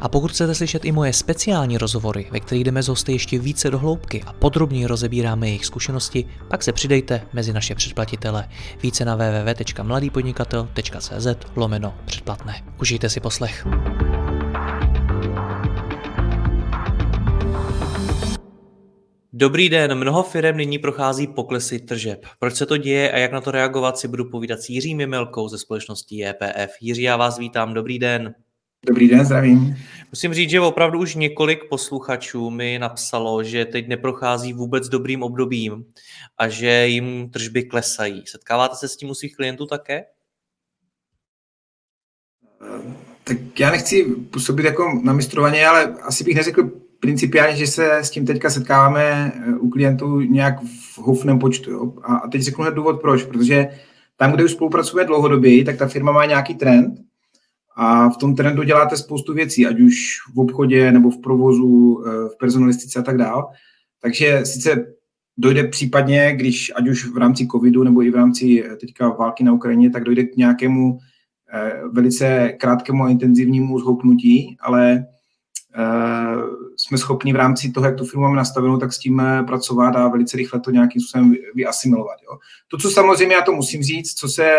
a 0.00 0.08
pokud 0.08 0.30
chcete 0.30 0.54
slyšet 0.54 0.84
i 0.84 0.92
moje 0.92 1.12
speciální 1.12 1.78
rozhovory, 1.78 2.28
ve 2.30 2.40
kterých 2.40 2.64
jdeme 2.64 2.82
z 2.82 2.88
hosty 2.88 3.12
ještě 3.12 3.38
více 3.38 3.70
do 3.70 3.78
hloubky 3.78 4.22
a 4.26 4.32
podrobněji 4.32 4.86
rozebíráme 4.86 5.46
jejich 5.46 5.66
zkušenosti, 5.66 6.24
pak 6.48 6.62
se 6.62 6.72
přidejte 6.72 7.22
mezi 7.32 7.52
naše 7.52 7.74
předplatitele. 7.74 8.48
Více 8.82 9.04
na 9.04 9.16
www.mladýpodnikatel.cz 9.16 11.26
lomeno 11.56 11.94
předplatné. 12.06 12.62
Užijte 12.80 13.08
si 13.08 13.20
poslech. 13.20 13.66
Dobrý 19.32 19.68
den, 19.68 19.94
mnoho 19.94 20.22
firm 20.22 20.56
nyní 20.56 20.78
prochází 20.78 21.26
poklesy 21.26 21.78
tržeb. 21.78 22.26
Proč 22.38 22.54
se 22.54 22.66
to 22.66 22.76
děje 22.76 23.12
a 23.12 23.18
jak 23.18 23.32
na 23.32 23.40
to 23.40 23.50
reagovat 23.50 23.98
si 23.98 24.08
budu 24.08 24.30
povídat 24.30 24.60
s 24.60 24.68
Jiřím 24.68 25.00
Jemelkou 25.00 25.48
ze 25.48 25.58
společnosti 25.58 26.16
JPF. 26.16 26.70
Jiří, 26.80 27.02
já 27.02 27.16
vás 27.16 27.38
vítám, 27.38 27.74
dobrý 27.74 27.98
den. 27.98 28.34
Dobrý 28.86 29.08
den, 29.08 29.24
zdravím. 29.24 29.76
Musím 30.12 30.34
říct, 30.34 30.50
že 30.50 30.60
opravdu 30.60 30.98
už 30.98 31.14
několik 31.14 31.68
posluchačů 31.68 32.50
mi 32.50 32.78
napsalo, 32.78 33.44
že 33.44 33.64
teď 33.64 33.88
neprochází 33.88 34.52
vůbec 34.52 34.88
dobrým 34.88 35.22
obdobím 35.22 35.84
a 36.38 36.48
že 36.48 36.86
jim 36.86 37.30
tržby 37.30 37.62
klesají. 37.62 38.22
Setkáváte 38.26 38.76
se 38.76 38.88
s 38.88 38.96
tím 38.96 39.10
u 39.10 39.14
svých 39.14 39.36
klientů 39.36 39.66
také? 39.66 40.04
Tak 43.24 43.60
já 43.60 43.70
nechci 43.70 44.04
působit 44.04 44.64
jako 44.64 45.00
na 45.04 45.12
mistrovaně, 45.12 45.66
ale 45.66 45.94
asi 46.02 46.24
bych 46.24 46.36
neřekl 46.36 46.70
principiálně, 47.00 47.56
že 47.56 47.66
se 47.66 47.96
s 47.96 48.10
tím 48.10 48.26
teďka 48.26 48.50
setkáváme 48.50 49.32
u 49.58 49.70
klientů 49.70 50.20
nějak 50.20 50.60
v 50.62 50.98
houfném 50.98 51.38
počtu. 51.38 51.70
Jo? 51.70 51.92
A 52.02 52.28
teď 52.28 52.42
řeknu 52.42 52.70
důvod 52.70 53.00
proč, 53.00 53.22
protože 53.22 53.68
tam, 54.16 54.32
kde 54.32 54.44
už 54.44 54.52
spolupracujeme 54.52 55.06
dlouhodobě, 55.06 55.64
tak 55.64 55.76
ta 55.76 55.88
firma 55.88 56.12
má 56.12 56.24
nějaký 56.24 56.54
trend 56.54 57.07
a 57.80 58.08
v 58.10 58.16
tom 58.16 58.34
trendu 58.34 58.62
děláte 58.62 58.96
spoustu 58.96 59.34
věcí, 59.34 59.66
ať 59.66 59.80
už 59.80 60.18
v 60.34 60.40
obchodě 60.40 60.92
nebo 60.92 61.10
v 61.10 61.20
provozu, 61.20 62.04
eh, 62.06 62.28
v 62.28 62.38
personalistice 62.38 62.98
a 62.98 63.02
tak 63.02 63.16
dále. 63.16 63.44
Takže 64.02 64.40
sice 64.44 64.94
dojde 65.36 65.64
případně, 65.64 66.32
když 66.36 66.72
ať 66.76 66.88
už 66.88 67.06
v 67.06 67.16
rámci 67.16 67.46
covidu 67.46 67.84
nebo 67.84 68.02
i 68.02 68.10
v 68.10 68.14
rámci 68.14 68.64
eh, 68.64 68.76
teďka 68.76 69.08
války 69.08 69.44
na 69.44 69.52
Ukrajině, 69.52 69.90
tak 69.90 70.04
dojde 70.04 70.24
k 70.24 70.36
nějakému 70.36 70.98
eh, 71.54 71.80
velice 71.92 72.52
krátkému 72.60 73.04
a 73.04 73.10
intenzivnímu 73.10 73.78
zhoupnutí, 73.78 74.56
ale 74.60 75.06
jsme 76.76 76.98
schopni 76.98 77.32
v 77.32 77.36
rámci 77.36 77.70
toho, 77.70 77.86
jak 77.86 77.96
tu 77.96 78.04
firmu 78.04 78.22
máme 78.22 78.36
nastavenou, 78.36 78.78
tak 78.78 78.92
s 78.92 78.98
tím 78.98 79.22
pracovat 79.46 79.96
a 79.96 80.08
velice 80.08 80.36
rychle 80.36 80.60
to 80.60 80.70
nějakým 80.70 81.02
způsobem 81.02 81.34
vyasimilovat. 81.54 82.16
Jo. 82.22 82.38
To, 82.68 82.78
co 82.78 82.90
samozřejmě 82.90 83.34
já 83.34 83.42
to 83.42 83.52
musím 83.52 83.82
říct, 83.82 84.14
co 84.14 84.28
se 84.28 84.50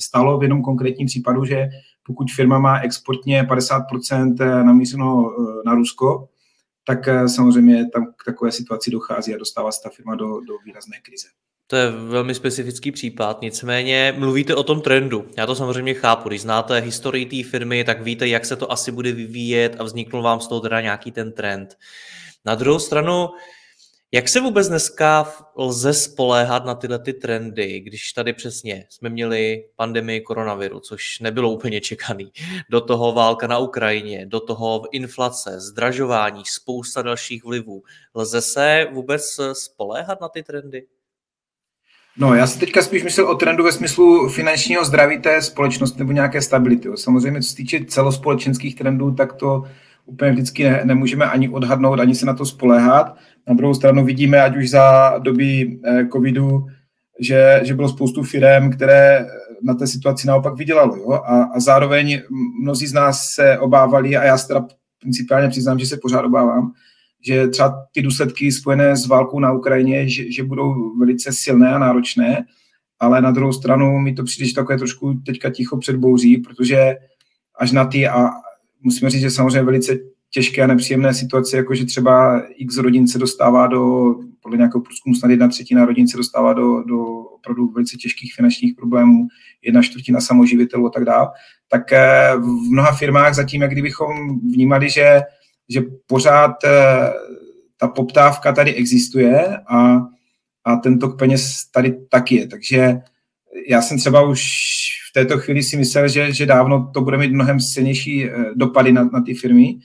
stalo 0.00 0.38
v 0.38 0.42
jednom 0.42 0.62
konkrétním 0.62 1.06
případu, 1.06 1.44
že 1.44 1.68
pokud 2.08 2.30
firma 2.36 2.58
má 2.58 2.80
exportně 2.80 3.42
50% 3.42 4.36
eh, 4.40 4.64
namířeno 4.64 5.30
eh, 5.30 5.62
na 5.66 5.74
Rusko, 5.74 6.28
tak 6.86 7.08
eh, 7.08 7.28
samozřejmě 7.28 7.86
tam 7.88 8.06
k 8.06 8.24
takové 8.24 8.52
situaci 8.52 8.90
dochází 8.90 9.34
a 9.34 9.38
dostává 9.38 9.72
se 9.72 9.80
ta 9.82 9.90
firma 9.90 10.14
do, 10.14 10.40
do 10.40 10.58
výrazné 10.64 10.96
krize. 11.02 11.28
To 11.66 11.76
je 11.76 11.90
velmi 11.90 12.34
specifický 12.34 12.92
případ, 12.92 13.42
nicméně 13.42 14.14
mluvíte 14.18 14.54
o 14.54 14.62
tom 14.62 14.80
trendu. 14.80 15.28
Já 15.36 15.46
to 15.46 15.54
samozřejmě 15.54 15.94
chápu, 15.94 16.28
když 16.28 16.42
znáte 16.42 16.78
historii 16.80 17.26
té 17.26 17.50
firmy, 17.50 17.84
tak 17.84 18.02
víte, 18.02 18.28
jak 18.28 18.44
se 18.44 18.56
to 18.56 18.72
asi 18.72 18.92
bude 18.92 19.12
vyvíjet 19.12 19.76
a 19.78 19.84
vzniknul 19.84 20.22
vám 20.22 20.40
z 20.40 20.48
toho 20.48 20.60
teda 20.60 20.80
nějaký 20.80 21.12
ten 21.12 21.32
trend. 21.32 21.76
Na 22.44 22.54
druhou 22.54 22.78
stranu, 22.78 23.28
jak 24.12 24.28
se 24.28 24.40
vůbec 24.40 24.68
dneska 24.68 25.32
lze 25.56 25.94
spoléhat 25.94 26.64
na 26.64 26.74
tyhle 26.74 26.98
ty 26.98 27.12
trendy, 27.12 27.80
když 27.80 28.12
tady 28.12 28.32
přesně 28.32 28.86
jsme 28.88 29.08
měli 29.08 29.64
pandemii 29.76 30.20
koronaviru, 30.20 30.80
což 30.80 31.20
nebylo 31.20 31.50
úplně 31.50 31.80
čekaný, 31.80 32.32
do 32.70 32.80
toho 32.80 33.12
válka 33.12 33.46
na 33.46 33.58
Ukrajině, 33.58 34.26
do 34.26 34.40
toho 34.40 34.82
inflace, 34.92 35.60
zdražování, 35.60 36.42
spousta 36.46 37.02
dalších 37.02 37.44
vlivů. 37.44 37.82
Lze 38.14 38.40
se 38.40 38.86
vůbec 38.92 39.40
spoléhat 39.52 40.20
na 40.20 40.28
ty 40.28 40.42
trendy? 40.42 40.86
No, 42.16 42.34
já 42.34 42.46
si 42.46 42.58
teďka 42.58 42.82
spíš 42.82 43.02
myslel 43.02 43.28
o 43.28 43.34
trendu 43.34 43.64
ve 43.64 43.72
smyslu 43.72 44.28
finančního 44.28 44.84
zdraví 44.84 45.20
té 45.20 45.42
společnosti 45.42 45.98
nebo 45.98 46.12
nějaké 46.12 46.42
stability. 46.42 46.88
Samozřejmě, 46.94 47.42
co 47.42 47.48
se 47.48 47.56
týče 47.56 47.84
celospolečenských 47.84 48.76
trendů, 48.76 49.14
tak 49.14 49.32
to 49.32 49.64
úplně 50.08 50.30
vždycky 50.30 50.64
ne, 50.64 50.80
nemůžeme 50.84 51.24
ani 51.24 51.48
odhadnout, 51.48 52.00
ani 52.00 52.14
se 52.14 52.26
na 52.26 52.34
to 52.34 52.46
spoléhat. 52.46 53.16
Na 53.48 53.54
druhou 53.54 53.74
stranu 53.74 54.04
vidíme, 54.04 54.42
ať 54.42 54.56
už 54.56 54.70
za 54.70 55.14
doby 55.18 55.80
eh, 55.84 56.06
covidu, 56.12 56.66
že, 57.20 57.60
že 57.64 57.74
bylo 57.74 57.88
spoustu 57.88 58.22
firm, 58.22 58.70
které 58.70 59.26
na 59.62 59.74
té 59.74 59.86
situaci 59.86 60.26
naopak 60.26 60.56
vydělalo. 60.56 60.96
Jo? 60.96 61.12
A, 61.12 61.42
a 61.42 61.60
zároveň 61.60 62.20
mnozí 62.62 62.86
z 62.86 62.92
nás 62.92 63.30
se 63.34 63.58
obávali, 63.58 64.16
a 64.16 64.24
já 64.24 64.38
se 64.38 64.48
teda 64.48 64.66
principiálně 65.00 65.48
přiznám, 65.48 65.78
že 65.78 65.86
se 65.86 65.98
pořád 66.02 66.24
obávám, 66.24 66.72
že 67.26 67.48
třeba 67.48 67.86
ty 67.92 68.02
důsledky 68.02 68.52
spojené 68.52 68.96
s 68.96 69.06
válkou 69.06 69.40
na 69.40 69.52
Ukrajině, 69.52 70.08
že, 70.08 70.32
že 70.32 70.44
budou 70.44 70.98
velice 70.98 71.32
silné 71.32 71.74
a 71.74 71.78
náročné, 71.78 72.44
ale 73.00 73.20
na 73.20 73.30
druhou 73.30 73.52
stranu 73.52 73.98
mi 73.98 74.14
to 74.14 74.24
přijde, 74.24 74.48
že 74.48 74.54
takové 74.54 74.78
trošku 74.78 75.14
teďka 75.26 75.50
ticho 75.50 75.76
předbouří, 75.76 76.36
protože 76.36 76.96
až 77.58 77.72
na 77.72 77.84
ty, 77.84 78.08
a 78.08 78.30
musíme 78.82 79.10
říct, 79.10 79.20
že 79.20 79.30
samozřejmě 79.30 79.62
velice 79.62 79.98
těžké 80.30 80.62
a 80.62 80.66
nepříjemné 80.66 81.14
situace, 81.14 81.56
jako 81.56 81.74
že 81.74 81.84
třeba 81.84 82.42
x 82.56 82.76
rodin 82.76 83.08
se 83.08 83.18
dostává 83.18 83.66
do, 83.66 84.14
podle 84.42 84.58
nějakého 84.58 84.80
průzkumu 84.80 85.14
snad 85.14 85.30
jedna 85.30 85.48
třetina 85.48 85.84
rodin 85.84 86.08
se 86.08 86.16
dostává 86.16 86.52
do, 86.52 86.82
do 86.82 87.04
opravdu 87.06 87.68
velice 87.68 87.96
těžkých 87.96 88.34
finančních 88.34 88.74
problémů, 88.74 89.26
jedna 89.62 89.82
čtvrtina 89.82 90.20
samoživitelů 90.20 90.86
a 90.86 90.90
tak 90.90 91.04
dále, 91.04 91.28
tak 91.68 91.92
eh, 91.92 92.36
v 92.36 92.70
mnoha 92.70 92.92
firmách 92.92 93.34
zatím, 93.34 93.62
jak 93.62 93.70
kdybychom 93.70 94.40
vnímali, 94.40 94.90
že, 94.90 95.20
že 95.68 95.82
pořád 96.06 96.64
eh, 96.64 97.12
ta 97.76 97.88
poptávka 97.88 98.52
tady 98.52 98.74
existuje 98.74 99.58
a, 99.58 99.98
a 100.64 100.76
ten 100.76 100.98
tok 100.98 101.18
peněz 101.18 101.64
tady 101.72 101.96
taky 102.10 102.36
je. 102.36 102.46
Takže 102.46 103.00
já 103.68 103.82
jsem 103.82 103.98
třeba 103.98 104.22
už 104.22 104.42
této 105.18 105.38
chvíli 105.38 105.62
si 105.62 105.76
myslel, 105.76 106.08
že, 106.08 106.32
že 106.32 106.46
dávno 106.46 106.90
to 106.94 107.00
bude 107.00 107.18
mít 107.18 107.32
mnohem 107.32 107.60
silnější 107.60 108.24
eh, 108.24 108.30
dopady 108.54 108.92
na, 108.92 109.04
na 109.04 109.20
ty 109.20 109.34
firmy, 109.34 109.78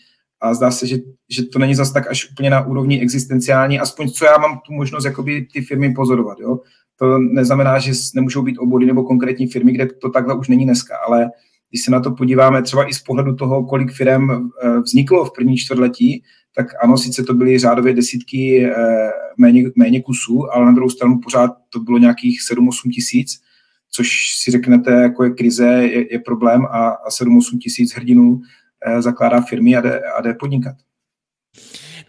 a 0.44 0.54
zdá 0.54 0.72
se, 0.72 0.88
že, 0.88 0.98
že 1.30 1.44
to 1.44 1.60
není 1.60 1.76
zas 1.76 1.94
tak 1.94 2.08
až 2.08 2.32
úplně 2.32 2.50
na 2.50 2.66
úrovni 2.66 3.02
existenciální, 3.02 3.80
aspoň 3.80 4.10
co 4.10 4.26
já 4.26 4.38
mám 4.38 4.60
tu 4.68 4.74
možnost 4.74 5.06
jakoby 5.06 5.48
ty 5.54 5.62
firmy 5.62 5.94
pozorovat. 5.94 6.40
Jo? 6.40 6.60
To 7.00 7.18
neznamená, 7.18 7.80
že 7.80 7.92
nemůžou 8.16 8.42
být 8.42 8.58
obory 8.58 8.86
nebo 8.86 9.04
konkrétní 9.04 9.48
firmy, 9.48 9.72
kde 9.72 9.88
to 9.88 10.10
takhle 10.10 10.36
už 10.36 10.48
není 10.48 10.66
dneska, 10.66 10.96
ale 11.08 11.32
když 11.70 11.84
se 11.84 11.92
na 11.92 12.00
to 12.00 12.12
podíváme 12.12 12.62
třeba 12.62 12.90
i 12.90 12.94
z 12.94 13.00
pohledu 13.00 13.36
toho, 13.36 13.66
kolik 13.66 13.92
firm 13.92 14.32
eh, 14.32 14.80
vzniklo 14.80 15.26
v 15.26 15.34
první 15.36 15.58
čtvrtletí, 15.58 16.24
tak 16.56 16.68
ano, 16.84 16.98
sice 16.98 17.24
to 17.24 17.34
byly 17.34 17.60
řádově 17.60 17.94
desítky 17.94 18.66
eh, 18.66 19.12
méně, 19.38 19.64
méně 19.76 20.02
kusů, 20.02 20.54
ale 20.54 20.66
na 20.66 20.72
druhou 20.72 20.90
stranu 20.90 21.20
pořád 21.24 21.52
to 21.70 21.80
bylo 21.80 21.98
nějakých 21.98 22.40
7-8 22.52 22.70
tisíc, 22.94 23.42
což 23.96 24.10
si 24.44 24.52
řeknete, 24.52 24.92
jako 24.92 25.24
je 25.24 25.30
krize, 25.30 25.68
je, 25.68 26.14
je 26.14 26.20
problém 26.20 26.66
a, 26.66 26.90
a 26.90 27.10
7-8 27.10 27.58
tisíc 27.60 27.94
hrdinů 27.96 28.42
Eh, 28.86 29.02
zakládá 29.02 29.42
firmy 29.42 29.76
a 29.76 29.82
jde, 29.82 30.02
a 30.02 30.22
jde 30.22 30.34
podnikat. 30.34 30.76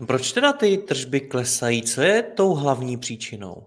Proč 0.07 0.33
teda 0.33 0.53
ty 0.53 0.77
tržby 0.79 1.21
klesají? 1.21 1.83
Co 1.83 2.03
je 2.03 2.23
tou 2.23 2.55
hlavní 2.55 2.97
příčinou? 2.97 3.67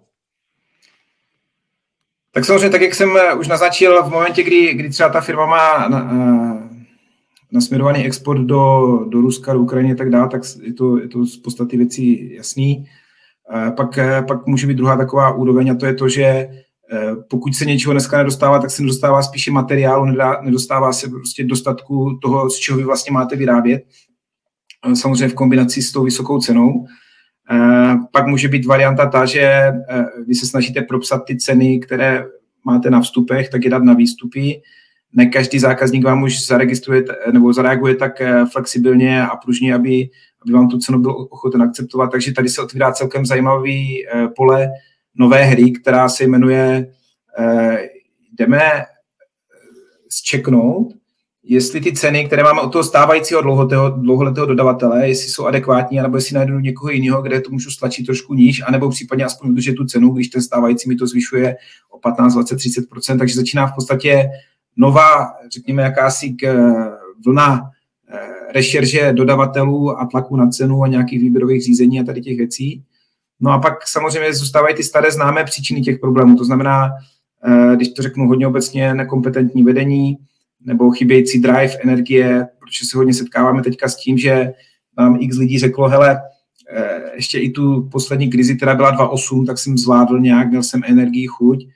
Tak 2.32 2.46
samozřejmě, 2.46 2.70
tak 2.70 2.82
jak 2.82 2.96
jsem 2.96 3.18
eh, 3.18 3.34
už 3.34 3.48
naznačil, 3.48 4.04
v 4.04 4.12
momentě, 4.12 4.44
kdy, 4.44 4.74
kdy 4.74 4.90
třeba 4.90 5.10
ta 5.10 5.22
firma 5.22 5.46
má 5.46 5.88
na, 5.88 6.12
eh, 6.14 6.86
nasměrovaný 7.52 8.06
export 8.06 8.42
do, 8.42 8.98
do 9.10 9.22
Ruska, 9.22 9.54
do 9.54 9.60
Ukrajiny 9.60 9.94
a 9.94 9.96
tak 9.96 10.10
dále, 10.10 10.30
tak 10.30 10.42
je 10.62 10.74
to, 10.74 10.98
je 10.98 11.08
to 11.08 11.26
z 11.26 11.38
podstaty 11.38 11.78
věcí 11.78 12.34
jasný. 12.36 12.90
Pak, 13.76 14.00
pak 14.28 14.48
může 14.48 14.68
být 14.68 14.78
druhá 14.78 14.98
taková 14.98 15.34
úroveň 15.34 15.72
a 15.72 15.76
to 15.76 15.86
je 15.86 15.94
to, 15.94 16.10
že 16.10 16.50
pokud 17.30 17.56
se 17.56 17.66
něčeho 17.66 17.94
dneska 17.94 18.18
nedostává, 18.18 18.60
tak 18.60 18.72
se 18.72 18.82
nedostává 18.82 19.24
spíše 19.24 19.52
materiálu, 19.52 20.06
nedostává 20.42 20.94
se 20.94 21.10
prostě 21.10 21.44
dostatku 21.44 22.20
toho, 22.22 22.50
z 22.50 22.58
čeho 22.58 22.78
vy 22.78 22.84
vlastně 22.84 23.12
máte 23.12 23.36
vyrábět. 23.36 23.84
Eh, 24.86 24.96
samozřejmě 24.96 25.28
v 25.28 25.34
kombinaci 25.34 25.82
s 25.82 25.92
tou 25.92 26.04
vysokou 26.04 26.40
cenou. 26.40 26.86
Eh, 27.52 27.96
pak 28.12 28.28
může 28.28 28.48
být 28.48 28.66
varianta 28.66 29.06
ta, 29.06 29.26
že 29.26 29.72
vy 30.28 30.36
se 30.36 30.46
snažíte 30.46 30.82
propsat 30.82 31.26
ty 31.26 31.38
ceny, 31.38 31.80
které 31.80 32.26
máte 32.66 32.90
na 32.90 33.02
vstupech, 33.02 33.50
tak 33.50 33.64
je 33.64 33.70
dát 33.70 33.84
na 33.84 33.94
výstupy. 33.94 34.62
Ne 35.14 35.26
každý 35.26 35.60
zákazník 35.60 36.04
vám 36.04 36.24
už 36.24 36.46
zaregistruje 36.46 37.04
nebo 37.32 37.54
zareaguje 37.54 37.96
tak 37.96 38.22
flexibilně 38.52 39.24
a 39.24 39.36
pružně, 39.36 39.76
aby, 39.76 40.10
aby 40.42 40.54
vám 40.54 40.70
tu 40.70 40.78
cenu 40.78 41.00
byl 41.00 41.28
ochoten 41.30 41.62
akceptovat. 41.62 42.12
Takže 42.12 42.34
tady 42.34 42.50
se 42.50 42.62
otvírá 42.62 42.92
celkem 42.92 43.26
zajímavý 43.26 44.06
pole 44.36 44.70
nové 45.18 45.44
hry, 45.44 45.72
která 45.72 46.10
se 46.10 46.24
jmenuje 46.24 46.88
uh, 47.40 47.76
jdeme 48.34 48.62
zčeknout, 50.10 50.94
jestli 51.44 51.82
ty 51.82 51.94
ceny, 51.94 52.26
které 52.26 52.44
máme 52.44 52.62
od 52.62 52.70
toho 52.70 52.84
stávajícího 52.84 53.42
dlouholetého, 53.42 53.90
dlouholetého 53.90 54.46
dodavatele, 54.46 55.08
jestli 55.08 55.30
jsou 55.30 55.46
adekvátní, 55.46 56.00
anebo 56.00 56.18
jestli 56.18 56.36
najdu 56.36 56.60
někoho 56.60 56.92
jiného, 56.92 57.22
kde 57.22 57.42
to 57.42 57.52
můžu 57.52 57.72
stlačit 57.72 58.06
trošku 58.06 58.34
níž, 58.34 58.62
anebo 58.68 58.90
případně 58.90 59.26
aspoň 59.26 59.50
udržet 59.50 59.74
tu 59.74 59.86
cenu, 59.86 60.10
když 60.10 60.28
ten 60.28 60.42
stávající 60.42 60.90
mi 60.90 60.96
to 60.96 61.08
zvyšuje 61.08 61.56
o 61.90 62.00
15, 62.00 62.34
20, 62.34 62.56
30% 62.56 63.20
takže 63.20 63.36
začíná 63.36 63.68
v 63.68 63.76
podstatě 63.76 64.30
nová, 64.78 65.34
řekněme, 65.54 65.84
jakási 65.84 66.36
vlna 67.26 67.72
eh, 68.14 68.20
rešerže 68.54 69.14
dodavatelů 69.14 70.00
a 70.00 70.06
tlaku 70.06 70.36
na 70.36 70.50
cenu 70.50 70.84
a 70.84 70.88
nějakých 70.88 71.20
výběrových 71.20 71.64
řízení 71.64 72.00
a 72.00 72.04
tady 72.04 72.22
těch 72.22 72.38
věcí. 72.38 72.84
No 73.40 73.52
a 73.52 73.60
pak 73.60 73.88
samozřejmě 73.88 74.34
zůstávají 74.34 74.76
ty 74.76 74.84
staré 74.84 75.12
známé 75.12 75.44
příčiny 75.44 75.82
těch 75.82 76.00
problémů, 76.00 76.36
to 76.36 76.46
znamená, 76.46 76.90
eh, 77.46 77.76
když 77.76 77.90
to 77.90 78.02
řeknu 78.02 78.28
hodně 78.28 78.48
obecně, 78.48 78.94
nekompetentní 78.94 79.64
vedení, 79.64 80.18
nebo 80.66 80.92
chybějící 80.92 81.40
drive, 81.40 81.78
energie, 81.84 82.48
protože 82.60 82.86
se 82.86 82.98
hodně 82.98 83.14
setkáváme 83.14 83.64
teďka 83.64 83.88
s 83.88 83.96
tím, 83.96 84.18
že 84.18 84.54
nám 84.98 85.18
x 85.20 85.38
lidí 85.38 85.60
řeklo, 85.60 85.88
hele, 85.90 86.22
eh, 86.74 87.02
ještě 87.16 87.40
i 87.40 87.50
tu 87.50 87.90
poslední 87.92 88.30
krizi, 88.30 88.56
která 88.56 88.76
byla 88.76 88.92
2.8, 88.92 89.46
tak 89.46 89.58
jsem 89.58 89.78
zvládl 89.78 90.20
nějak, 90.20 90.50
měl 90.50 90.64
jsem 90.64 90.82
energii, 90.86 91.28
chuť. 91.28 91.68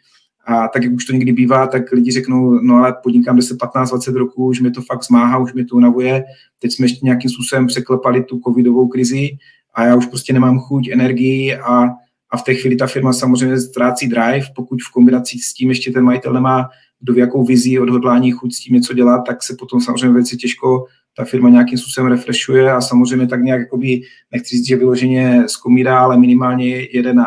A 0.46 0.68
tak, 0.68 0.84
jak 0.84 0.94
už 0.94 1.06
to 1.06 1.14
někdy 1.14 1.32
bývá, 1.32 1.68
tak 1.68 1.92
lidi 1.92 2.12
řeknou, 2.12 2.60
no 2.62 2.76
ale 2.76 2.96
podnikám 3.04 3.36
10, 3.36 3.58
15, 3.58 3.90
20 3.90 4.16
roků, 4.16 4.46
už 4.46 4.60
mi 4.60 4.72
to 4.72 4.82
fakt 4.82 5.04
zmáhá, 5.04 5.38
už 5.38 5.54
mi 5.54 5.66
to 5.66 5.76
unavuje. 5.76 6.24
Teď 6.60 6.74
jsme 6.74 6.86
ještě 6.86 7.00
nějakým 7.04 7.30
způsobem 7.30 7.68
překlepali 7.68 8.24
tu 8.24 8.40
covidovou 8.48 8.88
krizi 8.88 9.30
a 9.74 9.86
já 9.86 9.96
už 9.96 10.06
prostě 10.06 10.34
nemám 10.34 10.60
chuť, 10.60 10.88
energii 10.88 11.56
a, 11.56 11.84
a 12.30 12.38
v 12.38 12.44
té 12.44 12.54
chvíli 12.54 12.76
ta 12.76 12.88
firma 12.88 13.14
samozřejmě 13.14 13.60
ztrácí 13.60 14.08
drive, 14.08 14.46
pokud 14.56 14.80
v 14.82 14.92
kombinaci 14.94 15.38
s 15.38 15.54
tím 15.54 15.70
ještě 15.70 15.92
ten 15.92 16.04
majitel 16.04 16.34
nemá 16.34 16.70
kdo 17.02 17.14
v 17.14 17.18
jakou 17.18 17.46
vizí, 17.46 17.80
odhodlání, 17.80 18.32
chuť 18.32 18.54
s 18.54 18.60
tím 18.60 18.76
něco 18.76 18.94
dělat, 18.94 19.22
tak 19.28 19.44
se 19.44 19.56
potom 19.60 19.82
samozřejmě 19.82 20.14
věci 20.14 20.38
těžko 20.38 20.86
ta 21.18 21.26
firma 21.26 21.50
nějakým 21.50 21.78
způsobem 21.78 22.12
refreshuje 22.12 22.72
a 22.72 22.82
samozřejmě 22.82 23.28
tak 23.28 23.44
nějak, 23.44 23.60
jakoby, 23.60 24.02
nechci 24.32 24.56
říct, 24.56 24.68
že 24.68 24.76
vyloženě 24.76 25.44
zkomírá, 25.48 26.00
ale 26.00 26.18
minimálně 26.18 26.88
jede 26.94 27.14
na, 27.14 27.26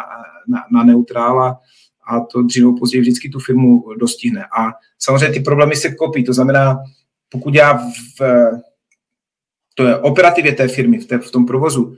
na, 0.49 0.65
na 0.73 0.85
neutrála 0.85 1.61
a 2.09 2.21
to 2.21 2.43
dřív 2.43 2.65
později 2.79 3.01
vždycky 3.01 3.29
tu 3.29 3.39
firmu 3.39 3.85
dostihne. 3.99 4.45
A 4.45 4.73
samozřejmě 4.99 5.35
ty 5.35 5.41
problémy 5.41 5.77
se 5.77 5.95
kopí, 5.95 6.25
to 6.25 6.33
znamená, 6.33 6.79
pokud 7.29 7.55
já 7.55 7.81
v, 8.21 8.51
to 9.75 9.87
je 9.87 9.97
operativě 9.97 10.53
té 10.53 10.69
firmy, 10.69 10.99
v, 10.99 11.07
té, 11.07 11.19
v 11.19 11.31
tom 11.31 11.47
provozu, 11.47 11.97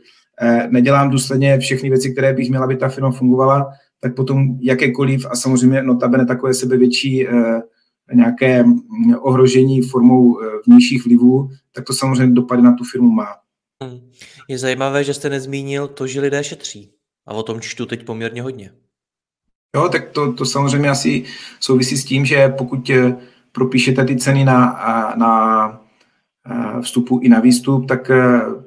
nedělám 0.71 1.11
důsledně 1.11 1.59
všechny 1.59 1.89
věci, 1.89 2.13
které 2.13 2.33
bych 2.33 2.49
měla, 2.49 2.65
aby 2.65 2.77
ta 2.77 2.89
firma 2.89 3.11
fungovala, 3.11 3.73
tak 4.01 4.15
potom 4.15 4.59
jakékoliv 4.61 5.27
a 5.31 5.37
samozřejmě 5.37 5.83
notabene 5.83 6.27
takové 6.27 6.55
sebevětší 6.55 7.29
eh, 7.29 7.63
nějaké 8.15 8.65
ohrožení 9.19 9.83
formou 9.83 10.41
eh, 10.41 10.47
vnějších 10.67 11.05
vlivů, 11.05 11.51
tak 11.73 11.85
to 11.85 11.93
samozřejmě 11.93 12.35
dopady 12.35 12.63
na 12.63 12.73
tu 12.73 12.85
firmu 12.85 13.11
má. 13.11 13.27
Hmm. 13.83 14.01
Je 14.49 14.59
zajímavé, 14.59 15.05
že 15.05 15.15
jste 15.15 15.31
nezmínil 15.31 15.89
to, 15.89 16.07
že 16.07 16.21
lidé 16.21 16.45
šetří. 16.45 16.91
A 17.27 17.35
o 17.35 17.43
tom 17.43 17.61
čtu 17.61 17.87
teď 17.87 18.05
poměrně 18.05 18.43
hodně. 18.43 18.71
Jo, 19.77 19.89
tak 19.89 20.11
to, 20.11 20.33
to 20.33 20.45
samozřejmě 20.47 20.89
asi 20.89 21.25
souvisí 21.61 21.97
s 21.97 22.05
tím, 22.05 22.25
že 22.25 22.49
pokud 22.49 22.91
eh, 22.91 23.17
propíšete 23.53 24.05
ty 24.05 24.17
ceny 24.17 24.45
na, 24.45 24.81
na 25.17 25.86
vstupu 26.81 27.19
i 27.23 27.29
na 27.29 27.41
výstup, 27.41 27.89
tak 27.89 28.11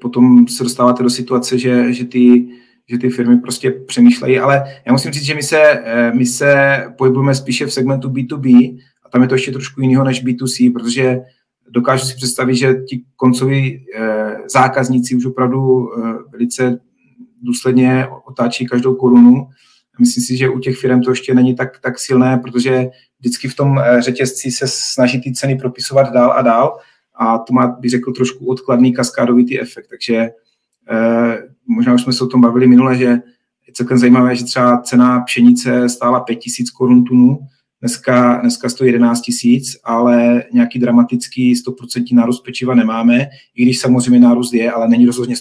potom 0.02 0.48
se 0.48 0.64
dostáváte 0.64 1.04
do 1.04 1.10
situace, 1.10 1.58
že, 1.58 1.94
že 1.94 2.06
ty 2.06 2.50
že 2.90 2.98
ty 2.98 3.10
firmy 3.10 3.38
prostě 3.38 3.72
přemýšlejí, 3.72 4.40
ale 4.40 4.64
já 4.86 4.92
musím 4.92 5.12
říct, 5.12 5.24
že 5.24 5.36
my 5.36 5.44
se, 5.44 5.62
eh, 5.62 6.12
my 6.14 6.26
se 6.26 6.84
pohybujeme 6.98 7.36
spíše 7.36 7.66
v 7.66 7.74
segmentu 7.74 8.10
B2B 8.10 8.78
a 9.06 9.10
tam 9.10 9.22
je 9.22 9.28
to 9.28 9.36
ještě 9.36 9.52
trošku 9.52 9.82
jiného 9.82 10.04
než 10.04 10.26
B2C, 10.26 10.74
protože 10.74 11.20
dokážu 11.70 12.06
si 12.06 12.16
představit, 12.16 12.56
že 12.56 12.74
ti 12.74 13.04
koncoví 13.16 13.86
eh, 13.96 14.38
zákazníci 14.54 15.16
už 15.16 15.26
opravdu 15.26 15.90
eh, 15.94 16.14
velice 16.32 16.80
důsledně 17.42 18.08
otáčí 18.26 18.66
každou 18.66 18.96
korunu. 18.96 19.48
Myslím 20.00 20.24
si, 20.24 20.38
že 20.38 20.50
u 20.50 20.60
těch 20.60 20.78
firm 20.78 21.02
to 21.02 21.10
ještě 21.10 21.34
není 21.34 21.56
tak, 21.56 21.80
tak 21.80 22.00
silné, 22.00 22.38
protože 22.38 22.90
vždycky 23.20 23.48
v 23.48 23.56
tom 23.56 23.82
řetězci 24.00 24.52
se 24.52 24.66
snaží 24.68 25.22
ty 25.22 25.34
ceny 25.34 25.56
propisovat 25.56 26.14
dál 26.14 26.32
a 26.32 26.42
dál 26.42 26.78
a 27.20 27.38
to 27.38 27.54
má, 27.54 27.68
bych 27.68 27.92
řekl, 27.92 28.12
trošku 28.12 28.46
odkladný 28.46 28.94
kaskádový 28.94 29.60
efekt. 29.60 29.88
Takže 29.90 30.30
možná 31.68 31.94
už 31.94 32.02
jsme 32.02 32.14
se 32.14 32.24
o 32.24 32.28
tom 32.28 32.42
bavili 32.42 32.68
minule, 32.68 32.98
že 32.98 33.06
je 33.68 33.74
celkem 33.74 33.98
zajímavé, 33.98 34.36
že 34.36 34.44
třeba 34.44 34.82
cena 34.82 35.20
pšenice 35.20 35.90
stála 35.90 36.20
5000 36.20 36.70
korun 36.70 37.04
tunu, 37.04 37.40
dneska, 37.82 38.36
dneska 38.42 38.70
stojí 38.70 38.92
11 38.92 39.22
tisíc, 39.22 39.78
ale 39.84 40.44
nějaký 40.54 40.80
dramatický 40.80 41.54
100% 41.54 42.16
nárůst 42.16 42.40
pečiva 42.40 42.76
nemáme, 42.76 43.28
i 43.56 43.64
když 43.64 43.80
samozřejmě 43.80 44.20
nárůst 44.20 44.54
je, 44.54 44.72
ale 44.72 44.88
není 44.88 45.06
rozhodně 45.06 45.36
100%. 45.36 45.40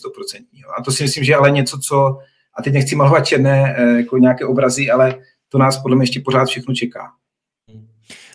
A 0.79 0.83
to 0.83 0.93
si 0.93 1.03
myslím, 1.03 1.25
že 1.25 1.35
ale 1.35 1.51
něco, 1.51 1.79
co, 1.79 2.19
a 2.59 2.63
teď 2.63 2.73
nechci 2.73 2.97
malovat 2.97 3.27
černé 3.27 3.75
eh, 3.77 3.97
jako 3.97 4.19
nějaké 4.19 4.47
obrazy, 4.47 4.91
ale 4.91 5.19
to 5.49 5.59
nás 5.59 5.83
podle 5.83 5.97
mě 5.97 6.03
ještě 6.03 6.21
pořád 6.21 6.45
všechno 6.45 6.75
čeká. 6.75 7.11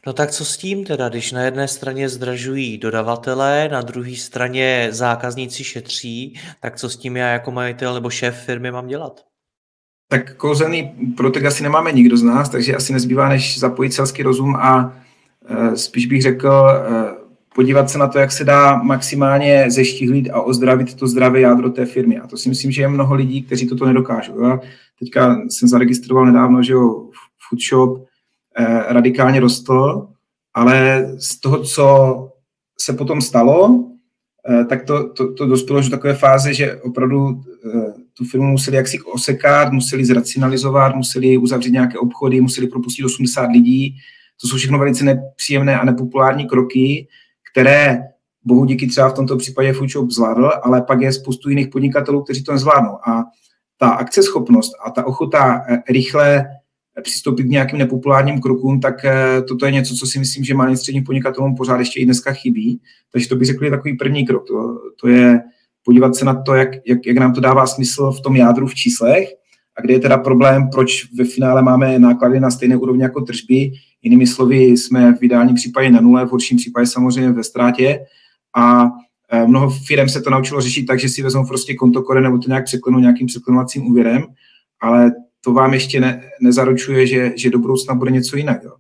No 0.08 0.14
tak 0.14 0.32
co 0.32 0.46
s 0.46 0.58
tím 0.58 0.86
teda, 0.86 1.10
když 1.10 1.32
na 1.32 1.42
jedné 1.42 1.68
straně 1.68 2.10
zdražují 2.10 2.78
dodavatelé, 2.78 3.70
na 3.72 3.82
druhé 3.82 4.16
straně 4.16 4.88
zákazníci 4.92 5.64
šetří, 5.64 6.40
tak 6.62 6.76
co 6.76 6.90
s 6.90 6.98
tím 6.98 7.18
já 7.18 7.28
jako 7.28 7.52
majitel 7.52 7.94
nebo 7.94 8.10
šéf 8.10 8.46
firmy 8.46 8.72
mám 8.72 8.88
dělat? 8.88 9.22
Tak 10.10 10.36
kouzelný 10.36 10.84
protek 11.18 11.46
asi 11.46 11.64
nemáme 11.64 11.92
nikdo 11.92 12.18
z 12.18 12.24
nás, 12.24 12.50
takže 12.50 12.76
asi 12.76 12.94
nezbývá, 12.94 13.30
než 13.30 13.60
zapojit 13.60 13.94
selský 13.94 14.24
rozum 14.24 14.56
a 14.56 14.98
e, 15.46 15.78
spíš 15.78 16.06
bych 16.06 16.22
řekl, 16.22 16.50
e, 16.50 17.24
podívat 17.56 17.90
se 17.90 17.98
na 17.98 18.08
to, 18.08 18.20
jak 18.20 18.32
se 18.32 18.44
dá 18.44 18.84
maximálně 18.84 19.72
zeštihlít 19.72 20.30
a 20.30 20.42
ozdravit 20.42 20.94
to 20.94 21.08
zdravé 21.08 21.40
jádro 21.40 21.70
té 21.70 21.86
firmy. 21.86 22.20
A 22.20 22.28
to 22.28 22.38
si 22.38 22.50
myslím, 22.50 22.72
že 22.72 22.82
je 22.82 22.88
mnoho 22.88 23.16
lidí, 23.16 23.42
kteří 23.42 23.68
toto 23.68 23.86
nedokážou. 23.86 24.44
Já 24.44 24.60
teďka 25.00 25.42
jsem 25.50 25.70
zaregistroval 25.70 26.26
nedávno, 26.26 26.64
že 26.64 26.74
jo, 26.74 27.10
Foodshop, 27.50 28.06
radikálně 28.88 29.40
rostl, 29.40 30.08
ale 30.54 31.08
z 31.18 31.40
toho, 31.40 31.64
co 31.64 32.18
se 32.80 32.94
potom 32.94 33.22
stalo, 33.22 33.86
eh, 34.50 34.66
tak 34.66 34.84
to, 34.84 35.14
to, 35.14 35.34
to 35.34 35.46
dospělo 35.46 35.82
do 35.82 35.90
takové 35.90 36.14
fáze, 36.14 36.54
že 36.54 36.82
opravdu 36.82 37.30
eh, 37.30 37.94
tu 38.14 38.26
firmu 38.26 38.52
museli 38.52 38.78
jaksi 38.78 39.00
osekat, 39.02 39.72
museli 39.72 40.06
zracionalizovat, 40.06 40.96
museli 40.96 41.38
uzavřít 41.38 41.72
nějaké 41.72 42.00
obchody, 42.00 42.42
museli 42.42 42.68
propustit 42.68 43.04
80 43.04 43.46
lidí. 43.46 43.96
To 44.42 44.48
jsou 44.48 44.58
všechno 44.58 44.80
velice 44.80 45.06
nepříjemné 45.06 45.80
a 45.80 45.86
nepopulární 45.86 46.48
kroky, 46.48 47.08
které 47.52 48.00
bohu 48.44 48.66
díky 48.66 48.88
třeba 48.88 49.10
v 49.10 49.14
tomto 49.14 49.38
případě 49.38 49.74
Foodshop 49.74 50.12
zvládl, 50.12 50.52
ale 50.64 50.82
pak 50.82 51.02
je 51.02 51.14
spoustu 51.14 51.50
jiných 51.50 51.68
podnikatelů, 51.68 52.24
kteří 52.24 52.44
to 52.44 52.52
nezvládnou. 52.52 53.10
A 53.10 53.24
ta 53.78 53.90
akceschopnost 53.90 54.74
a 54.86 54.92
ta 54.92 55.06
ochota 55.06 55.62
rychle 55.90 56.46
přistoupit 57.02 57.44
k 57.44 57.50
nějakým 57.50 57.80
nepopulárním 57.80 58.42
krokům, 58.42 58.80
tak 58.80 59.06
eh, 59.06 59.42
toto 59.48 59.66
je 59.66 59.72
něco, 59.72 59.96
co 59.96 60.08
si 60.08 60.20
myslím, 60.20 60.44
že 60.44 60.54
malým 60.54 60.78
středním 60.78 61.04
podnikatelům 61.04 61.56
pořád 61.56 61.80
ještě 61.80 62.00
i 62.00 62.06
dneska 62.06 62.34
chybí. 62.34 62.82
Takže 63.12 63.30
to 63.30 63.36
bych 63.36 63.48
řekl 63.48 63.66
je 63.66 63.72
takový 63.72 63.98
první 63.98 64.26
krok. 64.26 64.48
To, 64.48 64.80
to 65.02 65.08
je 65.08 65.42
podívat 65.86 66.16
se 66.16 66.26
na 66.26 66.42
to, 66.42 66.54
jak, 66.54 66.70
jak, 66.86 67.06
jak 67.06 67.18
nám 67.18 67.34
to 67.34 67.42
dává 67.42 67.68
smysl 67.68 68.12
v 68.12 68.22
tom 68.22 68.36
jádru 68.36 68.68
v 68.68 68.76
číslech 68.76 69.30
a 69.78 69.82
kde 69.82 69.94
je 69.94 70.00
teda 70.00 70.18
problém, 70.18 70.70
proč 70.70 71.12
ve 71.14 71.26
finále 71.26 71.62
máme 71.62 72.00
náklady 72.00 72.40
na 72.40 72.52
stejné 72.52 72.78
úrovni 72.78 73.04
jako 73.04 73.22
tržby. 73.22 73.72
Jinými 74.02 74.28
slovy, 74.28 74.64
jsme 74.64 75.14
v 75.14 75.24
ideálním 75.24 75.56
případě 75.56 75.92
na 75.92 76.02
nule, 76.02 76.26
v 76.26 76.30
horším 76.30 76.58
případě 76.58 76.88
samozřejmě 76.88 77.32
ve 77.32 77.44
ztrátě 77.44 78.00
a 78.56 78.90
eh, 79.32 79.48
mnoho 79.48 79.70
firm 79.70 80.10
se 80.10 80.22
to 80.22 80.30
naučilo 80.30 80.62
řešit 80.62 80.86
tak, 80.86 81.00
že 81.00 81.10
si 81.10 81.22
vezmou 81.22 81.48
prostě 81.48 81.76
kontokore 81.76 82.22
nebo 82.22 82.38
to 82.38 82.48
nějak 82.48 82.66
překlenou 82.66 83.00
nějakým 83.00 83.28
překlenovacím 83.28 83.88
úvěrem, 83.88 84.24
ale 84.82 85.12
to 85.44 85.54
vám 85.54 85.74
ještě 85.74 86.00
ne, 86.00 86.24
nezaručuje, 86.42 87.08
že, 87.08 87.34
že 87.36 87.50
do 87.50 87.60
budoucna 87.60 87.96
bude 87.96 88.12
něco 88.12 88.38
jinak. 88.38 88.64
Jo. 88.64 88.72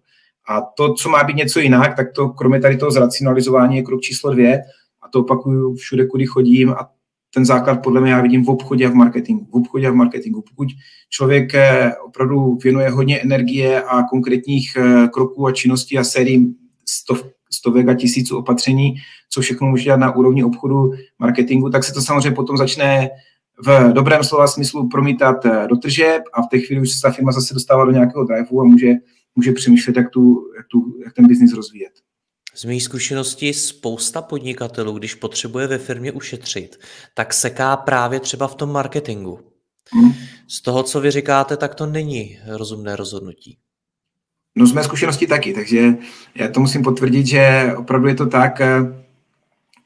A 0.50 0.62
to, 0.62 0.94
co 0.94 1.10
má 1.10 1.24
být 1.24 1.36
něco 1.36 1.60
jinak, 1.60 1.96
tak 1.96 2.12
to 2.12 2.30
kromě 2.30 2.60
tady 2.60 2.78
toho 2.78 2.92
zracionalizování 2.92 3.78
je 3.78 3.84
krok 3.84 4.02
číslo 4.02 4.34
dvě 4.34 4.62
a 5.02 5.10
to 5.10 5.20
opakuju 5.20 5.76
všude, 5.76 6.06
kudy 6.06 6.26
chodím 6.26 6.70
a 6.70 6.90
ten 7.34 7.46
základ 7.46 7.84
podle 7.84 8.02
mě 8.02 8.12
já 8.12 8.22
vidím 8.22 8.46
v 8.46 8.50
obchodě 8.50 8.88
a 8.88 8.90
v 8.90 8.94
marketingu. 8.94 9.46
V 9.46 9.56
obchodě 9.56 9.88
a 9.88 9.92
v 9.92 9.96
marketingu. 9.96 10.44
Pokud 10.50 10.68
člověk 11.10 11.56
eh, 11.56 11.92
opravdu 12.06 12.58
věnuje 12.64 12.90
hodně 12.90 13.20
energie 13.20 13.84
a 13.84 14.04
konkrétních 14.04 14.78
eh, 14.78 15.08
kroků 15.08 15.48
a 15.48 15.52
činností 15.52 15.98
a 15.98 16.04
sérií 16.04 16.56
stov, 16.90 17.24
stovek 17.52 17.88
a 17.88 17.94
tisíců 17.94 18.38
opatření, 18.38 18.96
co 19.30 19.42
všechno 19.42 19.68
může 19.68 19.84
dělat 19.84 20.00
na 20.00 20.16
úrovni 20.16 20.44
obchodu, 20.44 20.92
marketingu, 21.20 21.70
tak 21.70 21.84
se 21.84 21.94
to 21.94 22.02
samozřejmě 22.02 22.32
potom 22.32 22.58
začne 22.58 23.10
v 23.58 23.94
dobrém 23.94 24.24
slova 24.24 24.48
smyslu 24.48 24.90
promítat 24.90 25.46
eh, 25.46 25.68
do 25.68 25.76
tržeb 25.76 26.24
a 26.34 26.42
v 26.42 26.48
té 26.48 26.60
chvíli 26.60 26.82
už 26.82 26.92
se 26.92 27.02
ta 27.02 27.12
firma 27.12 27.32
zase 27.32 27.54
dostává 27.54 27.86
do 27.86 27.92
nějakého 27.92 28.24
driveu 28.24 28.62
a 28.62 28.64
může, 28.64 28.94
může 29.36 29.52
přemýšlet, 29.52 29.98
jak, 29.98 30.10
tu, 30.10 30.52
jak, 30.58 30.68
tu, 30.68 31.00
jak 31.06 31.14
ten 31.14 31.28
biznis 31.28 31.54
rozvíjet. 31.54 31.92
Z 32.56 32.66
mých 32.66 32.84
zkušeností 32.84 33.54
spousta 33.54 34.22
podnikatelů, 34.22 34.94
když 34.94 35.16
potřebuje 35.16 35.68
ve 35.68 35.78
firmě 35.78 36.12
ušetřit, 36.12 36.80
tak 37.14 37.34
seká 37.34 37.78
právě 37.78 38.20
třeba 38.20 38.48
v 38.48 38.56
tom 38.56 38.72
marketingu. 38.72 39.40
Hmm. 39.92 40.14
Z 40.48 40.62
toho, 40.62 40.84
co 40.84 41.02
vy 41.02 41.12
říkáte, 41.12 41.58
tak 41.58 41.76
to 41.76 41.86
není 41.86 42.40
rozumné 42.48 42.96
rozhodnutí. 42.96 43.58
No 44.56 44.68
z 44.68 44.72
mé 44.72 44.84
zkušenosti 44.84 45.28
taky, 45.28 45.54
takže 45.54 45.96
já 46.36 46.48
to 46.48 46.60
musím 46.60 46.84
potvrdit, 46.84 47.28
že 47.28 47.74
opravdu 47.78 48.08
je 48.08 48.16
to 48.16 48.26
tak, 48.26 48.62
eh, 48.62 49.04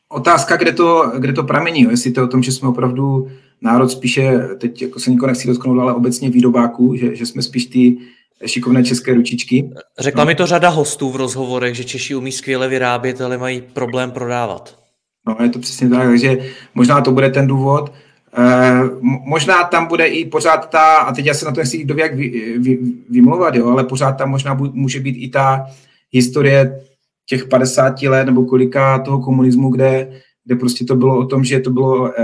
otázka, 0.09 0.57
kde 0.57 0.71
to, 0.71 1.11
kde 1.19 1.33
to 1.33 1.43
pramení. 1.43 1.81
Jestli 1.81 2.11
to 2.11 2.19
je 2.19 2.23
o 2.23 2.27
tom, 2.27 2.43
že 2.43 2.51
jsme 2.51 2.69
opravdu 2.69 3.31
národ 3.61 3.89
spíše, 3.89 4.39
teď 4.57 4.81
jako 4.81 4.99
se 4.99 5.11
nikoho 5.11 5.27
nechci 5.27 5.47
dotknout, 5.47 5.79
ale 5.79 5.93
obecně 5.93 6.29
výrobáků, 6.29 6.95
že, 6.95 7.15
že 7.15 7.25
jsme 7.25 7.41
spíš 7.41 7.65
ty 7.65 7.97
šikovné 8.45 8.83
české 8.83 9.13
ručičky. 9.13 9.69
Řekla 9.99 10.23
no. 10.23 10.27
mi 10.27 10.35
to 10.35 10.45
řada 10.45 10.69
hostů 10.69 11.09
v 11.09 11.15
rozhovorech, 11.15 11.75
že 11.75 11.83
Češi 11.83 12.15
umí 12.15 12.31
skvěle 12.31 12.67
vyrábět, 12.67 13.21
ale 13.21 13.37
mají 13.37 13.61
problém 13.61 14.11
prodávat. 14.11 14.79
No, 15.27 15.37
je 15.43 15.49
to 15.49 15.59
přesně 15.59 15.89
tak, 15.89 16.07
takže 16.07 16.37
možná 16.75 17.01
to 17.01 17.11
bude 17.11 17.29
ten 17.29 17.47
důvod. 17.47 17.93
E, 18.37 18.81
možná 19.25 19.63
tam 19.63 19.85
bude 19.85 20.05
i 20.05 20.25
pořád 20.25 20.69
ta, 20.69 20.95
a 20.95 21.13
teď 21.13 21.25
já 21.25 21.33
se 21.33 21.45
na 21.45 21.51
to 21.51 21.59
nechci 21.59 21.87
jak 21.97 22.15
vy, 22.15 22.55
vy, 22.59 22.79
vymlouvat, 23.09 23.55
jo, 23.55 23.67
ale 23.67 23.83
pořád 23.83 24.11
tam 24.11 24.29
možná 24.29 24.53
může 24.53 24.99
být 24.99 25.15
i 25.15 25.29
ta 25.29 25.65
historie 26.11 26.81
těch 27.29 27.47
50 27.47 28.01
let 28.01 28.25
nebo 28.25 28.45
kolika 28.45 28.99
toho 28.99 29.19
komunismu, 29.19 29.69
kde, 29.69 30.21
kde 30.45 30.55
prostě 30.55 30.85
to 30.85 30.95
bylo 30.95 31.17
o 31.17 31.25
tom, 31.25 31.43
že 31.43 31.59
to 31.59 31.69
bylo 31.69 32.19
e, 32.19 32.23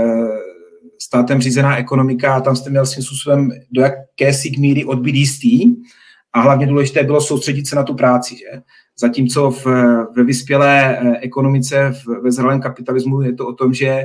státem 1.04 1.40
řízená 1.40 1.76
ekonomika 1.76 2.34
a 2.34 2.40
tam 2.40 2.56
jste 2.56 2.70
měl 2.70 2.86
svým 2.86 3.04
způsobem 3.04 3.50
do 3.70 3.82
jakési 3.82 4.52
míry 4.58 4.84
odbyt 4.84 5.14
jistý 5.14 5.74
a 6.32 6.40
hlavně 6.40 6.66
důležité 6.66 7.02
bylo 7.02 7.20
soustředit 7.20 7.68
se 7.68 7.76
na 7.76 7.82
tu 7.82 7.94
práci. 7.94 8.36
Že? 8.36 8.62
Zatímco 8.98 9.50
v, 9.50 9.66
ve 10.16 10.24
vyspělé 10.24 10.98
eh, 10.98 11.18
ekonomice, 11.20 11.92
v, 11.92 12.22
ve 12.22 12.32
zralém 12.32 12.60
kapitalismu 12.60 13.22
je 13.22 13.32
to 13.32 13.46
o 13.46 13.52
tom, 13.52 13.74
že 13.74 14.04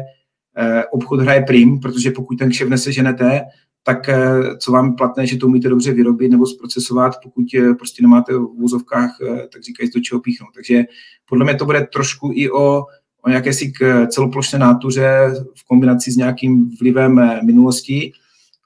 eh, 0.57 0.83
obchod 0.91 1.19
hraje 1.19 1.43
prim, 1.47 1.79
protože 1.79 2.11
pokud 2.11 2.39
ten 2.39 2.49
kšev 2.49 2.69
neseženete, 2.69 3.41
tak 3.83 4.09
eh, 4.09 4.17
co 4.57 4.71
vám 4.71 4.95
platné, 4.95 5.27
že 5.27 5.37
to 5.37 5.47
umíte 5.47 5.69
dobře 5.69 5.93
vyrobit 5.93 6.31
nebo 6.31 6.45
zprocesovat, 6.45 7.13
pokud 7.23 7.45
prostě 7.77 8.01
nemáte 8.01 8.33
v 8.33 8.47
vůzovkách, 8.59 9.17
tak 9.53 9.63
říkají, 9.63 9.89
do 9.95 10.01
čeho 10.01 10.21
píchnout. 10.21 10.49
Takže 10.55 10.83
podle 11.29 11.45
mě 11.45 11.55
to 11.55 11.65
bude 11.65 11.87
trošku 11.93 12.31
i 12.33 12.51
o, 12.51 12.83
o 13.21 13.29
nějaké 13.29 13.53
si 13.53 13.73
celoplošné 14.07 14.59
nátuře 14.59 15.33
v 15.55 15.67
kombinaci 15.67 16.11
s 16.11 16.15
nějakým 16.15 16.69
vlivem 16.79 17.39
minulosti, 17.45 18.11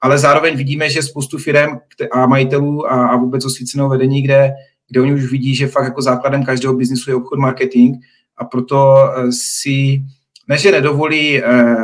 ale 0.02 0.18
zároveň 0.18 0.58
vidíme, 0.58 0.90
že 0.90 1.04
spoustu 1.04 1.38
firm 1.38 1.78
a 2.12 2.28
majitelů 2.28 2.92
a, 2.92 3.08
a 3.08 3.16
vůbec 3.16 3.46
osvíceného 3.46 3.90
vedení, 3.90 4.22
kde 4.22 4.54
kde 4.94 5.02
oni 5.02 5.14
už 5.14 5.32
vidí, 5.32 5.56
že 5.56 5.68
fakt 5.68 5.84
jako 5.84 6.02
základem 6.02 6.44
každého 6.44 6.74
biznisu 6.74 7.10
je 7.10 7.16
obchod 7.16 7.40
marketing 7.40 7.96
a 8.38 8.46
proto 8.46 8.96
eh, 9.18 9.32
si, 9.32 10.04
ne 10.48 10.58
že 10.58 10.72
nedovolí 10.72 11.44
eh, 11.44 11.76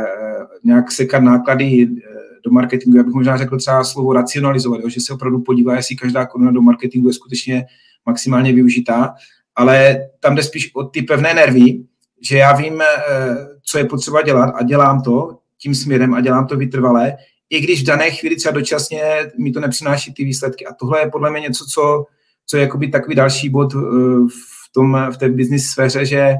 nějak 0.63 0.91
sekat 0.91 1.23
náklady 1.23 1.87
eh, 1.89 2.09
do 2.45 2.51
marketingu, 2.51 2.97
já 2.97 3.03
bych 3.03 3.13
možná 3.13 3.37
řekl 3.37 3.57
třeba 3.57 3.83
slovo 3.83 4.13
racionalizovat, 4.13 4.81
jo, 4.81 4.89
že 4.89 5.01
se 5.01 5.13
opravdu 5.13 5.39
podívá, 5.39 5.75
jestli 5.75 5.95
každá 5.95 6.25
koruna 6.25 6.51
do 6.51 6.61
marketingu 6.61 7.07
je 7.07 7.13
skutečně 7.13 7.65
maximálně 8.05 8.53
využitá, 8.53 9.13
ale 9.55 9.97
tam 10.19 10.35
jde 10.35 10.43
spíš 10.43 10.71
o 10.75 10.83
ty 10.83 11.01
pevné 11.01 11.33
nervy, 11.33 11.83
že 12.21 12.37
já 12.37 12.53
vím, 12.55 12.81
eh, 12.81 13.37
co 13.63 13.77
je 13.77 13.85
potřeba 13.85 14.21
dělat 14.21 14.53
a 14.55 14.63
dělám 14.63 15.01
to 15.01 15.37
tím 15.57 15.75
směrem 15.75 16.13
a 16.13 16.21
dělám 16.21 16.47
to 16.47 16.57
vytrvalé, 16.57 17.17
i 17.49 17.61
když 17.61 17.81
v 17.81 17.85
dané 17.85 18.11
chvíli 18.11 18.35
třeba 18.35 18.51
dočasně 18.51 19.01
mi 19.37 19.51
to 19.51 19.59
nepřináší 19.59 20.13
ty 20.13 20.23
výsledky. 20.23 20.65
A 20.65 20.73
tohle 20.73 20.99
je 20.99 21.09
podle 21.09 21.31
mě 21.31 21.39
něco, 21.39 21.65
co 21.65 22.05
co 22.49 22.57
je 22.57 22.63
jakoby 22.63 22.87
takový 22.87 23.15
další 23.15 23.49
bod 23.49 23.73
eh, 23.75 23.79
v, 24.27 24.71
tom, 24.71 24.97
v 25.13 25.17
té 25.17 25.29
business 25.29 25.65
sféře, 25.65 26.05
že 26.05 26.35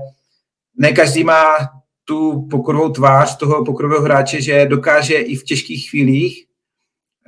ne 0.78 0.92
každý 0.92 1.24
má 1.24 1.44
tu 2.06 2.48
pokorovou 2.52 2.90
tvář 2.90 3.38
toho 3.38 3.66
pokorového 3.66 4.02
hráče, 4.02 4.42
že 4.42 4.66
dokáže 4.66 5.16
i 5.16 5.36
v 5.36 5.44
těžkých 5.44 5.90
chvílích, 5.90 6.46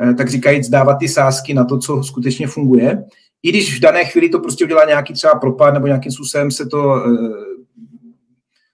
eh, 0.02 0.14
tak 0.14 0.30
říkajíc, 0.30 0.70
dávat 0.70 0.96
ty 0.96 1.08
sázky 1.08 1.54
na 1.54 1.66
to, 1.66 1.78
co 1.78 2.04
skutečně 2.04 2.48
funguje. 2.48 3.04
I 3.44 3.50
když 3.50 3.78
v 3.78 3.82
dané 3.82 4.06
chvíli 4.06 4.30
to 4.30 4.40
prostě 4.40 4.66
udělá 4.66 4.86
nějaký 4.86 5.14
třeba 5.14 5.36
propad 5.36 5.74
nebo 5.74 5.88
nějakým 5.88 6.12
způsobem 6.12 6.52
se 6.52 6.66
to 6.66 7.06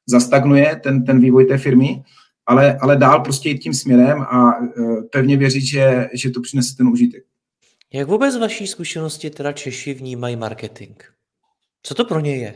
zastagnuje, 0.10 0.80
ten, 0.84 1.06
ten 1.06 1.20
vývoj 1.20 1.46
té 1.46 1.58
firmy, 1.58 2.04
ale, 2.46 2.78
ale 2.82 2.96
dál 2.96 3.20
prostě 3.20 3.50
jít 3.50 3.58
tím 3.58 3.74
směrem 3.74 4.22
a 4.22 4.60
uh, 4.60 5.04
pevně 5.12 5.38
věřit, 5.38 5.62
že, 5.62 6.10
že 6.14 6.30
to 6.30 6.42
přinese 6.42 6.78
ten 6.78 6.88
užitek. 6.88 7.24
Jak 7.94 8.08
vůbec 8.08 8.34
z 8.34 8.38
vaší 8.38 8.68
zkušenosti 8.68 9.30
teda 9.30 9.52
Češi 9.52 9.94
vnímají 9.94 10.36
marketing? 10.36 10.96
Co 11.84 11.96
to 11.96 12.06
pro 12.06 12.20
ně 12.20 12.36
je? 12.36 12.54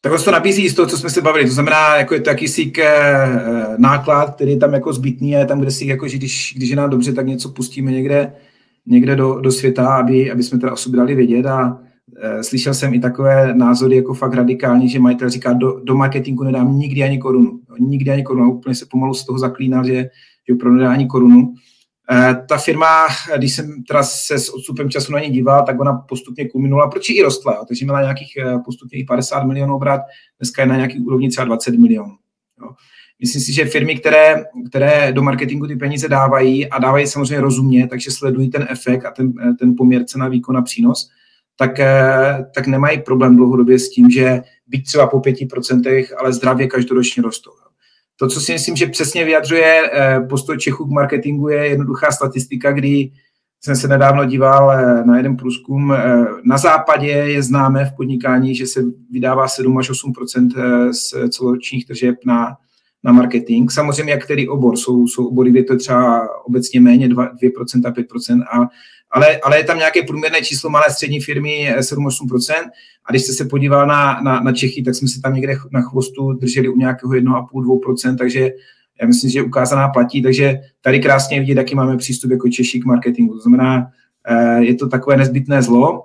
Tak 0.00 0.24
to 0.24 0.30
nabízí 0.30 0.68
z 0.68 0.74
toho, 0.74 0.88
co 0.88 0.98
jsme 0.98 1.10
se 1.10 1.22
bavili. 1.22 1.46
To 1.46 1.52
znamená, 1.52 1.96
jako 1.96 2.14
je 2.14 2.20
to 2.20 2.30
jakýsi 2.30 2.72
eh, 2.78 3.74
náklad, 3.78 4.34
který 4.34 4.50
je 4.50 4.56
tam 4.56 4.74
jako 4.74 4.92
zbytný 4.92 5.36
a 5.36 5.38
je 5.38 5.46
tam, 5.46 5.60
kde 5.60 5.70
si, 5.70 5.86
jako, 5.86 6.08
že 6.08 6.16
když, 6.16 6.54
když 6.56 6.70
je 6.70 6.76
nám 6.76 6.90
dobře, 6.90 7.12
tak 7.12 7.26
něco 7.26 7.48
pustíme 7.48 7.92
někde, 7.92 8.32
někde 8.86 9.16
do, 9.16 9.40
do 9.40 9.52
světa, 9.52 9.94
aby, 9.94 10.30
aby 10.30 10.42
jsme 10.42 10.58
teda 10.58 10.72
o 10.72 10.76
sobě 10.76 10.96
dali 10.96 11.14
vědět 11.14 11.46
a 11.46 11.68
e, 11.68 11.86
slyšel 12.42 12.74
jsem 12.74 12.94
i 12.94 13.00
takové 13.00 13.54
názory 13.54 13.96
jako 13.96 14.14
fakt 14.14 14.34
radikální, 14.34 14.88
že 14.88 14.98
majitel 14.98 15.30
říká, 15.30 15.52
do, 15.52 15.80
do 15.84 15.94
marketingu 15.94 16.44
nedám 16.44 16.78
nikdy 16.78 17.02
ani 17.02 17.18
korunu. 17.18 17.60
Nikdy 17.78 18.10
ani 18.10 18.22
korunu. 18.22 18.52
Úplně 18.52 18.74
se 18.74 18.86
pomalu 18.90 19.14
z 19.14 19.26
toho 19.26 19.38
zaklínal, 19.38 19.84
že, 19.84 20.10
že 20.48 20.54
pro 20.54 20.72
nedá 20.72 20.92
ani 20.92 21.06
korunu. 21.06 21.54
Eh, 22.10 22.36
ta 22.48 22.58
firma, 22.58 23.06
když 23.36 23.54
jsem 23.54 23.82
teda 23.82 24.02
se 24.02 24.38
s 24.38 24.48
odstupem 24.48 24.90
času 24.90 25.12
na 25.12 25.20
ní 25.20 25.30
díval, 25.30 25.64
tak 25.66 25.80
ona 25.80 25.92
postupně 25.92 26.48
kulminula, 26.48 26.90
proč 26.90 27.10
i 27.10 27.22
rostla, 27.22 27.64
takže 27.68 27.84
měla 27.84 28.02
nějakých 28.02 28.36
eh, 28.36 28.58
postupně 28.64 29.04
50 29.08 29.44
milionů 29.44 29.74
obrat, 29.74 30.00
dneska 30.38 30.62
je 30.62 30.68
na 30.68 30.76
nějaký 30.76 30.98
úrovni 30.98 31.28
třeba 31.28 31.44
20 31.44 31.74
milionů. 31.74 32.12
Jo. 32.60 32.68
Myslím 33.20 33.42
si, 33.42 33.52
že 33.52 33.64
firmy, 33.64 33.96
které, 33.96 34.44
které 34.68 35.12
do 35.12 35.22
marketingu 35.22 35.66
ty 35.66 35.76
peníze 35.76 36.08
dávají 36.08 36.70
a 36.70 36.78
dávají 36.78 37.06
samozřejmě 37.06 37.40
rozumně, 37.40 37.88
takže 37.88 38.10
sledují 38.10 38.50
ten 38.50 38.66
efekt 38.70 39.04
a 39.04 39.10
ten, 39.10 39.32
eh, 39.42 39.54
ten 39.54 39.74
poměr 39.76 40.04
cena 40.04 40.28
výkon 40.28 40.56
a 40.56 40.62
přínos, 40.62 41.08
tak, 41.58 41.78
tak 42.54 42.66
nemají 42.66 43.02
problém 43.02 43.36
dlouhodobě 43.36 43.78
s 43.78 43.90
tím, 43.90 44.10
že 44.10 44.42
být 44.66 44.82
třeba 44.82 45.06
po 45.06 45.18
5%, 45.18 46.06
ale 46.18 46.32
zdravě 46.32 46.66
každoročně 46.66 47.22
rostou. 47.22 47.50
To, 48.16 48.28
co 48.28 48.40
si 48.40 48.52
myslím, 48.52 48.76
že 48.76 48.86
přesně 48.86 49.24
vyjadřuje 49.24 49.90
eh, 49.92 50.20
postoj 50.20 50.58
Čechů 50.58 50.84
k 50.84 50.90
marketingu, 50.90 51.48
je 51.48 51.66
jednoduchá 51.66 52.10
statistika, 52.10 52.72
kdy 52.72 53.12
jsem 53.60 53.76
se 53.76 53.88
nedávno 53.88 54.24
díval 54.24 54.72
eh, 54.72 55.04
na 55.04 55.16
jeden 55.16 55.36
průzkum. 55.36 55.92
Eh, 55.92 56.26
na 56.44 56.58
západě 56.58 57.06
je 57.06 57.42
známé 57.42 57.84
v 57.84 57.96
podnikání, 57.96 58.54
že 58.54 58.66
se 58.66 58.80
vydává 59.10 59.48
7 59.48 59.78
až 59.78 59.90
8 59.90 60.12
z 60.90 61.28
celoročních 61.28 61.86
tržeb 61.86 62.16
na, 62.24 62.56
na 63.06 63.12
marketing. 63.12 63.70
Samozřejmě, 63.70 64.12
jak 64.12 64.24
který 64.24 64.48
obor. 64.48 64.76
Jsou, 64.76 65.06
jsou 65.06 65.26
obory, 65.26 65.50
kde 65.50 65.62
to 65.62 65.72
je 65.72 65.78
třeba 65.78 66.28
obecně 66.44 66.80
méně 66.80 67.08
2, 67.08 67.34
2% 67.42 67.92
5%, 67.92 68.42
a, 68.52 68.68
ale, 69.10 69.36
ale 69.36 69.58
je 69.58 69.64
tam 69.64 69.78
nějaké 69.78 70.02
průměrné 70.02 70.40
číslo 70.40 70.70
malé 70.70 70.84
střední 70.90 71.20
firmy 71.20 71.74
7-8%. 71.78 72.54
A 73.04 73.12
když 73.12 73.22
jste 73.22 73.32
se 73.32 73.44
podíval 73.44 73.86
na, 73.86 74.20
na, 74.20 74.40
na 74.40 74.52
Čechy, 74.52 74.82
tak 74.82 74.94
jsme 74.94 75.08
se 75.08 75.20
tam 75.20 75.34
někde 75.34 75.56
na 75.72 75.80
chvostu 75.80 76.32
drželi 76.32 76.68
u 76.68 76.76
nějakého 76.76 77.12
1,5-2%, 77.12 78.16
takže 78.18 78.50
já 79.00 79.06
myslím, 79.06 79.30
že 79.30 79.42
ukázaná 79.42 79.88
platí, 79.88 80.22
takže 80.22 80.58
tady 80.80 81.00
krásně 81.00 81.40
vidět, 81.40 81.56
jaký 81.56 81.74
máme 81.74 81.96
přístup 81.96 82.30
jako 82.30 82.48
Češi 82.48 82.80
k 82.80 82.84
marketingu. 82.84 83.34
To 83.34 83.40
znamená, 83.40 83.86
eh, 84.28 84.64
je 84.64 84.74
to 84.74 84.88
takové 84.88 85.16
nezbytné 85.16 85.62
zlo, 85.62 86.04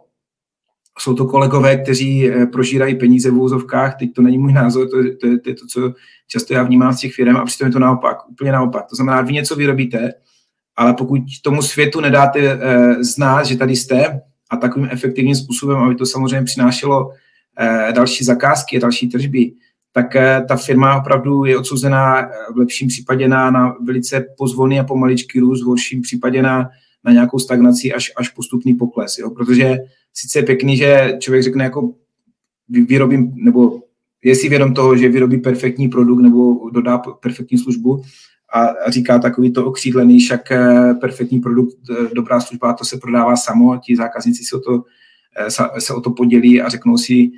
jsou 1.01 1.13
to 1.13 1.25
kolegové, 1.25 1.77
kteří 1.77 2.29
eh, 2.29 2.45
prožírají 2.45 2.95
peníze 2.95 3.31
v 3.31 3.39
úzovkách, 3.39 3.95
teď 3.99 4.13
to 4.13 4.21
není 4.21 4.37
můj 4.37 4.53
názor, 4.53 4.89
to 4.89 4.97
je, 4.97 5.17
to, 5.17 5.27
to 5.43 5.49
je 5.49 5.55
to, 5.55 5.67
co 5.67 5.93
často 6.27 6.53
já 6.53 6.63
vnímám 6.63 6.93
z 6.93 6.99
těch 6.99 7.13
firm 7.13 7.37
a 7.37 7.45
přitom 7.45 7.67
je 7.67 7.73
to 7.73 7.79
naopak, 7.79 8.29
úplně 8.29 8.51
naopak. 8.51 8.85
To 8.89 8.95
znamená, 8.95 9.21
vy 9.21 9.33
něco 9.33 9.55
vyrobíte, 9.55 10.13
ale 10.75 10.93
pokud 10.93 11.21
tomu 11.43 11.61
světu 11.61 12.01
nedáte 12.01 12.39
e, 12.39 12.57
znát, 13.03 13.45
že 13.45 13.57
tady 13.57 13.75
jste 13.75 14.21
a 14.49 14.57
takovým 14.57 14.87
efektivním 14.91 15.35
způsobem, 15.35 15.77
aby 15.77 15.95
to 15.95 16.05
samozřejmě 16.05 16.45
přinášelo 16.45 17.11
e, 17.59 17.91
další 17.91 18.23
zakázky 18.23 18.77
a 18.77 18.79
další 18.79 19.09
tržby, 19.09 19.51
tak 19.93 20.15
e, 20.15 20.45
ta 20.47 20.55
firma 20.55 21.01
opravdu 21.01 21.45
je 21.45 21.57
odsouzená 21.57 22.29
v 22.53 22.57
lepším 22.57 22.87
případě 22.87 23.27
na, 23.27 23.51
na 23.51 23.75
velice 23.85 24.25
pozvolný 24.37 24.79
a 24.79 24.83
pomaličký 24.83 25.39
růst, 25.39 25.63
v 25.63 25.65
horším 25.65 26.01
případě 26.01 26.41
na, 26.41 26.69
na 27.03 27.11
nějakou 27.11 27.39
stagnaci 27.39 27.93
až, 27.93 28.11
až 28.17 28.29
postupný 28.29 28.73
pokles. 28.73 29.17
Jo? 29.17 29.29
Protože 29.29 29.77
sice 30.13 30.39
je 30.39 30.43
pěkný, 30.43 30.77
že 30.77 31.17
člověk 31.19 31.43
řekne 31.43 31.63
jako 31.63 31.93
vyrobím, 32.69 33.31
nebo 33.35 33.81
je 34.23 34.35
si 34.35 34.49
vědom 34.49 34.73
toho, 34.73 34.97
že 34.97 35.09
vyrobí 35.09 35.37
perfektní 35.37 35.89
produkt 35.89 36.21
nebo 36.21 36.69
dodá 36.69 36.97
perfektní 36.97 37.57
službu 37.57 38.03
a 38.53 38.91
říká 38.91 39.19
takový 39.19 39.53
to 39.53 39.65
okřídlený, 39.65 40.19
však 40.19 40.51
eh, 40.51 40.93
perfektní 40.93 41.39
produkt, 41.39 41.77
eh, 41.91 42.09
dobrá 42.13 42.39
služba, 42.39 42.73
to 42.73 42.85
se 42.85 42.97
prodává 42.97 43.35
samo, 43.35 43.77
ti 43.77 43.95
zákazníci 43.95 44.43
se 44.43 44.55
o 44.55 44.59
to, 44.59 44.83
eh, 45.37 45.81
se 45.81 45.93
o 45.93 46.01
to 46.01 46.11
podělí 46.11 46.61
a 46.61 46.69
řeknou 46.69 46.97
si 46.97 47.31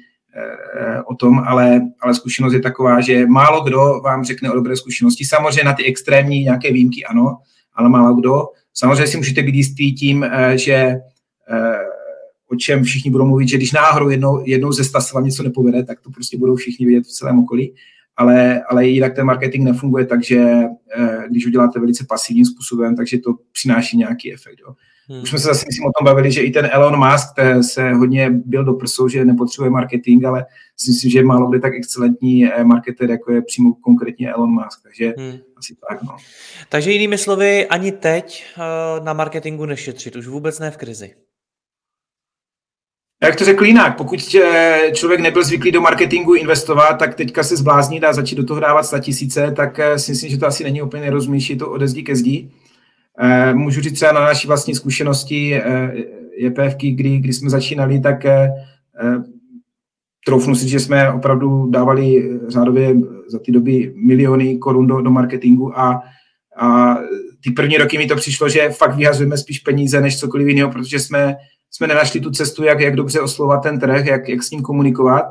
o 1.05 1.15
tom, 1.15 1.39
ale, 1.39 1.81
ale 2.01 2.15
zkušenost 2.15 2.53
je 2.53 2.61
taková, 2.61 3.01
že 3.01 3.27
málo 3.27 3.63
kdo 3.63 4.01
vám 4.03 4.23
řekne 4.23 4.51
o 4.51 4.55
dobré 4.55 4.75
zkušenosti. 4.75 5.25
Samozřejmě 5.25 5.63
na 5.63 5.73
ty 5.73 5.85
extrémní 5.85 6.39
nějaké 6.39 6.73
výjimky 6.73 7.05
ano, 7.05 7.37
ale 7.73 7.89
málo 7.89 8.15
kdo. 8.15 8.43
Samozřejmě 8.73 9.07
si 9.07 9.17
můžete 9.17 9.43
být 9.43 9.55
jistý 9.55 9.93
tím, 9.93 10.25
že 10.55 10.95
o 12.53 12.55
čem 12.55 12.83
všichni 12.83 13.11
budou 13.11 13.25
mluvit, 13.25 13.49
že 13.49 13.57
když 13.57 13.71
náhodou 13.71 14.09
jednou, 14.09 14.43
jednou 14.45 14.71
ze 14.71 14.83
sta 14.83 15.01
se 15.01 15.15
vám 15.15 15.25
něco 15.25 15.43
nepovede, 15.43 15.83
tak 15.83 15.99
to 16.01 16.11
prostě 16.11 16.37
budou 16.37 16.55
všichni 16.55 16.85
vědět 16.85 17.07
v 17.07 17.11
celém 17.11 17.39
okolí. 17.39 17.73
ale, 18.17 18.61
ale 18.69 18.87
jinak 18.87 19.15
ten 19.15 19.25
marketing 19.25 19.65
nefunguje 19.65 20.05
tak, 20.05 20.23
že 20.23 20.39
eh, 20.97 21.23
když 21.29 21.45
uděláte 21.47 21.79
velice 21.79 22.05
pasivním 22.09 22.45
způsobem, 22.45 22.95
takže 22.95 23.17
to 23.17 23.33
přináší 23.51 23.97
nějaký 23.97 24.33
efekt. 24.33 24.59
Jo. 24.61 24.75
Hmm. 25.09 25.21
Už 25.21 25.29
jsme 25.29 25.39
se 25.39 25.47
zase 25.47 25.65
myslím 25.67 25.85
o 25.85 25.91
tom 25.99 26.05
bavili, 26.05 26.31
že 26.31 26.41
i 26.41 26.51
ten 26.51 26.69
Elon 26.71 26.97
Musk 26.99 27.27
se 27.61 27.93
hodně 27.93 28.29
byl 28.29 28.63
do 28.63 28.73
prsou, 28.73 29.07
že 29.07 29.25
nepotřebuje 29.25 29.69
marketing, 29.69 30.25
ale 30.25 30.45
myslím, 30.87 31.11
že 31.11 31.23
málo 31.23 31.49
kdy 31.49 31.59
tak 31.59 31.73
excelentní 31.73 32.45
eh, 32.45 32.63
marketer, 32.63 33.09
jako 33.09 33.31
je 33.31 33.41
přímo 33.41 33.73
konkrétně 33.73 34.33
Elon 34.33 34.49
Musk. 34.49 34.83
Takže 34.83 35.13
hmm. 35.17 35.37
asi 35.57 35.75
tak. 35.89 36.03
No. 36.03 36.15
Takže 36.69 36.91
jinými 36.91 37.17
slovy, 37.17 37.67
ani 37.67 37.91
teď 37.91 38.45
na 39.03 39.13
marketingu 39.13 39.65
nešetřit, 39.65 40.15
už 40.15 40.27
vůbec 40.27 40.59
ne 40.59 40.71
v 40.71 40.77
krizi. 40.77 41.13
Jak 43.23 43.35
to 43.35 43.45
řekl 43.45 43.65
jinak, 43.65 43.97
pokud 43.97 44.35
člověk 44.93 45.21
nebyl 45.21 45.43
zvyklý 45.43 45.71
do 45.71 45.81
marketingu 45.81 46.33
investovat, 46.33 46.93
tak 46.93 47.15
teďka 47.15 47.43
se 47.43 47.57
zbláznit 47.57 48.03
a 48.03 48.13
začít 48.13 48.35
do 48.35 48.43
toho 48.43 48.59
dávat 48.59 48.83
100 48.83 48.99
tisíce, 48.99 49.53
tak 49.55 49.79
eh, 49.79 49.99
si 49.99 50.11
myslím, 50.11 50.31
že 50.31 50.37
to 50.37 50.47
asi 50.47 50.63
není 50.63 50.81
úplně 50.81 51.01
nejrozumnější 51.01 51.57
to 51.57 51.69
ode 51.69 51.87
zdi 51.87 52.03
ke 52.03 52.15
zdi. 52.15 52.49
Eh, 53.19 53.53
můžu 53.53 53.81
říct 53.81 53.93
třeba 53.93 54.11
na 54.11 54.21
naší 54.21 54.47
vlastní 54.47 54.75
zkušenosti 54.75 55.55
eh, 55.55 55.93
JPFky, 56.37 56.91
kdy, 56.91 57.17
kdy 57.17 57.33
jsme 57.33 57.49
začínali, 57.49 57.99
tak 57.99 58.25
troufnu 60.25 60.55
si, 60.55 60.69
že 60.69 60.79
jsme 60.79 61.11
opravdu 61.11 61.69
dávali 61.69 62.39
řádově 62.47 62.95
za 63.27 63.39
ty 63.39 63.51
doby 63.51 63.93
miliony 63.95 64.57
korun 64.57 64.87
do, 64.87 65.01
do 65.01 65.11
marketingu 65.11 65.79
a, 65.79 66.01
a 66.57 66.97
ty 67.43 67.51
první 67.51 67.77
roky 67.77 67.97
mi 67.97 68.07
to 68.07 68.15
přišlo, 68.15 68.49
že 68.49 68.69
fakt 68.69 68.95
vyhazujeme 68.95 69.37
spíš 69.37 69.59
peníze 69.59 70.01
než 70.01 70.19
cokoliv 70.19 70.47
jiného, 70.47 70.71
protože 70.71 70.99
jsme 70.99 71.35
jsme 71.75 71.87
nenašli 71.87 72.19
tu 72.19 72.31
cestu, 72.31 72.63
jak, 72.63 72.79
jak 72.79 72.95
dobře 72.95 73.21
oslovat 73.21 73.63
ten 73.63 73.79
trh, 73.79 74.05
jak, 74.05 74.29
jak 74.29 74.43
s 74.43 74.51
ním 74.51 74.61
komunikovat. 74.61 75.25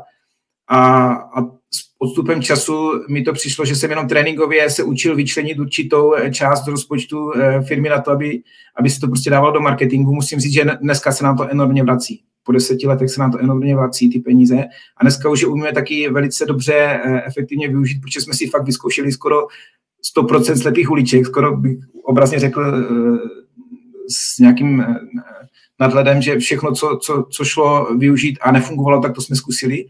A, 0.69 1.07
a 1.13 1.43
s 1.75 1.81
odstupem 1.99 2.43
času 2.43 2.91
mi 3.09 3.23
to 3.23 3.33
přišlo, 3.33 3.65
že 3.65 3.77
jsem 3.77 3.91
jenom 3.91 4.09
tréninkově 4.09 4.71
se 4.71 4.83
učil 4.83 5.17
vyčlenit 5.17 5.59
určitou 5.59 6.15
eh, 6.15 6.31
část 6.31 6.67
rozpočtu 6.67 7.33
eh, 7.37 7.63
firmy 7.63 7.89
na 7.89 8.01
to, 8.01 8.11
aby, 8.11 8.43
aby 8.77 8.91
se 8.91 9.01
to 9.01 9.07
prostě 9.07 9.31
dávalo 9.31 9.53
do 9.53 9.61
marketingu. 9.61 10.13
Musím 10.13 10.41
říct, 10.41 10.53
že 10.53 10.65
dneska 10.81 11.13
se 11.13 11.25
nám 11.25 11.37
to 11.37 11.49
enormně 11.49 11.83
vrací. 11.83 12.23
Po 12.45 12.53
deseti 12.53 12.87
letech 12.87 13.11
se 13.11 13.21
nám 13.21 13.33
to 13.33 13.39
enormně 13.39 13.77
vrací, 13.77 14.11
ty 14.11 14.19
peníze. 14.19 14.65
A 14.97 15.05
dneska 15.05 15.29
už 15.29 15.41
je 15.41 15.47
umíme 15.47 15.73
taky 15.73 16.11
velice 16.11 16.47
dobře, 16.47 16.75
eh, 16.75 17.23
efektivně 17.27 17.69
využít, 17.69 18.01
protože 18.01 18.21
jsme 18.21 18.35
si 18.35 18.47
fakt 18.47 18.65
vyzkoušeli 18.65 19.13
skoro 19.13 19.47
100% 20.03 20.57
slepých 20.57 20.91
uliček, 20.91 21.27
skoro 21.27 21.57
bych 21.57 21.79
obrazně 22.05 22.39
řekl 22.39 22.65
s 24.09 24.39
nějakým 24.39 24.85
nadhledem, 25.81 26.23
že 26.23 26.39
všechno, 26.39 26.73
co, 26.73 26.99
co, 27.03 27.27
co 27.31 27.45
šlo 27.45 27.95
využít 27.99 28.39
a 28.43 28.53
nefungovalo, 28.53 29.01
tak 29.01 29.15
to 29.15 29.21
jsme 29.21 29.37
zkusili. 29.37 29.85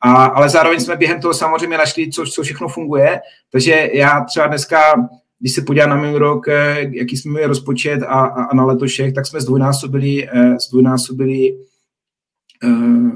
A, 0.00 0.24
ale 0.24 0.48
zároveň 0.48 0.80
jsme 0.80 0.96
během 0.96 1.20
toho 1.20 1.34
samozřejmě 1.34 1.78
našli, 1.78 2.10
co, 2.10 2.24
co 2.24 2.42
všechno 2.42 2.68
funguje. 2.68 3.20
Takže 3.52 3.88
já 3.92 4.24
třeba 4.24 4.46
dneska, 4.46 4.78
když 5.38 5.52
se 5.52 5.62
podívám 5.62 5.90
na 5.90 5.96
minulý 5.96 6.18
rok, 6.18 6.48
eh, 6.48 6.90
jaký 6.90 7.16
jsme 7.16 7.30
měli 7.30 7.46
rozpočet 7.46 8.02
a, 8.02 8.06
a, 8.06 8.44
a 8.44 8.54
na 8.54 8.64
letošek, 8.64 9.14
tak 9.14 9.26
jsme 9.26 9.40
zdvojnásobili, 9.40 10.28
eh, 10.28 10.58
zdvojnásobili 10.58 11.52
uh, 12.64 13.10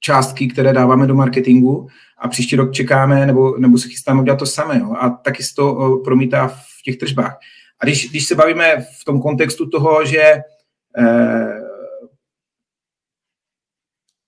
částky, 0.00 0.48
které 0.48 0.72
dáváme 0.72 1.06
do 1.06 1.14
marketingu 1.14 1.88
a 2.18 2.28
příští 2.28 2.56
rok 2.56 2.72
čekáme, 2.72 3.26
nebo, 3.26 3.58
nebo 3.58 3.78
se 3.78 3.88
chystáme 3.88 4.20
udělat 4.20 4.38
to 4.38 4.46
samé. 4.46 4.78
Jo? 4.78 4.94
A 5.00 5.10
taky 5.10 5.42
se 5.42 5.54
to 5.54 6.00
promítá 6.04 6.48
v 6.48 6.82
těch 6.84 6.96
tržbách. 6.96 7.38
A 7.80 7.84
když, 7.84 8.10
když 8.10 8.26
se 8.26 8.34
bavíme 8.34 8.76
v 9.00 9.04
tom 9.04 9.20
kontextu 9.20 9.68
toho, 9.68 10.04
že 10.04 10.22
Eh, 10.22 10.42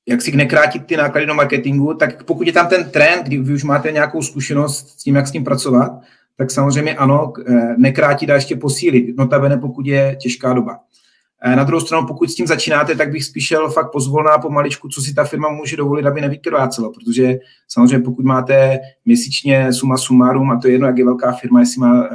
jak 0.09 0.23
si 0.23 0.37
nekrátit 0.37 0.87
ty 0.87 0.97
náklady 0.97 1.27
do 1.27 1.35
marketingu, 1.35 1.95
tak 1.95 2.25
pokud 2.25 2.47
je 2.47 2.53
tam 2.53 2.69
ten 2.69 2.91
trend, 2.91 3.27
kdy 3.27 3.39
vy 3.39 3.55
už 3.55 3.65
máte 3.65 3.93
nějakou 3.93 4.23
zkušenost 4.23 4.89
s 4.89 5.03
tím, 5.03 5.15
jak 5.15 5.27
s 5.27 5.31
tím 5.31 5.45
pracovat, 5.45 6.01
tak 6.37 6.51
samozřejmě 6.51 6.95
ano, 6.95 7.33
eh, 7.49 7.75
nekrátit 7.77 8.31
a 8.31 8.35
ještě 8.35 8.57
posílit, 8.57 9.17
notabene 9.17 9.57
pokud 9.57 9.87
je 9.87 10.17
těžká 10.21 10.53
doba. 10.53 10.79
Eh, 11.43 11.57
na 11.57 11.65
druhou 11.65 11.81
stranu, 11.81 12.07
pokud 12.07 12.31
s 12.31 12.35
tím 12.35 12.47
začínáte, 12.47 12.95
tak 12.95 13.11
bych 13.11 13.25
spíš 13.25 13.47
šel 13.47 13.71
fakt 13.71 13.93
pozvolná 13.93 14.39
pomaličku, 14.39 14.89
co 14.89 15.03
si 15.03 15.15
ta 15.15 15.25
firma 15.25 15.49
může 15.49 15.77
dovolit, 15.77 16.07
aby 16.07 16.21
nevykrvácela, 16.21 16.91
protože 16.93 17.39
samozřejmě 17.69 18.05
pokud 18.05 18.25
máte 18.25 18.79
měsíčně 19.05 19.73
suma 19.73 19.97
sumarum, 19.97 20.51
a 20.51 20.59
to 20.61 20.69
je 20.69 20.75
jedno, 20.75 20.87
jak 20.87 20.99
je 20.99 21.05
velká 21.05 21.33
firma, 21.33 21.61
jestli 21.61 21.81
má 21.81 22.09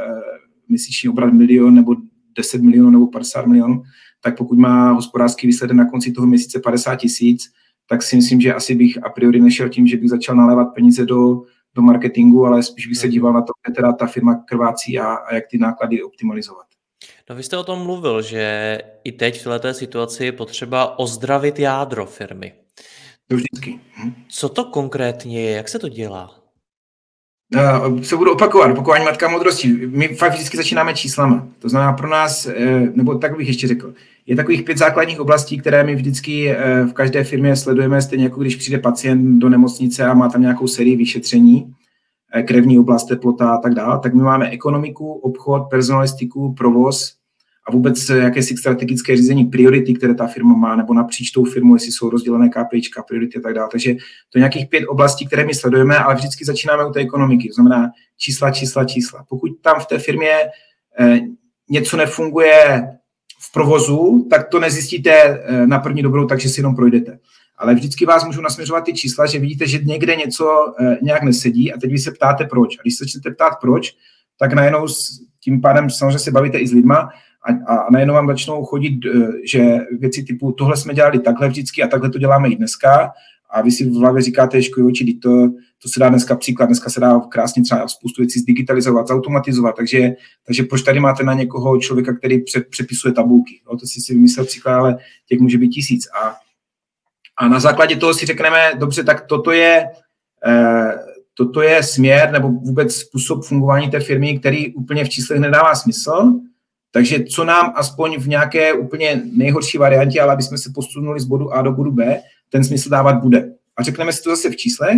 měsíční 0.69 1.09
obrat 1.09 1.33
milion 1.33 1.75
nebo 1.75 1.95
10 2.37 2.61
milionů 2.61 2.89
nebo 2.89 3.07
50 3.07 3.45
milionů, 3.45 3.83
tak 4.23 4.37
pokud 4.37 4.57
má 4.57 4.91
hospodářský 4.91 5.47
výsledek 5.47 5.77
na 5.77 5.89
konci 5.89 6.11
toho 6.11 6.27
měsíce 6.27 6.59
50 6.59 6.95
tisíc, 6.95 7.43
tak 7.89 8.03
si 8.03 8.15
myslím, 8.15 8.41
že 8.41 8.53
asi 8.53 8.75
bych 8.75 9.03
a 9.03 9.09
priori 9.09 9.41
nešel 9.41 9.69
tím, 9.69 9.87
že 9.87 9.97
bych 9.97 10.09
začal 10.09 10.35
nalévat 10.35 10.67
peníze 10.75 11.05
do, 11.05 11.41
do 11.75 11.81
marketingu, 11.81 12.45
ale 12.45 12.63
spíš 12.63 12.87
bych 12.87 12.97
se 12.97 13.07
hmm. 13.07 13.11
díval 13.11 13.33
na 13.33 13.41
to, 13.41 13.53
kde 13.65 13.75
teda 13.75 13.93
ta 13.93 14.07
firma 14.07 14.35
krvácí 14.35 14.99
a, 14.99 15.13
a 15.13 15.35
jak 15.35 15.43
ty 15.51 15.57
náklady 15.57 16.03
optimalizovat. 16.03 16.65
No 17.29 17.35
vy 17.35 17.43
jste 17.43 17.57
o 17.57 17.63
tom 17.63 17.83
mluvil, 17.83 18.21
že 18.21 18.77
i 19.03 19.11
teď 19.11 19.41
v 19.41 19.43
této 19.43 19.73
situaci 19.73 20.25
je 20.25 20.31
potřeba 20.31 20.99
ozdravit 20.99 21.59
jádro 21.59 22.05
firmy. 22.05 22.53
To 23.27 23.35
vždycky. 23.35 23.79
Hm. 23.95 24.13
Co 24.29 24.49
to 24.49 24.65
konkrétně 24.65 25.41
je? 25.41 25.51
Jak 25.51 25.69
se 25.69 25.79
to 25.79 25.89
dělá? 25.89 26.40
Se 28.01 28.15
budu 28.15 28.31
opakovat, 28.31 28.71
opakování 28.71 29.05
matka 29.05 29.27
moudrosti. 29.27 29.67
My 29.87 30.07
fakt 30.07 30.33
vždycky 30.33 30.57
začínáme 30.57 30.93
číslama. 30.93 31.47
To 31.59 31.69
znamená 31.69 31.93
pro 31.93 32.09
nás, 32.09 32.45
uh, 32.45 32.51
nebo 32.93 33.15
tak 33.15 33.37
bych 33.37 33.47
ještě 33.47 33.67
řekl, 33.67 33.93
je 34.25 34.35
takových 34.35 34.63
pět 34.63 34.77
základních 34.77 35.19
oblastí, 35.19 35.57
které 35.57 35.83
my 35.83 35.95
vždycky 35.95 36.55
uh, 36.55 36.89
v 36.89 36.93
každé 36.93 37.23
firmě 37.23 37.55
sledujeme, 37.55 38.01
stejně 38.01 38.23
jako 38.23 38.41
když 38.41 38.55
přijde 38.55 38.77
pacient 38.77 39.39
do 39.39 39.49
nemocnice 39.49 40.05
a 40.05 40.13
má 40.13 40.29
tam 40.29 40.41
nějakou 40.41 40.67
sérii 40.67 40.95
vyšetření, 40.95 41.73
krevní 42.47 42.79
oblast, 42.79 43.05
teplota 43.05 43.49
a 43.49 43.57
tak 43.57 43.73
dále, 43.73 43.99
tak 43.99 44.13
my 44.13 44.23
máme 44.23 44.49
ekonomiku, 44.49 45.13
obchod, 45.13 45.63
personalistiku, 45.69 46.53
provoz 46.53 47.20
a 47.67 47.71
vůbec 47.71 48.09
jakési 48.09 48.57
strategické 48.57 49.17
řízení 49.17 49.45
priority, 49.45 49.93
které 49.93 50.15
ta 50.15 50.27
firma 50.27 50.55
má, 50.55 50.75
nebo 50.75 50.93
napříč 50.93 51.31
tou 51.31 51.45
firmou, 51.45 51.73
jestli 51.73 51.91
jsou 51.91 52.09
rozdělené 52.09 52.49
KPIčka, 52.49 53.03
priority 53.03 53.37
a 53.37 53.41
tak 53.41 53.53
dále. 53.53 53.69
Takže 53.71 53.93
to 54.29 54.37
je 54.37 54.39
nějakých 54.39 54.69
pět 54.69 54.85
oblastí, 54.85 55.27
které 55.27 55.45
my 55.45 55.53
sledujeme, 55.53 55.97
ale 55.97 56.15
vždycky 56.15 56.45
začínáme 56.45 56.85
u 56.85 56.91
té 56.91 56.99
ekonomiky, 56.99 57.47
to 57.47 57.53
znamená 57.53 57.91
čísla, 58.17 58.51
čísla, 58.51 58.85
čísla. 58.85 59.25
Pokud 59.29 59.51
tam 59.61 59.79
v 59.79 59.85
té 59.85 59.99
firmě 59.99 60.31
eh, 60.99 61.19
něco 61.69 61.97
nefunguje 61.97 62.87
v 63.39 63.51
provozu, 63.51 64.27
tak 64.29 64.49
to 64.49 64.59
nezjistíte 64.59 65.11
eh, 65.11 65.67
na 65.67 65.79
první 65.79 66.01
dobrou, 66.01 66.27
takže 66.27 66.49
si 66.49 66.59
jenom 66.59 66.75
projdete. 66.75 67.19
Ale 67.57 67.75
vždycky 67.75 68.05
vás 68.05 68.25
můžu 68.25 68.41
nasměřovat 68.41 68.83
ty 68.85 68.93
čísla, 68.93 69.25
že 69.25 69.39
vidíte, 69.39 69.67
že 69.67 69.77
někde 69.77 70.15
něco 70.15 70.73
eh, 70.79 70.97
nějak 71.01 71.23
nesedí 71.23 71.73
a 71.73 71.77
teď 71.77 71.91
vy 71.91 71.99
se 71.99 72.11
ptáte 72.11 72.45
proč. 72.45 72.77
A 72.77 72.81
když 72.81 72.97
se 72.97 73.03
začnete 73.03 73.31
ptát 73.31 73.53
proč, 73.61 73.95
tak 74.39 74.53
najednou 74.53 74.87
s 74.87 75.21
tím 75.39 75.61
pádem 75.61 75.89
samozřejmě 75.89 76.19
se 76.19 76.31
bavíte 76.31 76.57
i 76.57 76.67
s 76.67 76.71
lidma 76.71 77.09
a, 77.43 77.73
a 77.75 77.91
najednou 77.91 78.13
vám 78.13 78.27
začnou 78.27 78.65
chodit, 78.65 78.99
eh, 79.05 79.27
že 79.51 79.77
věci 79.99 80.23
typu 80.23 80.51
tohle 80.51 80.77
jsme 80.77 80.93
dělali 80.93 81.19
takhle 81.19 81.47
vždycky 81.49 81.83
a 81.83 81.87
takhle 81.87 82.09
to 82.09 82.19
děláme 82.19 82.49
i 82.49 82.55
dneska. 82.55 83.11
A 83.53 83.61
vy 83.61 83.71
si 83.71 83.89
v 83.89 83.93
hlavě 83.93 84.21
říkáte, 84.21 84.61
že 84.61 84.69
oči, 84.87 85.13
to, 85.13 85.29
to 85.81 85.89
se 85.89 85.99
dá 85.99 86.09
dneska 86.09 86.35
příklad, 86.35 86.65
dneska 86.65 86.89
se 86.89 86.99
dá 86.99 87.19
krásně 87.19 87.63
třeba 87.63 87.87
spoustu 87.87 88.21
věcí 88.21 88.39
zdigitalizovat, 88.39 89.07
zautomatizovat, 89.07 89.75
takže, 89.75 90.09
takže 90.45 90.63
proč 90.63 90.81
tady 90.81 90.99
máte 90.99 91.23
na 91.23 91.33
někoho 91.33 91.77
člověka, 91.79 92.17
který 92.17 92.41
pře, 92.41 92.61
přepisuje 92.61 93.13
tabulky, 93.13 93.61
no, 93.71 93.77
to 93.77 93.87
si 93.87 94.01
si 94.01 94.13
vymyslel 94.13 94.45
příklad, 94.45 94.75
ale 94.75 94.97
těch 95.27 95.39
může 95.39 95.57
být 95.57 95.69
tisíc. 95.69 96.07
A, 96.23 96.35
a 97.37 97.47
na 97.47 97.59
základě 97.59 97.95
toho 97.95 98.13
si 98.13 98.25
řekneme, 98.25 98.71
dobře, 98.77 99.03
tak 99.03 99.25
toto 99.25 99.51
je, 99.51 99.85
eh, 100.45 100.91
toto 101.33 101.61
je 101.61 101.83
směr 101.83 102.31
nebo 102.31 102.49
vůbec 102.49 102.95
způsob 102.95 103.43
fungování 103.43 103.89
té 103.89 103.99
firmy, 103.99 104.39
který 104.39 104.73
úplně 104.73 105.05
v 105.05 105.09
číslech 105.09 105.39
nedává 105.39 105.75
smysl, 105.75 106.33
takže 106.91 107.23
co 107.23 107.43
nám 107.43 107.73
aspoň 107.75 108.19
v 108.19 108.27
nějaké 108.27 108.73
úplně 108.73 109.21
nejhorší 109.33 109.77
variantě, 109.77 110.21
ale 110.21 110.33
aby 110.33 110.43
jsme 110.43 110.57
se 110.57 110.71
posunuli 110.75 111.19
z 111.19 111.25
bodu 111.25 111.53
A 111.53 111.61
do 111.61 111.71
bodu 111.71 111.91
B, 111.91 112.21
ten 112.49 112.63
smysl 112.63 112.89
dávat 112.89 113.13
bude. 113.13 113.53
A 113.77 113.83
řekneme 113.83 114.13
si 114.13 114.23
to 114.23 114.29
zase 114.29 114.49
v 114.49 114.55
číslech 114.55 114.97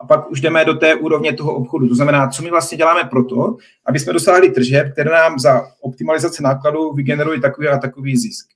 a 0.00 0.06
pak 0.06 0.30
už 0.30 0.40
jdeme 0.40 0.64
do 0.64 0.74
té 0.74 0.94
úrovně 0.94 1.32
toho 1.32 1.54
obchodu. 1.54 1.88
To 1.88 1.94
znamená, 1.94 2.28
co 2.28 2.42
my 2.42 2.50
vlastně 2.50 2.78
děláme 2.78 3.04
proto, 3.10 3.56
aby 3.86 3.98
jsme 3.98 4.12
dosáhli 4.12 4.50
tržeb, 4.50 4.92
které 4.92 5.10
nám 5.10 5.38
za 5.38 5.62
optimalizaci 5.80 6.42
nákladů 6.42 6.92
vygenerují 6.92 7.40
takový 7.40 7.68
a 7.68 7.78
takový 7.78 8.16
zisk. 8.16 8.46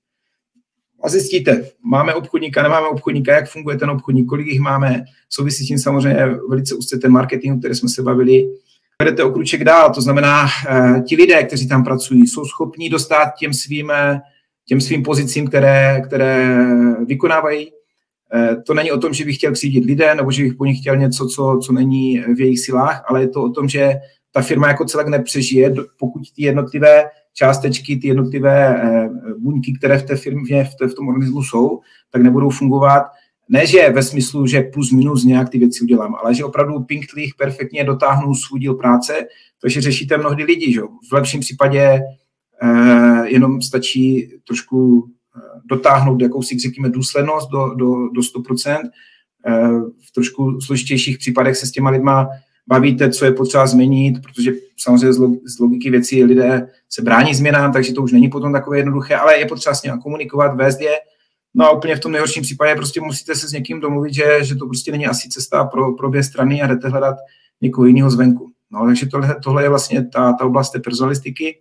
A 1.03 1.09
zjistíte, 1.09 1.69
máme 1.83 2.15
obchodníka, 2.15 2.63
nemáme 2.63 2.89
obchodníka, 2.89 3.35
jak 3.35 3.49
funguje 3.49 3.77
ten 3.77 3.91
obchodník, 3.91 4.29
kolik 4.29 4.47
jich 4.47 4.61
máme, 4.61 5.05
souvisí 5.29 5.65
s 5.65 5.69
tím 5.69 5.79
samozřejmě 5.79 6.27
velice 6.49 6.75
úzce 6.75 6.99
ten 6.99 7.13
marketing, 7.13 7.59
který 7.59 7.75
jsme 7.75 7.89
se 7.89 8.03
bavili, 8.03 8.47
vedete 9.03 9.25
o 9.25 9.31
kruček 9.31 9.65
dál. 9.65 9.95
To 9.95 10.01
znamená, 10.01 10.47
eh, 10.69 11.01
ti 11.01 11.17
lidé, 11.17 11.43
kteří 11.43 11.69
tam 11.69 11.85
pracují, 11.85 12.27
jsou 12.27 12.45
schopní 12.45 12.89
dostat 12.89 13.31
těm 13.39 13.53
svým, 13.53 13.91
eh, 13.91 14.21
těm 14.69 14.81
svým 14.81 15.03
pozicím, 15.03 15.47
které, 15.47 16.01
které 16.07 16.59
vykonávají. 17.07 17.73
Eh, 18.35 18.57
to 18.67 18.75
není 18.75 18.93
o 18.93 18.99
tom, 18.99 19.15
že 19.15 19.25
bych 19.25 19.37
chtěl 19.37 19.53
křídit 19.53 19.85
lidé, 19.85 20.15
nebo 20.15 20.31
že 20.31 20.43
bych 20.43 20.55
po 20.55 20.65
nich 20.65 20.81
chtěl 20.81 20.97
něco, 20.97 21.27
co, 21.27 21.59
co 21.63 21.73
není 21.73 22.21
v 22.21 22.41
jejich 22.41 22.61
silách, 22.61 23.05
ale 23.09 23.21
je 23.21 23.29
to 23.29 23.43
o 23.43 23.51
tom, 23.51 23.69
že 23.69 23.95
ta 24.33 24.43
firma 24.43 24.69
jako 24.69 24.85
celek 24.85 25.09
nepřežije, 25.09 25.75
pokud 25.99 26.23
ty 26.37 26.43
jednotlivé 26.43 27.05
částečky, 27.35 27.97
ty 27.97 28.09
jednotlivé 28.09 28.83
buňky, 29.39 29.73
které 29.79 29.99
v 29.99 30.03
té 30.03 30.17
firmě, 30.17 30.65
v, 30.65 30.89
v 30.89 30.95
tom 30.95 31.09
organismu 31.09 31.43
jsou, 31.43 31.81
tak 32.11 32.23
nebudou 32.23 32.51
fungovat 32.51 33.03
ne, 33.49 33.67
že 33.67 33.91
ve 33.91 34.03
smyslu, 34.03 34.47
že 34.47 34.61
plus 34.61 34.93
minus 34.93 35.25
nějak 35.25 35.49
ty 35.49 35.59
věci 35.59 35.85
udělám, 35.85 36.15
ale 36.15 36.35
že 36.35 36.45
opravdu 36.45 36.81
pinktlich 36.81 37.35
perfektně 37.39 37.85
dotáhnu 37.85 38.35
svůj 38.35 38.61
díl 38.61 38.75
práce, 38.75 39.27
takže 39.63 39.81
řešíte 39.81 40.19
mnohdy 40.19 40.45
lidi. 40.45 40.73
Že? 40.73 40.81
V 40.81 41.13
lepším 41.13 41.41
případě 41.41 42.01
eh, 42.63 43.29
jenom 43.29 43.63
stačí 43.63 44.33
trošku 44.47 45.09
eh, 45.37 45.41
dotáhnout 45.65 46.23
jakousi, 46.23 46.59
řekněme, 46.59 46.89
důslednost 46.89 47.51
do, 47.51 47.75
do, 47.75 48.09
do 48.09 48.21
100%. 48.21 48.79
Eh, 49.47 49.69
v 50.09 50.13
trošku 50.15 50.61
složitějších 50.61 51.19
případech 51.19 51.57
se 51.57 51.67
s 51.67 51.71
těma 51.71 51.91
lidma 51.91 52.29
bavíte, 52.67 53.11
co 53.11 53.25
je 53.25 53.33
potřeba 53.33 53.67
změnit, 53.67 54.23
protože 54.23 54.53
samozřejmě 54.79 55.13
z 55.45 55.59
logiky 55.61 55.91
věcí 55.91 56.25
lidé 56.25 56.69
se 56.89 57.03
brání 57.03 57.35
změnám, 57.35 57.73
takže 57.73 57.93
to 57.93 58.03
už 58.03 58.13
není 58.13 58.29
potom 58.29 58.53
takové 58.53 58.79
jednoduché, 58.79 59.15
ale 59.15 59.39
je 59.39 59.47
potřeba 59.47 59.75
s 59.75 59.83
nimi 59.83 59.99
komunikovat, 60.03 60.57
vést 60.57 60.81
je. 60.81 60.95
No 61.59 61.65
a 61.65 61.71
úplně 61.71 61.97
v 61.97 62.01
tom 62.01 62.13
nejhorším 62.13 62.43
případě 62.43 62.75
prostě 62.75 63.01
musíte 63.01 63.35
se 63.35 63.49
s 63.49 63.53
někým 63.53 63.81
domluvit, 63.81 64.15
že, 64.15 64.39
že 64.45 64.55
to 64.55 64.67
prostě 64.67 64.93
není 64.93 65.07
asi 65.07 65.29
cesta 65.29 65.65
pro, 65.65 65.93
pro 65.93 66.09
obě 66.09 66.23
strany 66.23 66.63
a 66.63 66.67
jdete 66.67 66.89
hledat 66.89 67.17
někoho 67.61 67.87
jiného 67.87 68.11
zvenku. 68.11 68.51
No, 68.71 68.87
takže 68.87 69.07
tohle, 69.07 69.37
tohle 69.45 69.63
je 69.63 69.69
vlastně 69.69 70.05
ta, 70.05 70.33
ta 70.33 70.45
oblast 70.45 70.71
té 70.71 70.79
personalistiky. 70.79 71.59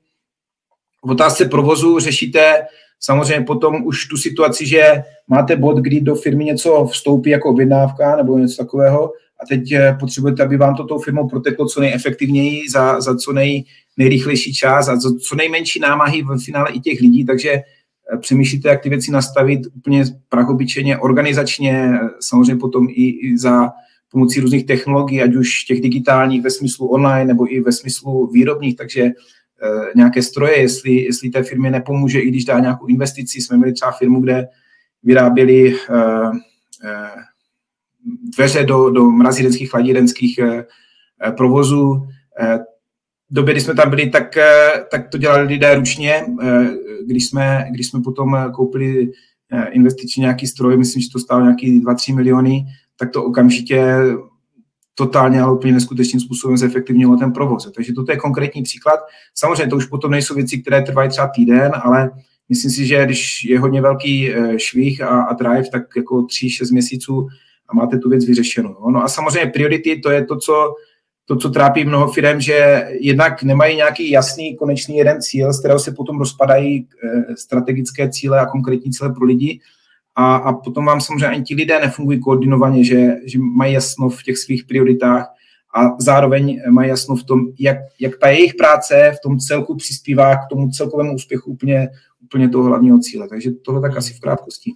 V 1.03 1.11
otázce 1.11 1.45
provozu 1.45 1.99
řešíte 1.99 2.65
samozřejmě 2.99 3.45
potom 3.45 3.83
už 3.85 4.07
tu 4.07 4.17
situaci, 4.17 4.65
že 4.65 5.03
máte 5.27 5.55
bod, 5.55 5.77
kdy 5.77 6.01
do 6.01 6.15
firmy 6.15 6.45
něco 6.45 6.85
vstoupí 6.91 7.29
jako 7.29 7.49
objednávka 7.49 8.15
nebo 8.15 8.37
něco 8.37 8.63
takového 8.63 9.11
a 9.43 9.45
teď 9.49 9.71
eh, 9.71 9.97
potřebujete, 9.99 10.43
aby 10.43 10.57
vám 10.57 10.75
to 10.75 10.83
tou 10.83 10.99
firmou 10.99 11.27
proteklo 11.27 11.65
co 11.65 11.81
nejefektivněji, 11.81 12.69
za, 12.69 13.01
za 13.01 13.15
co 13.15 13.33
nej, 13.33 13.63
nejrychlejší 13.97 14.53
čas 14.53 14.87
a 14.87 14.95
za 14.95 15.09
co 15.29 15.35
nejmenší 15.35 15.79
námahy 15.79 16.21
v 16.21 16.37
finále 16.45 16.71
i 16.71 16.79
těch 16.79 17.01
lidí, 17.01 17.25
takže 17.25 17.61
přemýšlíte, 18.19 18.69
jak 18.69 18.81
ty 18.81 18.89
věci 18.89 19.11
nastavit 19.11 19.61
úplně 19.73 20.03
prahobyčeně, 20.29 20.97
organizačně, 20.97 21.91
eh, 21.93 22.09
samozřejmě 22.19 22.55
potom 22.55 22.87
i, 22.89 23.09
i 23.09 23.37
za 23.37 23.71
pomocí 24.11 24.39
různých 24.39 24.65
technologií, 24.65 25.21
ať 25.21 25.35
už 25.35 25.63
těch 25.63 25.81
digitálních 25.81 26.41
ve 26.41 26.49
smyslu 26.49 26.87
online 26.87 27.25
nebo 27.25 27.53
i 27.53 27.59
ve 27.61 27.71
smyslu 27.71 28.27
výrobních, 28.27 28.75
takže 28.75 29.01
e, 29.01 29.11
nějaké 29.95 30.21
stroje, 30.21 30.61
jestli, 30.61 30.91
jestli 30.91 31.29
té 31.29 31.43
firmě 31.43 31.71
nepomůže, 31.71 32.19
i 32.19 32.27
když 32.27 32.45
dá 32.45 32.59
nějakou 32.59 32.87
investici. 32.87 33.41
Jsme 33.41 33.57
měli 33.57 33.73
třeba 33.73 33.91
firmu, 33.91 34.21
kde 34.21 34.47
vyráběli 35.03 35.73
e, 35.73 35.75
e, 36.83 37.09
dveře 38.05 38.63
do, 38.63 38.89
do 38.89 39.09
eh, 40.39 40.65
eh, 41.27 41.31
provozů. 41.31 42.07
Eh, 43.31 43.35
době, 43.35 43.53
kdy 43.53 43.61
jsme 43.61 43.75
tam 43.75 43.89
byli, 43.89 44.09
tak, 44.09 44.37
tak 44.91 45.09
to 45.09 45.17
dělali 45.17 45.43
lidé 45.43 45.75
ručně. 45.75 46.25
Když 47.05 47.25
jsme, 47.25 47.67
když 47.71 47.87
jsme 47.87 48.01
potom 48.01 48.51
koupili 48.53 49.11
investiční 49.71 50.21
nějaký 50.21 50.47
stroj, 50.47 50.77
myslím, 50.77 51.01
že 51.01 51.09
to 51.13 51.19
stálo 51.19 51.41
nějaký 51.41 51.81
2-3 51.81 52.15
miliony, 52.15 52.65
tak 52.99 53.11
to 53.11 53.23
okamžitě 53.23 53.85
totálně, 54.95 55.41
ale 55.41 55.53
úplně 55.53 55.73
neskutečným 55.73 56.19
způsobem 56.19 56.57
zefektivnilo 56.57 57.17
ten 57.17 57.31
provoz. 57.31 57.71
Takže 57.75 57.93
toto 57.93 58.11
je 58.11 58.17
konkrétní 58.17 58.63
příklad. 58.63 58.99
Samozřejmě 59.35 59.67
to 59.67 59.75
už 59.75 59.85
potom 59.85 60.11
nejsou 60.11 60.35
věci, 60.35 60.57
které 60.61 60.81
trvají 60.81 61.09
třeba 61.09 61.27
týden, 61.27 61.71
ale 61.83 62.11
myslím 62.49 62.71
si, 62.71 62.85
že 62.85 63.05
když 63.05 63.43
je 63.43 63.59
hodně 63.59 63.81
velký 63.81 64.33
švih 64.57 65.01
a, 65.01 65.21
a 65.21 65.33
drive, 65.33 65.69
tak 65.71 65.83
jako 65.97 66.15
3-6 66.15 66.71
měsíců 66.71 67.27
a 67.69 67.75
máte 67.75 67.97
tu 67.97 68.09
věc 68.09 68.25
vyřešenou. 68.25 68.91
No 68.91 69.03
a 69.03 69.07
samozřejmě 69.07 69.51
priority, 69.51 69.99
to 69.99 70.11
je 70.11 70.25
to, 70.25 70.37
co, 70.37 70.73
to, 71.25 71.35
co 71.35 71.49
trápí 71.49 71.85
mnoho 71.85 72.07
firm, 72.11 72.41
že 72.41 72.87
jednak 72.99 73.43
nemají 73.43 73.75
nějaký 73.75 74.11
jasný 74.11 74.55
konečný 74.55 74.97
jeden 74.97 75.21
cíl, 75.21 75.53
z 75.53 75.59
kterého 75.59 75.79
se 75.79 75.91
potom 75.91 76.19
rozpadají 76.19 76.87
eh, 77.03 77.35
strategické 77.35 78.09
cíle 78.09 78.39
a 78.39 78.45
konkrétní 78.45 78.91
cíle 78.91 79.13
pro 79.13 79.25
lidi. 79.25 79.59
A, 80.15 80.35
a 80.35 80.53
potom 80.53 80.85
vám 80.85 81.01
samozřejmě 81.01 81.27
ani 81.27 81.43
ti 81.43 81.55
lidé 81.55 81.79
nefungují 81.79 82.19
koordinovaně, 82.19 82.83
že, 82.83 83.15
že 83.25 83.39
mají 83.39 83.73
jasno 83.73 84.09
v 84.09 84.23
těch 84.23 84.37
svých 84.37 84.65
prioritách 84.65 85.27
a 85.75 85.95
zároveň 85.99 86.61
mají 86.69 86.89
jasno 86.89 87.15
v 87.15 87.23
tom, 87.23 87.39
jak, 87.59 87.77
jak 87.99 88.17
ta 88.17 88.29
jejich 88.29 88.53
práce 88.53 89.11
v 89.15 89.19
tom 89.23 89.39
celku 89.39 89.75
přispívá 89.75 90.35
k 90.35 90.47
tomu 90.49 90.69
celkovému 90.69 91.13
úspěchu 91.13 91.51
úplně, 91.51 91.89
úplně 92.25 92.49
toho 92.49 92.63
hlavního 92.63 92.99
cíle. 92.99 93.27
Takže 93.29 93.51
tohle 93.51 93.81
tak 93.81 93.97
asi 93.97 94.13
v 94.13 94.19
krátkosti. 94.19 94.71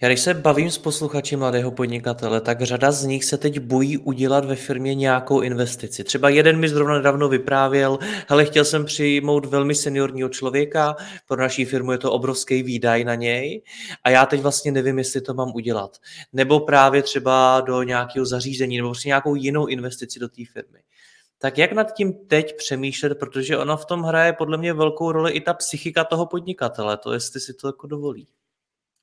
Já 0.00 0.08
když 0.08 0.20
se 0.20 0.34
bavím 0.34 0.70
s 0.70 0.78
posluchači 0.78 1.36
mladého 1.36 1.70
podnikatele, 1.70 2.40
tak 2.40 2.62
řada 2.62 2.92
z 2.92 3.04
nich 3.04 3.24
se 3.24 3.36
teď 3.38 3.58
bojí 3.60 3.98
udělat 3.98 4.44
ve 4.44 4.56
firmě 4.56 4.94
nějakou 4.94 5.40
investici. 5.40 6.04
Třeba 6.04 6.28
jeden 6.28 6.60
mi 6.60 6.68
zrovna 6.68 6.94
nedávno 6.94 7.28
vyprávěl, 7.28 7.98
ale 8.28 8.44
chtěl 8.44 8.64
jsem 8.64 8.84
přijmout 8.84 9.44
velmi 9.44 9.74
seniorního 9.74 10.28
člověka, 10.28 10.96
pro 11.28 11.40
naší 11.40 11.64
firmu 11.64 11.92
je 11.92 11.98
to 11.98 12.12
obrovský 12.12 12.62
výdaj 12.62 13.04
na 13.04 13.14
něj 13.14 13.62
a 14.04 14.10
já 14.10 14.26
teď 14.26 14.40
vlastně 14.40 14.72
nevím, 14.72 14.98
jestli 14.98 15.20
to 15.20 15.34
mám 15.34 15.52
udělat. 15.54 15.96
Nebo 16.32 16.60
právě 16.60 17.02
třeba 17.02 17.60
do 17.60 17.82
nějakého 17.82 18.26
zařízení 18.26 18.76
nebo 18.76 18.88
prostě 18.88 19.08
nějakou 19.08 19.34
jinou 19.34 19.66
investici 19.66 20.20
do 20.20 20.28
té 20.28 20.42
firmy. 20.52 20.78
Tak 21.40 21.58
jak 21.58 21.72
nad 21.72 21.92
tím 21.92 22.12
teď 22.28 22.56
přemýšlet, 22.56 23.18
protože 23.18 23.58
ona 23.58 23.76
v 23.76 23.84
tom 23.84 24.02
hraje 24.02 24.32
podle 24.32 24.58
mě 24.58 24.72
velkou 24.72 25.12
roli 25.12 25.32
i 25.32 25.40
ta 25.40 25.54
psychika 25.54 26.04
toho 26.04 26.26
podnikatele, 26.26 26.96
to 26.96 27.12
jestli 27.12 27.40
si 27.40 27.54
to 27.54 27.68
jako 27.68 27.86
dovolí. 27.86 28.26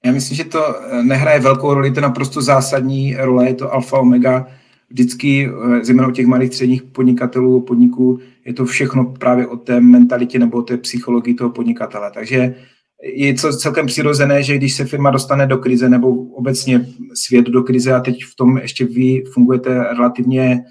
Já 0.06 0.12
myslím, 0.12 0.38
že 0.38 0.44
to 0.44 0.76
eh, 0.80 1.04
nehraje 1.04 1.40
velkou 1.40 1.74
roli, 1.74 1.92
to 1.92 2.02
naprosto 2.02 2.42
zásadní 2.42 3.16
role, 3.16 3.48
je 3.48 3.54
to 3.54 3.74
alfa 3.74 4.00
omega. 4.00 4.48
Vždycky, 4.90 5.50
eh, 5.50 5.86
zejména 5.86 6.08
u 6.08 6.12
těch 6.12 6.26
malých 6.26 6.54
středních 6.54 6.84
podnikatelů, 6.84 7.62
podniků, 7.62 8.20
je 8.46 8.54
to 8.54 8.66
všechno 8.66 9.06
právě 9.06 9.48
o 9.48 9.58
té 9.58 9.80
mentalitě 9.80 10.40
nebo 10.40 10.58
o 10.58 10.62
té 10.62 10.78
psychologii 10.78 11.34
toho 11.34 11.50
podnikatele. 11.50 12.12
Takže 12.14 12.56
je 13.04 13.34
to 13.34 13.58
celkem 13.58 13.88
přirozené, 13.88 14.44
že 14.44 14.58
když 14.58 14.74
se 14.74 14.86
firma 14.86 15.12
dostane 15.12 15.48
do 15.48 15.58
krize 15.58 15.90
nebo 15.90 16.10
obecně 16.14 16.88
svět 17.14 17.46
do 17.46 17.64
krize 17.64 17.94
a 17.94 18.00
teď 18.00 18.24
v 18.24 18.36
tom 18.36 18.58
ještě 18.58 18.86
vy 18.86 19.24
fungujete 19.34 19.84
relativně 19.84 20.64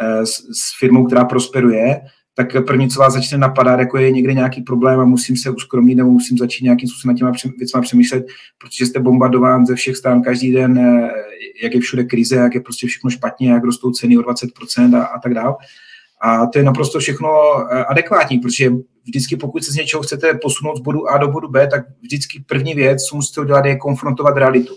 s, 0.00 0.30
s 0.30 0.78
firmou, 0.78 1.06
která 1.06 1.24
prosperuje, 1.24 2.00
tak 2.36 2.66
první, 2.66 2.88
co 2.88 3.00
vás 3.00 3.12
začne 3.12 3.38
napadat, 3.38 3.80
jako 3.80 3.98
je 3.98 4.10
někde 4.10 4.34
nějaký 4.34 4.62
problém 4.62 5.00
a 5.00 5.04
musím 5.04 5.36
se 5.36 5.50
uskromnit 5.50 5.96
nebo 5.96 6.10
musím 6.10 6.38
začít 6.38 6.64
nějakým 6.64 6.88
způsobem 6.88 7.14
na 7.14 7.18
těma 7.18 7.32
věcma 7.58 7.80
přemýšlet, 7.80 8.26
protože 8.58 8.86
jste 8.86 9.00
bombardován 9.00 9.66
ze 9.66 9.74
všech 9.74 9.96
stran 9.96 10.22
každý 10.22 10.52
den, 10.52 10.78
eh, 10.78 11.10
jak 11.62 11.74
je 11.74 11.80
všude 11.80 12.04
krize, 12.04 12.36
jak 12.36 12.54
je 12.54 12.60
prostě 12.60 12.86
všechno 12.86 13.10
špatně, 13.10 13.50
jak 13.50 13.64
rostou 13.64 13.90
ceny 13.90 14.18
o 14.18 14.22
20% 14.22 14.94
a, 14.94 15.04
a 15.04 15.18
tak 15.18 15.34
dále. 15.34 15.54
A 16.20 16.46
to 16.46 16.58
je 16.58 16.64
naprosto 16.64 16.98
všechno 16.98 17.28
eh, 17.72 17.84
adekvátní, 17.84 18.38
protože 18.38 18.70
vždycky, 19.04 19.36
pokud 19.36 19.64
se 19.64 19.72
z 19.72 19.76
něčeho 19.76 20.02
chcete 20.02 20.34
posunout 20.42 20.76
z 20.76 20.80
bodu 20.80 21.08
A 21.08 21.18
do 21.18 21.28
bodu 21.28 21.48
B, 21.48 21.66
tak 21.66 21.84
vždycky 22.00 22.44
první 22.46 22.74
věc, 22.74 23.02
co 23.02 23.16
musíte 23.16 23.40
udělat, 23.40 23.64
je 23.64 23.76
konfrontovat 23.76 24.36
realitu 24.36 24.74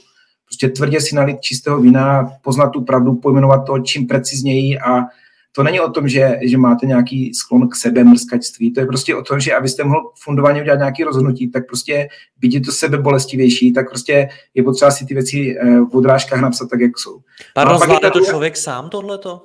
prostě 0.50 0.70
tvrdě 0.70 1.02
si 1.02 1.16
nalit 1.16 1.42
čistého 1.42 1.82
vína, 1.82 2.32
poznat 2.42 2.70
tu 2.70 2.82
pravdu, 2.82 3.16
pojmenovat 3.16 3.66
to 3.66 3.80
čím 3.80 4.08
precizněji 4.08 4.80
a 4.80 5.06
to 5.52 5.64
není 5.64 5.80
o 5.80 5.90
tom, 5.90 6.08
že, 6.08 6.40
že 6.42 6.58
máte 6.58 6.86
nějaký 6.86 7.34
sklon 7.34 7.70
k 7.70 7.76
sebe 7.76 8.04
mrskačství, 8.04 8.74
to 8.74 8.80
je 8.80 8.86
prostě 8.86 9.16
o 9.16 9.24
tom, 9.24 9.40
že 9.40 9.54
abyste 9.54 9.84
mohl 9.84 10.12
fundovaně 10.16 10.62
udělat 10.62 10.76
nějaké 10.76 11.06
rozhodnutí, 11.06 11.52
tak 11.52 11.68
prostě 11.68 12.08
byť 12.40 12.54
je 12.54 12.62
to 12.62 12.72
sebe 12.72 12.98
bolestivější, 12.98 13.74
tak 13.74 13.90
prostě 13.90 14.30
je 14.54 14.64
potřeba 14.64 14.92
si 14.92 15.06
ty 15.06 15.14
věci 15.14 15.58
eh, 15.60 15.80
v 15.80 15.96
odrážkách 15.96 16.42
napsat 16.42 16.70
tak, 16.70 16.80
jak 16.80 16.92
jsou. 16.98 17.20
Pardon, 17.56 17.80
no, 17.90 18.12
to 18.12 18.20
člověk 18.20 18.58
sám 18.58 18.90
tohleto? 18.90 19.42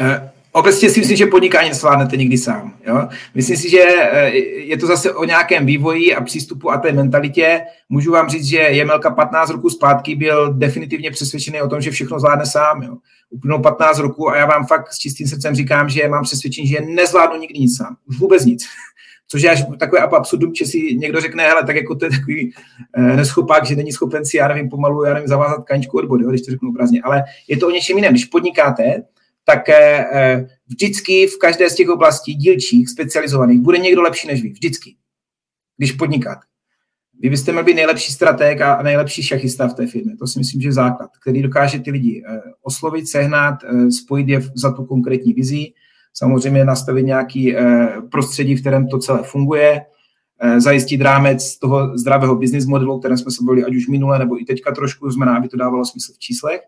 Eh, 0.00 0.30
Obecně 0.54 0.90
si 0.90 1.00
myslím, 1.00 1.16
že 1.16 1.26
podnikání 1.26 1.68
nesvládnete 1.68 2.16
nikdy 2.16 2.38
sám. 2.38 2.74
Jo? 2.86 3.08
Myslím 3.34 3.56
si, 3.56 3.70
že 3.70 3.82
eh, 3.82 4.28
je 4.38 4.76
to 4.76 4.86
zase 4.86 5.14
o 5.14 5.24
nějakém 5.24 5.66
vývoji 5.66 6.14
a 6.14 6.20
přístupu 6.20 6.70
a 6.70 6.78
té 6.78 6.92
mentalitě. 6.92 7.60
Můžu 7.88 8.12
vám 8.12 8.28
říct, 8.28 8.44
že 8.44 8.58
Jemelka 8.58 9.10
15 9.10 9.50
roku 9.50 9.70
zpátky 9.70 10.14
byl 10.14 10.54
definitivně 10.54 11.10
přesvědčený 11.10 11.62
o 11.62 11.68
tom, 11.68 11.80
že 11.80 11.90
všechno 11.90 12.20
zvládne 12.20 12.46
sám. 12.46 12.82
Jo? 12.82 12.96
Uplynou 13.30 13.58
15 13.58 13.98
roku 13.98 14.30
a 14.30 14.36
já 14.36 14.46
vám 14.46 14.66
fakt 14.66 14.92
s 14.92 14.98
čistým 14.98 15.28
srdcem 15.28 15.54
říkám, 15.54 15.88
že 15.88 16.08
mám 16.08 16.24
přesvědčení, 16.24 16.66
že 16.66 16.80
nezvládnu 16.80 17.40
nikdy 17.40 17.58
nic 17.58 17.76
sám. 17.76 17.96
Už 18.06 18.18
vůbec 18.18 18.44
nic. 18.44 18.64
Což 19.28 19.42
je 19.42 19.50
až 19.50 19.64
takové 19.78 20.00
absurdum, 20.00 20.54
že 20.54 20.66
si 20.66 20.96
někdo 20.96 21.20
řekne, 21.20 21.48
hele, 21.48 21.64
tak 21.64 21.76
jako 21.76 21.94
to 21.94 22.04
je 22.04 22.10
takový 22.10 22.52
eh, 22.96 23.16
neschopák, 23.16 23.66
že 23.66 23.76
není 23.76 23.92
schopen 23.92 24.24
si, 24.24 24.36
já 24.36 24.48
nevím, 24.48 24.68
pomalu, 24.68 25.04
já 25.04 25.14
nevím, 25.14 25.28
zavázat 25.28 25.64
kaničku 25.64 25.98
od 25.98 26.04
body, 26.04 26.24
když 26.28 26.42
to 26.42 26.50
řeknu 26.50 26.68
obrazně. 26.68 27.02
Ale 27.02 27.24
je 27.48 27.56
to 27.56 27.66
o 27.66 27.70
něčem 27.70 27.96
jiném. 27.96 28.12
Když 28.12 28.24
podnikáte, 28.24 29.02
tak 29.44 29.68
eh, 29.68 30.46
vždycky 30.66 31.26
v 31.26 31.38
každé 31.38 31.70
z 31.70 31.74
těch 31.74 31.88
oblastí 31.88 32.34
dílčích, 32.34 32.88
specializovaných, 32.88 33.60
bude 33.60 33.78
někdo 33.78 34.02
lepší 34.02 34.28
než 34.28 34.42
vy. 34.42 34.48
Vždycky. 34.48 34.96
Když 35.76 35.92
podnikáte. 35.92 36.40
Vy 37.20 37.30
byste 37.30 37.52
měl 37.52 37.64
být 37.64 37.74
nejlepší 37.74 38.12
strateg 38.12 38.60
a 38.60 38.82
nejlepší 38.82 39.22
šachista 39.22 39.68
v 39.68 39.74
té 39.74 39.86
firmě. 39.86 40.16
To 40.16 40.26
si 40.26 40.38
myslím, 40.38 40.60
že 40.60 40.68
je 40.68 40.72
základ, 40.72 41.10
který 41.20 41.42
dokáže 41.42 41.78
ty 41.78 41.90
lidi 41.90 42.24
eh, 42.26 42.40
oslovit, 42.62 43.08
sehnat, 43.08 43.54
eh, 43.64 43.90
spojit 43.90 44.28
je 44.28 44.40
za 44.54 44.72
tu 44.72 44.84
konkrétní 44.84 45.32
vizi, 45.32 45.66
samozřejmě 46.14 46.64
nastavit 46.64 47.02
nějaký 47.02 47.56
prostředí, 48.10 48.54
v 48.54 48.60
kterém 48.60 48.88
to 48.88 48.98
celé 48.98 49.22
funguje, 49.22 49.80
zajistit 50.58 51.00
rámec 51.00 51.58
toho 51.58 51.98
zdravého 51.98 52.36
business 52.36 52.66
modelu, 52.66 52.98
kterém 52.98 53.16
jsme 53.18 53.30
se 53.30 53.44
bavili 53.44 53.64
ať 53.64 53.74
už 53.74 53.88
minule 53.88 54.18
nebo 54.18 54.40
i 54.40 54.44
teďka 54.44 54.72
trošku, 54.72 55.10
znamená, 55.10 55.36
aby 55.36 55.48
to 55.48 55.56
dávalo 55.56 55.84
smysl 55.84 56.12
v 56.12 56.18
číslech. 56.18 56.60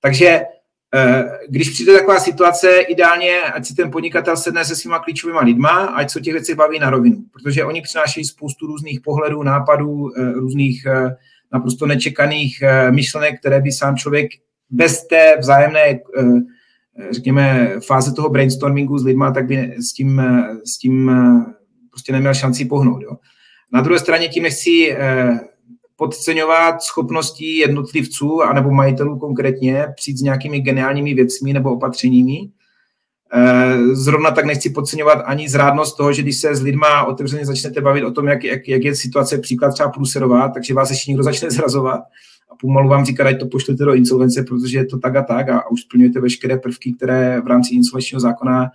Takže 0.00 0.40
když 1.48 1.70
přijde 1.70 1.92
taková 1.92 2.20
situace, 2.20 2.68
ideálně, 2.80 3.40
ať 3.40 3.66
si 3.66 3.74
ten 3.74 3.90
podnikatel 3.90 4.36
sedne 4.36 4.64
se 4.64 4.76
svýma 4.76 4.98
klíčovými 4.98 5.38
lidma, 5.42 5.70
ať 5.70 6.10
se 6.10 6.18
o 6.18 6.22
těch 6.22 6.32
věcech 6.32 6.56
baví 6.56 6.78
na 6.78 6.90
rovinu, 6.90 7.24
protože 7.32 7.64
oni 7.64 7.82
přinášejí 7.82 8.24
spoustu 8.24 8.66
různých 8.66 9.00
pohledů, 9.00 9.42
nápadů, 9.42 10.10
eh, 10.18 10.32
různých 10.32 10.86
eh, 10.86 11.16
naprosto 11.52 11.86
nečekaných 11.86 12.62
myšlenek, 12.90 13.40
které 13.40 13.60
by 13.60 13.72
sám 13.72 13.96
člověk 13.96 14.30
bez 14.70 15.06
té 15.06 15.36
vzájemné 15.38 15.98
řekněme, 17.10 17.72
fáze 17.86 18.12
toho 18.12 18.28
brainstormingu 18.28 18.98
s 18.98 19.04
lidma, 19.04 19.30
tak 19.30 19.46
by 19.46 19.74
s 19.78 19.92
tím, 19.92 20.22
s 20.64 20.78
tím 20.78 21.10
prostě 21.90 22.12
neměl 22.12 22.34
šanci 22.34 22.64
pohnout. 22.64 23.02
Jo. 23.02 23.16
Na 23.72 23.80
druhé 23.80 24.00
straně 24.00 24.28
tím 24.28 24.42
nechci 24.42 24.96
podceňovat 25.96 26.82
schopnosti 26.82 27.56
jednotlivců 27.56 28.42
anebo 28.42 28.70
majitelů 28.70 29.18
konkrétně 29.18 29.86
přijít 29.96 30.18
s 30.18 30.22
nějakými 30.22 30.60
geniálními 30.60 31.14
věcmi 31.14 31.52
nebo 31.52 31.72
opatřeními. 31.72 32.38
Eh, 33.36 33.78
zrovna 33.92 34.30
tak 34.30 34.44
nechci 34.44 34.70
podceňovat 34.70 35.22
ani 35.24 35.48
zrádnost 35.48 35.96
toho, 35.96 36.12
že 36.12 36.22
když 36.22 36.40
se 36.40 36.54
s 36.54 36.62
lidma 36.62 37.04
otevřeně 37.04 37.46
začnete 37.46 37.80
bavit 37.80 38.04
o 38.04 38.10
tom, 38.10 38.28
jak, 38.28 38.44
jak, 38.44 38.68
jak 38.68 38.84
je 38.84 38.94
situace 38.94 39.38
příklad 39.38 39.74
třeba 39.74 39.88
průserová, 39.88 40.48
takže 40.48 40.74
vás 40.74 40.90
ještě 40.90 41.10
někdo 41.10 41.24
začne 41.24 41.50
zrazovat 41.50 42.00
a 42.50 42.56
pomalu 42.60 42.88
vám 42.88 43.04
říká, 43.04 43.28
ať 43.28 43.40
to 43.40 43.46
pošlete 43.46 43.84
do 43.84 43.94
insolvence, 43.94 44.42
protože 44.42 44.78
je 44.78 44.86
to 44.86 44.98
tak 44.98 45.16
a 45.16 45.22
tak 45.22 45.48
a, 45.48 45.70
už 45.70 45.80
splňujete 45.80 46.20
veškeré 46.20 46.58
prvky, 46.58 46.92
které 46.92 47.40
v 47.40 47.46
rámci 47.46 47.74
insolvenčního 47.74 48.20
zákona 48.20 48.70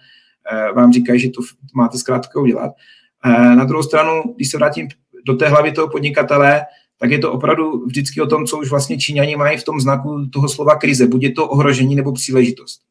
eh, 0.51 0.71
vám 0.73 0.93
říkají, 0.93 1.19
že 1.19 1.29
to 1.29 1.41
máte 1.75 1.97
zkrátka 1.97 2.41
udělat. 2.41 2.71
Eh, 3.25 3.55
na 3.55 3.65
druhou 3.65 3.83
stranu, 3.83 4.23
když 4.35 4.49
se 4.49 4.57
vrátím 4.57 4.87
do 5.25 5.35
té 5.35 5.47
hlavy 5.47 5.71
toho 5.71 5.87
podnikatele, 5.87 6.61
tak 6.99 7.11
je 7.11 7.19
to 7.19 7.31
opravdu 7.31 7.85
vždycky 7.85 8.21
o 8.21 8.27
tom, 8.27 8.45
co 8.45 8.57
už 8.57 8.69
vlastně 8.69 8.97
Číňani 8.97 9.35
mají 9.35 9.57
v 9.57 9.63
tom 9.63 9.79
znaku 9.79 10.25
toho 10.33 10.49
slova 10.49 10.75
krize. 10.75 11.07
Buď 11.07 11.23
je 11.23 11.31
to 11.31 11.47
ohrožení 11.47 11.95
nebo 11.95 12.11
příležitost. 12.11 12.81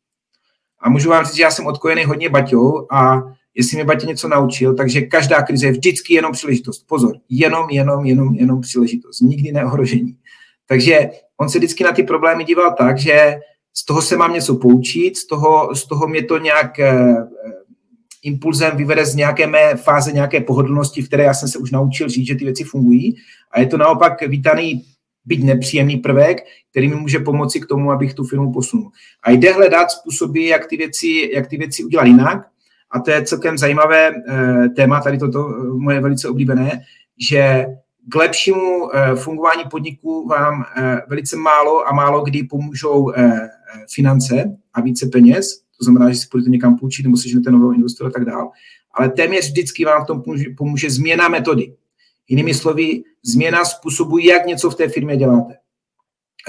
A 0.80 0.90
můžu 0.90 1.10
vám 1.10 1.24
říct, 1.24 1.36
že 1.36 1.42
já 1.42 1.50
jsem 1.50 1.66
odkojený 1.66 2.04
hodně 2.04 2.28
Baťou 2.28 2.86
a 2.92 3.22
jestli 3.54 3.76
mi 3.76 3.84
Baťa 3.84 4.06
něco 4.06 4.28
naučil, 4.28 4.74
takže 4.74 5.00
každá 5.00 5.42
krize 5.42 5.66
je 5.66 5.72
vždycky 5.72 6.14
jenom 6.14 6.32
příležitost. 6.32 6.86
Pozor, 6.86 7.16
jenom, 7.28 7.70
jenom, 7.70 8.04
jenom, 8.04 8.34
jenom 8.34 8.60
příležitost. 8.60 9.20
Nikdy 9.20 9.52
neohrožení. 9.52 10.16
Takže 10.66 11.10
on 11.36 11.48
se 11.48 11.58
vždycky 11.58 11.84
na 11.84 11.92
ty 11.92 12.02
problémy 12.02 12.44
díval 12.44 12.74
tak, 12.78 12.98
že 12.98 13.36
z 13.74 13.84
toho 13.84 14.02
se 14.02 14.16
mám 14.16 14.32
něco 14.32 14.54
poučit, 14.54 15.16
z 15.16 15.26
toho, 15.26 15.74
z 15.74 15.86
toho 15.86 16.08
mě 16.08 16.22
to 16.22 16.38
nějak 16.38 16.78
eh, 16.78 17.16
impulzem 18.28 18.76
vyvede 18.76 19.06
z 19.06 19.14
nějaké 19.14 19.46
mé 19.46 19.76
fáze 19.76 20.12
nějaké 20.12 20.40
pohodlnosti, 20.40 21.02
v 21.02 21.08
které 21.08 21.24
já 21.24 21.34
jsem 21.34 21.48
se 21.48 21.58
už 21.58 21.70
naučil 21.70 22.08
žít, 22.08 22.26
že 22.26 22.34
ty 22.34 22.44
věci 22.44 22.64
fungují. 22.64 23.16
A 23.52 23.60
je 23.60 23.66
to 23.66 23.76
naopak 23.76 24.28
vítaný 24.28 24.84
byť 25.24 25.44
nepříjemný 25.44 25.96
prvek, 25.96 26.38
který 26.70 26.88
mi 26.88 26.94
může 26.94 27.18
pomoci 27.18 27.60
k 27.60 27.66
tomu, 27.66 27.92
abych 27.92 28.14
tu 28.14 28.24
firmu 28.24 28.52
posunul. 28.52 28.90
A 29.22 29.30
jde 29.30 29.52
hledat 29.52 29.90
způsoby, 29.90 30.48
jak 30.48 30.66
ty 30.66 30.76
věci, 30.76 31.30
jak 31.34 31.46
ty 31.46 31.56
věci 31.56 31.84
udělat 31.84 32.04
jinak. 32.04 32.46
A 32.90 33.00
to 33.00 33.10
je 33.10 33.24
celkem 33.24 33.58
zajímavé 33.58 34.10
eh, 34.10 34.68
téma, 34.68 35.00
tady 35.00 35.18
toto 35.18 35.48
eh, 35.48 35.64
moje 35.76 36.00
velice 36.00 36.28
oblíbené, 36.28 36.80
že 37.30 37.66
k 38.08 38.14
lepšímu 38.14 38.88
eh, 38.88 39.16
fungování 39.16 39.64
podniku 39.70 40.28
vám 40.28 40.64
velice 41.08 41.36
málo 41.36 41.88
a 41.88 41.92
málo 41.92 42.24
kdy 42.24 42.42
pomůžou 42.42 43.12
finance 43.94 44.56
a 44.74 44.80
více 44.80 45.06
peněz, 45.12 45.67
to 45.78 45.84
znamená, 45.84 46.10
že 46.10 46.16
si 46.16 46.26
půjdete 46.30 46.50
někam 46.50 46.78
půjčit 46.78 47.02
nebo 47.02 47.16
si 47.16 47.28
ženete 47.28 47.50
nového 47.50 47.72
investora 47.72 48.08
a 48.08 48.12
tak 48.12 48.24
dále. 48.24 48.48
Ale 48.92 49.08
téměř 49.08 49.48
vždycky 49.48 49.84
vám 49.84 50.04
v 50.04 50.06
tom 50.06 50.22
pomůže, 50.22 50.44
pomůže 50.56 50.90
změna 50.90 51.28
metody. 51.28 51.74
Jinými 52.28 52.54
slovy, 52.54 53.02
změna 53.22 53.64
způsobu, 53.64 54.18
jak 54.18 54.46
něco 54.46 54.70
v 54.70 54.74
té 54.74 54.88
firmě 54.88 55.16
děláte. 55.16 55.56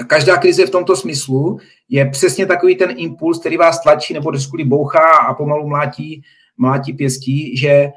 A 0.00 0.04
každá 0.04 0.36
krize 0.36 0.66
v 0.66 0.70
tomto 0.70 0.96
smyslu 0.96 1.58
je 1.88 2.10
přesně 2.10 2.46
takový 2.46 2.76
ten 2.76 2.90
impuls, 2.96 3.40
který 3.40 3.56
vás 3.56 3.82
tlačí 3.82 4.14
nebo 4.14 4.30
diskuli 4.30 4.64
bouchá 4.64 5.16
a 5.28 5.34
pomalu 5.34 5.68
mlátí, 5.68 6.22
mlátí 6.58 6.92
pěstí, 6.92 7.56
že 7.56 7.90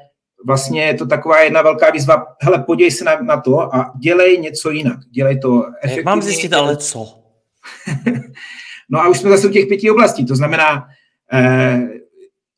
vlastně 0.46 0.82
je 0.82 0.94
to 0.94 1.06
taková 1.06 1.40
jedna 1.40 1.62
velká 1.62 1.90
výzva, 1.90 2.26
hele, 2.40 2.58
podívej 2.58 2.90
se 2.90 3.04
na, 3.04 3.20
na 3.20 3.40
to 3.40 3.74
a 3.74 3.92
dělej 3.98 4.38
něco 4.38 4.70
jinak. 4.70 4.98
Dělej 5.10 5.40
to 5.40 5.64
efektivně. 5.82 6.04
Mám 6.04 6.22
zjistit 6.22 6.52
ale 6.52 6.76
co? 6.76 7.08
no 8.90 9.00
a 9.00 9.08
už 9.08 9.18
jsme 9.18 9.30
zase 9.30 9.48
u 9.48 9.50
těch 9.50 9.66
pěti 9.66 9.90
oblastí, 9.90 10.26
to 10.26 10.36
znamená 10.36 10.86
eh, 11.34 11.88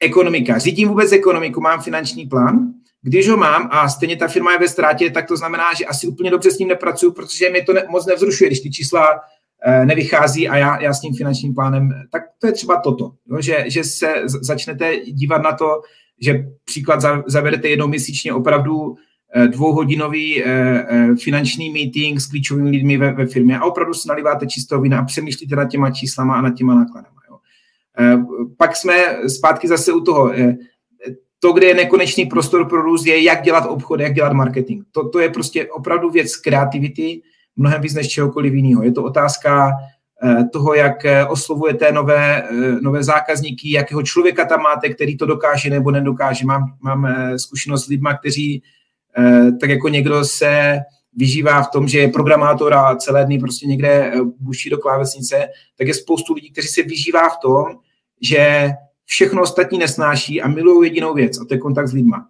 ekonomika. 0.01 0.59
Řídím 0.59 0.89
vůbec 0.89 1.13
ekonomiku, 1.13 1.61
mám 1.61 1.81
finanční 1.81 2.27
plán, 2.27 2.73
když 3.03 3.29
ho 3.29 3.37
mám 3.37 3.69
a 3.73 3.89
stejně 3.89 4.17
ta 4.17 4.29
firma 4.29 4.53
je 4.53 4.59
ve 4.59 4.69
ztrátě, 4.69 5.11
tak 5.11 5.27
to 5.27 5.37
znamená, 5.37 5.65
že 5.79 5.85
asi 5.85 6.07
úplně 6.07 6.31
dobře 6.31 6.51
s 6.51 6.59
ním 6.59 6.69
nepracuju, 6.69 7.13
protože 7.13 7.51
mě 7.51 7.63
to 7.63 7.73
ne, 7.73 7.85
moc 7.89 8.07
nevzrušuje, 8.07 8.49
když 8.49 8.61
ty 8.61 8.71
čísla 8.71 9.07
e, 9.67 9.87
nevychází 9.87 10.49
a 10.49 10.57
já, 10.57 10.81
já 10.81 10.95
s 10.95 11.01
tím 11.01 11.15
finančním 11.15 11.55
plánem, 11.55 11.91
tak 12.11 12.23
to 12.39 12.47
je 12.47 12.53
třeba 12.53 12.81
toto, 12.81 13.13
jo, 13.31 13.41
že, 13.41 13.65
že 13.67 13.85
se 13.85 14.15
začnete 14.27 14.97
dívat 14.97 15.43
na 15.43 15.53
to, 15.53 15.81
že 16.21 16.47
příklad 16.65 17.01
zavedete 17.27 17.69
jednou 17.69 17.89
měsíčně 17.89 18.33
opravdu 18.33 18.95
e, 19.35 19.49
dvouhodinový 19.49 20.45
finanční 21.23 21.71
meeting 21.71 22.21
s 22.21 22.27
klíčovými 22.27 22.71
lidmi 22.71 22.97
ve, 22.97 23.13
ve 23.13 23.27
firmě 23.27 23.59
a 23.59 23.65
opravdu 23.65 23.95
si 23.95 24.09
naliváte 24.09 24.47
čistou 24.47 24.81
vína 24.81 24.99
a 24.99 25.05
přemýšlíte 25.05 25.57
nad 25.57 25.65
těma 25.65 25.91
číslama 25.91 26.35
a 26.35 26.41
nad 26.41 26.55
těma 26.55 26.75
nákladama. 26.75 27.17
Jo. 28.01 28.19
Pak 28.57 28.77
jsme 28.77 28.95
zpátky 29.29 29.69
zase 29.69 29.93
u 29.93 30.01
toho, 30.01 30.33
to, 31.41 31.53
kde 31.53 31.67
je 31.67 31.75
nekonečný 31.75 32.27
prostor 32.27 32.69
pro 32.69 32.83
růst, 32.83 33.07
je, 33.07 33.23
jak 33.23 33.43
dělat 33.43 33.67
obchod, 33.67 34.01
jak 34.01 34.15
dělat 34.15 34.33
marketing. 34.33 34.85
To, 34.93 35.09
to 35.09 35.19
je 35.21 35.31
prostě 35.31 35.67
opravdu 35.67 36.11
věc 36.11 36.37
kreativity, 36.37 37.23
mnohem 37.57 37.83
víc 37.83 37.95
než 37.95 38.09
čehokoliv 38.09 38.55
jiného. 38.55 38.83
Je 38.83 38.93
to 38.93 39.05
otázka 39.05 39.71
eh, 40.25 40.45
toho, 40.53 40.75
jak 40.75 41.05
eh, 41.05 41.27
oslovujete 41.27 41.93
nové, 41.93 42.43
eh, 42.43 42.81
nové 42.81 43.05
zákazníky, 43.05 43.71
jakého 43.71 44.03
člověka 44.03 44.45
tam 44.45 44.61
máte, 44.61 44.89
který 44.89 45.17
to 45.17 45.27
dokáže 45.27 45.71
nebo 45.71 45.91
nedokáže. 45.91 46.47
Mám, 46.47 46.65
mám 46.81 47.15
zkušenost 47.37 47.85
s 47.85 47.89
lidmi, 47.89 48.09
kteří 48.21 48.63
tak 49.61 49.71
jako 49.71 49.89
někdo 49.89 50.25
se 50.25 50.79
vyžívá 51.17 51.63
v 51.63 51.71
tom, 51.71 51.89
že 51.89 51.99
je 51.99 52.09
programátor 52.09 52.75
a 52.75 52.97
celé 52.97 53.25
dny 53.25 53.39
prostě 53.39 53.67
někde 53.67 54.13
buší 54.41 54.71
do 54.71 54.79
klávesnice, 54.79 55.49
tak 55.79 55.87
je 55.87 55.95
spoustu 55.95 56.35
lidí, 56.35 56.51
kteří 56.51 56.69
se 56.69 56.83
vyžívá 56.83 57.29
v 57.29 57.39
tom, 57.43 57.65
že 58.23 58.71
všechno 59.05 59.43
ostatní 59.43 59.79
nesnáší 59.79 60.43
a 60.43 60.49
milují 60.49 60.91
jedinou 60.91 61.15
věc, 61.15 61.41
a 61.41 61.45
to 61.45 61.55
je 61.55 61.59
kontakt 61.59 61.89
s 61.89 61.93
lidma. 61.93 62.29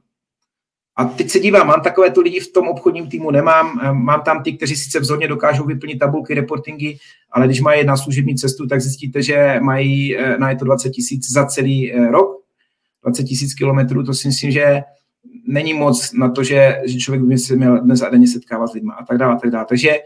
A 0.99 1.05
teď 1.05 1.31
se 1.31 1.41
dívám, 1.41 1.67
mám 1.67 1.81
takovéto 1.81 2.21
lidi 2.21 2.41
v 2.41 2.53
tom 2.53 2.69
obchodním 2.69 3.09
týmu, 3.09 3.31
nemám, 3.31 3.81
eh, 3.83 3.93
mám 3.93 4.23
tam 4.23 4.43
ty, 4.43 4.53
kteří 4.53 4.77
sice 4.77 5.01
vzorně 5.01 5.29
dokážou 5.29 5.65
vyplnit 5.65 5.99
tabulky, 5.99 6.35
reportingy, 6.35 6.97
ale 7.31 7.47
když 7.47 7.61
mají 7.61 7.85
na 7.85 7.97
služební 7.97 8.37
cestu, 8.37 8.67
tak 8.67 8.81
zjistíte, 8.81 9.23
že 9.23 9.57
mají 9.61 10.17
eh, 10.17 10.39
na 10.39 10.51
je 10.51 10.57
to 10.57 10.65
20 10.65 10.91
tisíc 10.91 11.33
za 11.33 11.47
celý 11.47 11.93
eh, 11.93 12.11
rok, 12.11 12.43
20 13.03 13.25
tisíc 13.25 13.55
kilometrů, 13.55 14.03
to 14.03 14.15
si 14.15 14.29
myslím, 14.29 14.51
že 14.51 14.83
není 15.47 15.75
moc 15.75 16.13
na 16.13 16.31
to, 16.31 16.45
že, 16.45 16.81
že 16.85 16.99
člověk 16.99 17.23
by 17.23 17.39
se 17.39 17.57
měl 17.57 17.81
dnes 17.81 18.03
a 18.03 18.09
denně 18.09 18.29
setkávat 18.29 18.71
s 18.71 18.73
lidmi 18.73 18.93
a 18.99 19.05
tak 19.05 19.19
dále, 19.19 19.35
a 19.35 19.39
tak 19.39 19.51
dále. 19.51 19.67
Takže 19.69 19.99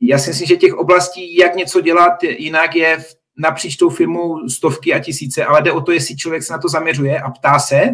já 0.00 0.18
si 0.18 0.30
myslím, 0.30 0.46
že 0.46 0.56
těch 0.56 0.74
oblastí, 0.74 1.36
jak 1.36 1.56
něco 1.56 1.80
dělat 1.80 2.22
jinak, 2.22 2.76
je 2.76 2.98
v 2.98 3.14
napříč 3.38 3.76
tou 3.76 3.90
firmou 3.90 4.48
stovky 4.48 4.94
a 4.94 4.98
tisíce, 4.98 5.44
ale 5.44 5.62
jde 5.62 5.72
o 5.72 5.80
to, 5.80 5.92
jestli 5.92 6.16
člověk 6.16 6.42
se 6.42 6.52
na 6.52 6.58
to 6.58 6.68
zaměřuje 6.68 7.20
a 7.20 7.30
ptá 7.30 7.58
se, 7.58 7.90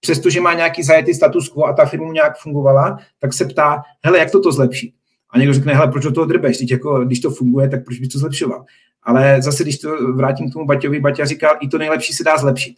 přestože 0.00 0.40
má 0.40 0.54
nějaký 0.54 0.82
zajetý 0.82 1.14
status 1.14 1.48
quo 1.48 1.64
a 1.64 1.72
ta 1.72 1.86
firma 1.86 2.12
nějak 2.12 2.38
fungovala, 2.38 2.98
tak 3.18 3.32
se 3.32 3.44
ptá, 3.44 3.82
hele, 4.04 4.18
jak 4.18 4.30
to 4.30 4.40
to 4.40 4.52
zlepší? 4.52 4.94
A 5.30 5.38
někdo 5.38 5.54
řekne, 5.54 5.74
hele, 5.74 5.90
proč 5.90 6.04
do 6.04 6.12
toho 6.12 6.26
drbeš? 6.26 6.58
Teď 6.58 6.70
jako, 6.70 7.04
když 7.04 7.20
to 7.20 7.30
funguje, 7.30 7.68
tak 7.68 7.84
proč 7.84 7.98
bys 7.98 8.08
to 8.08 8.18
zlepšoval? 8.18 8.64
Ale 9.02 9.42
zase, 9.42 9.62
když 9.62 9.78
to 9.78 10.12
vrátím 10.12 10.50
k 10.50 10.52
tomu 10.52 10.66
Baťovi, 10.66 11.00
Baťa 11.00 11.24
říkal, 11.24 11.56
i 11.60 11.68
to 11.68 11.78
nejlepší 11.78 12.12
se 12.12 12.24
dá 12.24 12.36
zlepšit. 12.36 12.76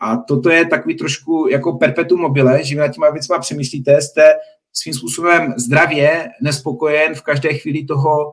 A 0.00 0.16
toto 0.16 0.50
je 0.50 0.66
takový 0.66 0.96
trošku 0.96 1.48
jako 1.50 1.72
perpetuum 1.72 2.20
mobile, 2.20 2.64
že 2.64 2.74
vy 2.74 2.80
nad 2.80 2.88
těma 2.88 3.10
věcma 3.10 3.38
přemýšlíte, 3.38 4.00
jste 4.00 4.34
svým 4.72 4.94
způsobem 4.94 5.54
zdravě 5.56 6.28
nespokojen 6.42 7.14
v 7.14 7.22
každé 7.22 7.54
chvíli 7.54 7.84
toho, 7.84 8.32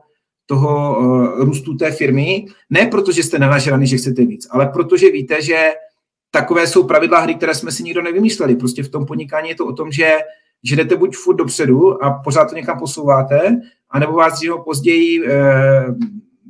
toho 0.50 0.98
uh, 0.98 1.44
růstu 1.44 1.74
té 1.74 1.90
firmy, 1.90 2.46
ne 2.70 2.86
protože 2.86 3.22
jste 3.22 3.38
nenažraný, 3.38 3.86
že 3.86 3.96
chcete 3.96 4.26
víc, 4.26 4.48
ale 4.50 4.66
protože 4.66 5.10
víte, 5.10 5.42
že 5.42 5.70
takové 6.30 6.66
jsou 6.66 6.86
pravidla 6.86 7.20
hry, 7.20 7.34
které 7.34 7.54
jsme 7.54 7.72
si 7.72 7.82
nikdo 7.82 8.02
nevymysleli. 8.02 8.56
Prostě 8.56 8.82
v 8.82 8.88
tom 8.88 9.06
podnikání 9.06 9.48
je 9.48 9.54
to 9.54 9.66
o 9.66 9.72
tom, 9.72 9.92
že, 9.92 10.18
že 10.64 10.76
jdete 10.76 10.96
buď 10.96 11.16
furt 11.16 11.36
dopředu 11.36 12.04
a 12.04 12.10
pořád 12.24 12.50
to 12.50 12.56
někam 12.56 12.78
posouváte, 12.78 13.60
anebo 13.90 14.12
vás 14.12 14.34
dříve 14.34 14.54
později 14.64 15.22
e, 15.22 15.30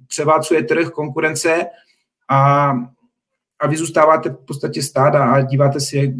převálcuje 0.08 0.62
trh, 0.62 0.88
konkurence 0.90 1.66
a, 2.28 2.72
a 3.60 3.66
vy 3.68 3.76
zůstáváte 3.76 4.30
v 4.30 4.46
podstatě 4.46 4.82
stáda 4.82 5.24
a 5.24 5.40
díváte 5.40 5.80
si, 5.80 6.14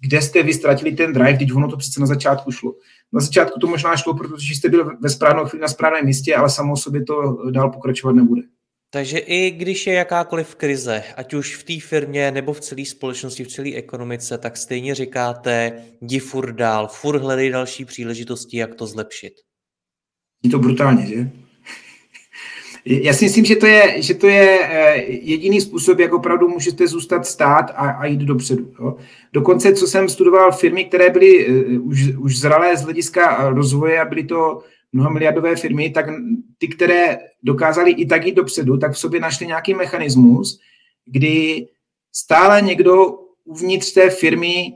kde 0.00 0.22
jste 0.22 0.42
vy 0.42 0.54
ztratili 0.54 0.92
ten 0.92 1.12
drive, 1.12 1.32
když 1.32 1.52
ono 1.52 1.70
to 1.70 1.76
přece 1.76 2.00
na 2.00 2.06
začátku 2.06 2.52
šlo. 2.52 2.74
Na 3.12 3.20
začátku 3.20 3.60
to 3.60 3.66
možná 3.66 3.96
šlo, 3.96 4.14
protože 4.14 4.54
jste 4.54 4.68
byl 4.68 4.96
ve 5.00 5.10
správnou 5.10 5.44
chvíli 5.44 5.62
na 5.62 5.68
správném 5.68 6.04
místě, 6.04 6.36
ale 6.36 6.50
samo 6.50 6.72
o 6.72 6.76
sobě 6.76 7.04
to 7.04 7.36
dál 7.50 7.70
pokračovat 7.70 8.12
nebude. 8.12 8.42
Takže 8.90 9.18
i 9.18 9.50
když 9.50 9.86
je 9.86 9.94
jakákoliv 9.94 10.54
krize, 10.54 11.02
ať 11.16 11.34
už 11.34 11.56
v 11.56 11.64
té 11.64 11.88
firmě 11.88 12.30
nebo 12.30 12.52
v 12.52 12.60
celé 12.60 12.84
společnosti, 12.84 13.44
v 13.44 13.48
celé 13.48 13.74
ekonomice, 13.74 14.38
tak 14.38 14.56
stejně 14.56 14.94
říkáte, 14.94 15.82
jdi 16.00 16.18
furt 16.18 16.52
dál, 16.52 16.88
furt 16.88 17.18
hledej 17.18 17.50
další 17.50 17.84
příležitosti, 17.84 18.56
jak 18.56 18.74
to 18.74 18.86
zlepšit. 18.86 19.32
Je 20.42 20.50
to 20.50 20.58
brutálně, 20.58 21.06
že? 21.06 21.30
Já 22.88 23.12
si 23.12 23.24
myslím, 23.24 23.44
že 23.44 23.56
to 23.56 23.66
je, 23.66 24.02
že 24.02 24.14
to 24.14 24.26
je 24.26 24.58
eh, 24.62 25.04
jediný 25.08 25.60
způsob, 25.60 25.98
jak 25.98 26.12
opravdu 26.12 26.48
můžete 26.48 26.86
zůstat 26.86 27.26
stát 27.26 27.70
a, 27.70 27.90
a 27.90 28.06
jít 28.06 28.20
dopředu. 28.20 28.72
Jo. 28.80 28.96
Dokonce, 29.32 29.74
co 29.74 29.86
jsem 29.86 30.08
studoval 30.08 30.52
firmy, 30.52 30.84
které 30.84 31.10
byly 31.10 31.48
uh, 31.48 31.88
už, 31.88 32.08
už 32.18 32.38
zralé 32.38 32.76
z 32.76 32.82
hlediska 32.82 33.50
rozvoje 33.50 34.00
a 34.00 34.04
byly 34.04 34.24
to 34.24 34.62
mnoha 34.92 35.10
miliardové 35.10 35.56
firmy, 35.56 35.90
tak 35.90 36.06
ty, 36.58 36.68
které 36.68 37.18
dokázali 37.42 37.90
i 37.90 38.06
tak 38.06 38.26
jít 38.26 38.34
dopředu, 38.34 38.78
tak 38.78 38.92
v 38.92 38.98
sobě 38.98 39.20
našli 39.20 39.46
nějaký 39.46 39.74
mechanismus, 39.74 40.60
kdy 41.06 41.66
stále 42.12 42.62
někdo 42.62 43.18
uvnitř 43.44 43.92
té 43.92 44.10
firmy 44.10 44.72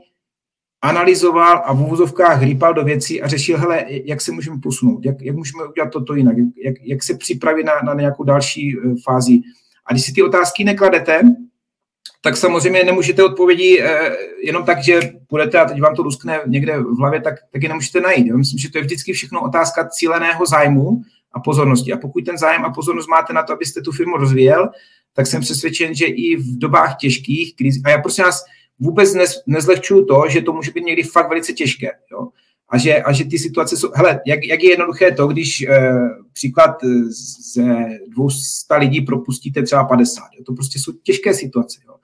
analyzoval 0.81 1.61
a 1.65 1.73
v 1.73 1.81
úvozovkách 1.81 2.43
rýpal 2.43 2.73
do 2.73 2.83
věcí 2.83 3.21
a 3.21 3.27
řešil, 3.27 3.57
hele, 3.57 3.85
jak 3.87 4.21
se 4.21 4.31
můžeme 4.31 4.59
posunout, 4.63 5.05
jak, 5.05 5.21
jak 5.21 5.35
můžeme 5.35 5.63
udělat 5.65 5.89
toto 5.91 6.15
jinak, 6.15 6.35
jak, 6.63 6.75
jak 6.81 7.03
se 7.03 7.17
připravit 7.17 7.63
na, 7.63 7.73
na 7.83 7.93
nějakou 7.93 8.23
další 8.23 8.77
eh, 8.77 8.93
fázi. 9.03 9.39
A 9.85 9.93
když 9.93 10.05
si 10.05 10.13
ty 10.13 10.23
otázky 10.23 10.63
nekladete, 10.63 11.21
tak 12.21 12.37
samozřejmě 12.37 12.83
nemůžete 12.83 13.23
odpovědi 13.23 13.81
eh, 13.81 14.11
jenom 14.43 14.63
tak, 14.63 14.83
že 14.83 14.99
budete 15.29 15.59
a 15.59 15.65
teď 15.65 15.81
vám 15.81 15.95
to 15.95 16.03
luskne 16.03 16.39
někde 16.45 16.79
v 16.79 16.97
hlavě, 16.99 17.21
tak, 17.21 17.35
tak 17.51 17.63
je 17.63 17.69
nemůžete 17.69 18.01
najít. 18.01 18.27
Já 18.27 18.37
myslím, 18.37 18.59
že 18.59 18.71
to 18.71 18.77
je 18.77 18.83
vždycky 18.83 19.13
všechno 19.13 19.41
otázka 19.41 19.89
cíleného 19.89 20.45
zájmu 20.45 21.01
a 21.33 21.39
pozornosti. 21.39 21.93
A 21.93 21.97
pokud 21.97 22.25
ten 22.25 22.37
zájem 22.37 22.65
a 22.65 22.73
pozornost 22.73 23.07
máte 23.07 23.33
na 23.33 23.43
to, 23.43 23.53
abyste 23.53 23.81
tu 23.81 23.91
firmu 23.91 24.17
rozvíjel, 24.17 24.69
tak 25.13 25.27
jsem 25.27 25.41
přesvědčen, 25.41 25.95
že 25.95 26.05
i 26.05 26.35
v 26.35 26.57
dobách 26.57 26.97
těžkých 26.97 27.55
kriz, 27.55 27.75
a 27.85 27.89
já 27.89 28.01
prosím 28.01 28.23
vás 28.23 28.45
vůbec 28.81 29.13
nez, 29.13 29.43
nezlehčuju 29.47 30.05
to, 30.05 30.23
že 30.29 30.41
to 30.41 30.53
může 30.53 30.71
být 30.71 30.85
někdy 30.85 31.03
fakt 31.03 31.29
velice 31.29 31.53
těžké. 31.53 31.89
Jo? 32.11 32.27
A, 32.69 32.77
že, 32.77 33.01
a 33.01 33.11
že 33.11 33.25
ty 33.25 33.39
situace 33.39 33.77
jsou, 33.77 33.91
hele, 33.95 34.21
jak, 34.25 34.45
jak 34.45 34.63
je 34.63 34.69
jednoduché 34.69 35.11
to, 35.11 35.27
když 35.27 35.61
eh, 35.61 35.91
příklad 36.33 36.75
ze 37.53 37.63
200 38.07 38.75
lidí 38.75 39.01
propustíte 39.01 39.63
třeba 39.63 39.83
50. 39.83 40.23
Jo? 40.37 40.43
To 40.43 40.53
prostě 40.53 40.79
jsou 40.79 40.91
těžké 40.91 41.33
situace. 41.33 41.79
Jo? 41.87 41.95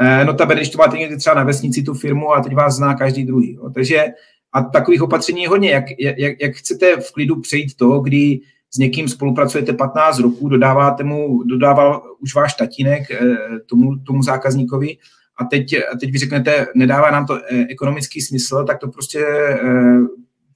Eh, 0.00 0.24
no 0.24 0.34
ta 0.34 0.44
když 0.44 0.70
to 0.70 0.78
máte 0.78 0.98
někdy 0.98 1.16
třeba 1.16 1.36
na 1.36 1.44
vesnici 1.44 1.82
tu 1.82 1.94
firmu 1.94 2.32
a 2.32 2.40
teď 2.40 2.54
vás 2.54 2.76
zná 2.76 2.94
každý 2.94 3.24
druhý. 3.24 3.52
Jo? 3.54 3.70
Takže 3.70 4.04
a 4.52 4.62
takových 4.62 5.02
opatření 5.02 5.42
je 5.42 5.48
hodně. 5.48 5.70
Jak, 5.70 5.84
jak, 5.98 6.36
jak 6.40 6.54
chcete 6.54 6.96
v 7.00 7.12
klidu 7.12 7.40
přejít 7.40 7.74
to, 7.76 8.00
kdy 8.00 8.40
s 8.70 8.78
někým 8.78 9.08
spolupracujete 9.08 9.72
15 9.72 10.18
roků, 10.18 10.48
dodáváte 10.48 11.04
mu, 11.04 11.42
dodával 11.42 12.02
už 12.20 12.34
váš 12.34 12.54
tatínek 12.54 13.10
eh, 13.10 13.36
tomu, 13.66 13.98
tomu 13.98 14.22
zákazníkovi 14.22 14.96
a 15.36 15.44
teď, 15.44 15.74
a 15.92 15.98
teď 16.00 16.12
vy 16.12 16.18
řeknete, 16.18 16.66
nedává 16.74 17.10
nám 17.10 17.26
to 17.26 17.38
eh, 17.38 17.66
ekonomický 17.68 18.20
smysl, 18.20 18.64
tak 18.64 18.78
to 18.78 18.88
prostě 18.88 19.24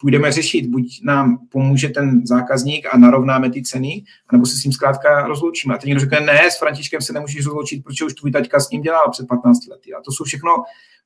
půjdeme 0.00 0.32
řešit. 0.32 0.66
Buď 0.66 1.00
nám 1.04 1.38
pomůže 1.50 1.88
ten 1.88 2.26
zákazník 2.26 2.86
a 2.92 2.98
narovnáme 2.98 3.50
ty 3.50 3.62
ceny, 3.62 4.04
anebo 4.28 4.46
se 4.46 4.56
s 4.56 4.64
ním 4.64 4.72
zkrátka 4.72 5.26
rozloučíme. 5.26 5.74
A 5.74 5.78
teď 5.78 5.86
někdo 5.86 6.00
řekne, 6.00 6.20
ne, 6.20 6.50
s 6.50 6.58
Františkem 6.58 7.00
se 7.00 7.12
nemůžeš 7.12 7.46
rozloučit, 7.46 7.84
protože 7.84 8.04
už 8.04 8.14
tvůj 8.14 8.30
taťka 8.30 8.60
s 8.60 8.70
ním 8.70 8.82
dělal 8.82 9.10
před 9.10 9.28
15 9.28 9.66
lety. 9.66 9.94
A 9.94 10.00
to 10.00 10.12
jsou 10.12 10.24
všechno 10.24 10.50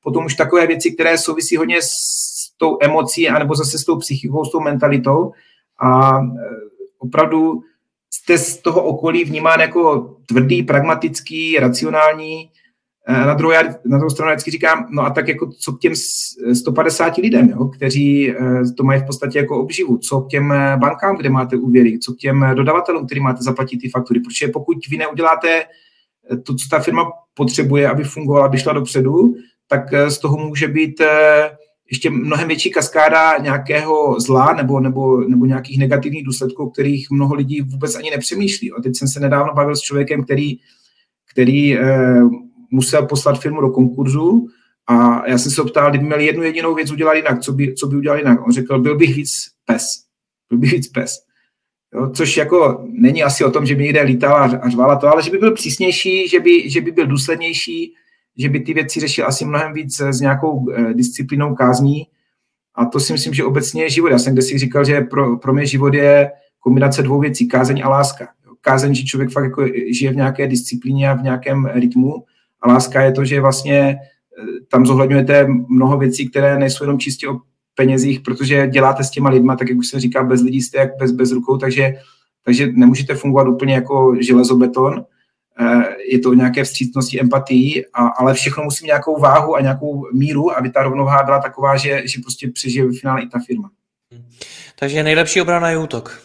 potom 0.03 0.25
už 0.25 0.35
takové 0.35 0.67
věci, 0.67 0.91
které 0.91 1.17
souvisí 1.17 1.57
hodně 1.57 1.77
s 1.81 2.51
tou 2.57 2.77
emocí, 2.81 3.29
anebo 3.29 3.55
zase 3.55 3.79
s 3.79 3.85
tou 3.85 3.97
psychikou, 3.97 4.45
s 4.45 4.51
tou 4.51 4.59
mentalitou. 4.59 5.31
A 5.79 6.19
e, 6.19 6.25
opravdu 6.99 7.61
jste 8.13 8.37
z 8.37 8.57
toho 8.57 8.83
okolí 8.83 9.23
vnímán 9.23 9.59
jako 9.59 10.15
tvrdý, 10.25 10.63
pragmatický, 10.63 11.59
racionální, 11.59 12.49
na 13.07 13.33
druhou, 13.33 13.53
na 13.85 13.97
druhou 13.97 14.09
stranu 14.09 14.31
vždycky 14.31 14.51
říkám, 14.51 14.87
no 14.89 15.01
a 15.01 15.09
tak 15.09 15.27
jako 15.27 15.49
co 15.59 15.71
k 15.71 15.79
těm 15.79 15.93
150 16.53 17.17
lidem, 17.17 17.49
jo, 17.49 17.65
kteří 17.65 18.31
eh, 18.31 18.35
to 18.77 18.83
mají 18.83 19.01
v 19.01 19.05
podstatě 19.05 19.39
jako 19.39 19.61
obživu, 19.61 19.97
co 19.97 20.21
k 20.21 20.27
těm 20.29 20.51
eh, 20.51 20.77
bankám, 20.77 21.17
kde 21.17 21.29
máte 21.29 21.55
úvěry, 21.55 21.99
co 21.99 22.13
k 22.13 22.17
těm 22.17 22.43
eh, 22.43 22.55
dodavatelům, 22.55 23.05
který 23.05 23.21
máte 23.21 23.43
zaplatit 23.43 23.77
ty 23.77 23.89
faktury, 23.89 24.19
protože 24.19 24.47
pokud 24.47 24.77
vy 24.89 24.97
neuděláte 24.97 25.63
to, 26.43 26.55
co 26.55 26.65
ta 26.71 26.79
firma 26.79 27.11
potřebuje, 27.33 27.89
aby 27.89 28.03
fungovala, 28.03 28.45
aby 28.45 28.57
šla 28.57 28.73
dopředu, 28.73 29.35
tak 29.67 29.93
z 30.07 30.17
toho 30.17 30.37
může 30.37 30.67
být 30.67 31.01
ještě 31.91 32.09
mnohem 32.09 32.47
větší 32.47 32.71
kaskáda 32.71 33.37
nějakého 33.37 34.19
zla 34.19 34.53
nebo, 34.53 34.79
nebo, 34.79 35.21
nebo 35.21 35.45
nějakých 35.45 35.79
negativních 35.79 36.25
důsledků, 36.25 36.69
kterých 36.69 37.11
mnoho 37.11 37.35
lidí 37.35 37.61
vůbec 37.61 37.95
ani 37.95 38.11
nepřemýšlí. 38.11 38.71
A 38.71 38.81
teď 38.81 38.95
jsem 38.95 39.07
se 39.07 39.19
nedávno 39.19 39.53
bavil 39.53 39.75
s 39.75 39.81
člověkem, 39.81 40.23
který, 40.23 40.57
který 41.31 41.77
musel 42.71 43.05
poslat 43.05 43.39
firmu 43.39 43.61
do 43.61 43.69
konkurzu 43.69 44.47
a 44.87 45.27
já 45.29 45.37
jsem 45.37 45.51
se 45.51 45.63
ptal, 45.63 45.89
kdyby 45.89 46.05
měl 46.05 46.19
jednu 46.19 46.43
jedinou 46.43 46.75
věc 46.75 46.91
udělat 46.91 47.13
jinak, 47.13 47.39
co 47.39 47.53
by, 47.53 47.73
co 47.73 47.87
by 47.87 47.97
udělal 47.97 48.17
jinak. 48.17 48.47
On 48.47 48.51
řekl, 48.51 48.79
byl 48.79 48.97
bych 48.97 49.15
víc 49.15 49.31
pes. 49.65 49.85
Byl 50.49 50.57
bych 50.57 50.71
víc 50.71 50.87
pes. 50.87 51.11
Jo, 51.93 52.09
což 52.09 52.37
jako 52.37 52.85
není 52.87 53.23
asi 53.23 53.43
o 53.43 53.51
tom, 53.51 53.65
že 53.65 53.75
by 53.75 53.83
někde 53.83 54.01
lítal 54.01 54.35
a, 54.35 54.43
a 54.43 54.69
řvala 54.69 54.95
to, 54.95 55.07
ale 55.07 55.23
že 55.23 55.31
by 55.31 55.37
byl 55.37 55.51
přísnější, 55.51 56.27
že 56.27 56.39
by, 56.39 56.69
že 56.69 56.81
by 56.81 56.91
byl 56.91 57.07
důslednější, 57.07 57.93
že 58.37 58.49
by 58.49 58.59
ty 58.59 58.73
věci 58.73 58.99
řešil 58.99 59.27
asi 59.27 59.45
mnohem 59.45 59.73
víc 59.73 60.01
s 60.01 60.19
nějakou 60.19 60.71
eh, 60.71 60.93
disciplinou 60.93 61.55
kázní. 61.55 62.07
A 62.75 62.85
to 62.85 62.99
si 62.99 63.13
myslím, 63.13 63.33
že 63.33 63.43
obecně 63.43 63.83
je 63.83 63.89
život. 63.89 64.07
Já 64.07 64.19
jsem 64.19 64.41
si 64.41 64.57
říkal, 64.57 64.85
že 64.85 65.01
pro, 65.01 65.37
pro 65.37 65.53
mě 65.53 65.65
život 65.65 65.93
je 65.93 66.31
kombinace 66.59 67.03
dvou 67.03 67.19
věcí, 67.19 67.47
kázeň 67.47 67.81
a 67.85 67.89
láska. 67.89 68.27
Kázeň, 68.61 68.95
že 68.95 69.03
člověk 69.03 69.31
fakt 69.31 69.43
jako 69.43 69.67
žije 69.91 70.11
v 70.11 70.15
nějaké 70.15 70.47
disciplíně 70.47 71.09
a 71.09 71.13
v 71.13 71.23
nějakém 71.23 71.65
rytmu 71.65 72.23
láska 72.67 73.01
je 73.01 73.11
to, 73.11 73.25
že 73.25 73.41
vlastně 73.41 73.79
eh, 73.79 74.43
tam 74.71 74.85
zohledňujete 74.85 75.47
mnoho 75.69 75.97
věcí, 75.97 76.29
které 76.29 76.59
nejsou 76.59 76.83
jenom 76.83 76.99
čistě 76.99 77.27
o 77.27 77.39
penězích, 77.75 78.19
protože 78.19 78.67
děláte 78.67 79.03
s 79.03 79.09
těma 79.09 79.29
lidma, 79.29 79.55
tak 79.55 79.69
jak 79.69 79.77
už 79.77 79.87
jsem 79.87 79.99
říkal, 79.99 80.27
bez 80.27 80.41
lidí 80.41 80.61
jste 80.61 80.77
jak 80.77 80.97
bez, 80.99 81.11
bez 81.11 81.31
rukou, 81.31 81.57
takže, 81.57 81.93
takže 82.43 82.67
nemůžete 82.71 83.15
fungovat 83.15 83.47
úplně 83.47 83.73
jako 83.73 84.15
železobeton. 84.19 85.05
Eh, 85.59 85.83
je 86.11 86.19
to 86.19 86.33
nějaké 86.33 86.63
vstřícnosti, 86.63 87.21
empatii, 87.21 87.85
a, 87.93 88.07
ale 88.07 88.33
všechno 88.33 88.63
musí 88.63 88.83
mít 88.83 88.87
nějakou 88.87 89.19
váhu 89.19 89.55
a 89.55 89.61
nějakou 89.61 90.07
míru, 90.13 90.57
aby 90.57 90.69
ta 90.69 90.83
rovnováha 90.83 91.23
byla 91.23 91.39
taková, 91.39 91.77
že, 91.77 92.01
že 92.05 92.21
prostě 92.21 92.51
přežije 92.51 92.85
v 92.85 92.99
finále 92.99 93.21
i 93.21 93.27
ta 93.27 93.39
firma. 93.39 93.69
Takže 94.79 95.03
nejlepší 95.03 95.41
obrana 95.41 95.69
je 95.69 95.77
útok. 95.77 96.24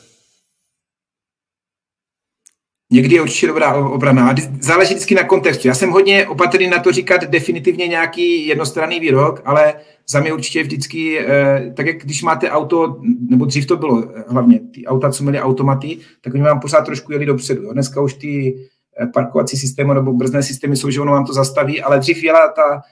Někdy 2.93 3.15
je 3.15 3.23
určitě 3.23 3.47
dobrá 3.47 3.75
obrana. 3.75 4.35
Záleží 4.61 4.95
vždycky 4.95 5.15
na 5.15 5.25
kontextu. 5.25 5.69
Já 5.69 5.75
jsem 5.75 5.91
hodně 5.91 6.27
opatrný 6.27 6.67
na 6.67 6.79
to 6.79 6.93
říkat 6.93 7.25
definitivně 7.25 7.87
nějaký 7.87 8.47
jednostranný 8.47 9.01
výrok, 9.01 9.43
ale 9.45 9.75
za 10.09 10.21
mě 10.21 10.33
určitě 10.33 10.63
vždycky, 10.63 11.19
eh, 11.19 11.73
tak 11.77 11.87
jak 11.87 11.97
když 11.97 12.23
máte 12.23 12.51
auto, 12.51 13.01
nebo 13.31 13.45
dřív 13.45 13.67
to 13.67 13.77
bylo 13.77 14.05
eh, 14.05 14.25
hlavně, 14.29 14.61
ty 14.61 14.87
auta, 14.87 15.11
co 15.11 15.23
měly 15.23 15.41
automaty, 15.41 15.99
tak 16.21 16.35
oni 16.35 16.43
vám 16.43 16.61
pořád 16.61 16.81
trošku 16.81 17.13
jeli 17.13 17.27
dopředu. 17.27 17.73
Dneska 17.73 18.01
už 18.01 18.15
ty 18.15 18.57
eh, 19.03 19.07
parkovací 19.07 19.57
systémy 19.57 19.95
nebo 19.95 20.13
brzdné 20.13 20.43
systémy 20.43 20.77
jsou, 20.77 20.91
že 20.91 21.01
ono 21.01 21.13
vám 21.13 21.27
to 21.27 21.33
zastaví, 21.33 21.83
ale 21.83 21.99
dřív 21.99 22.25
jela 22.25 22.53
ta, 22.53 22.83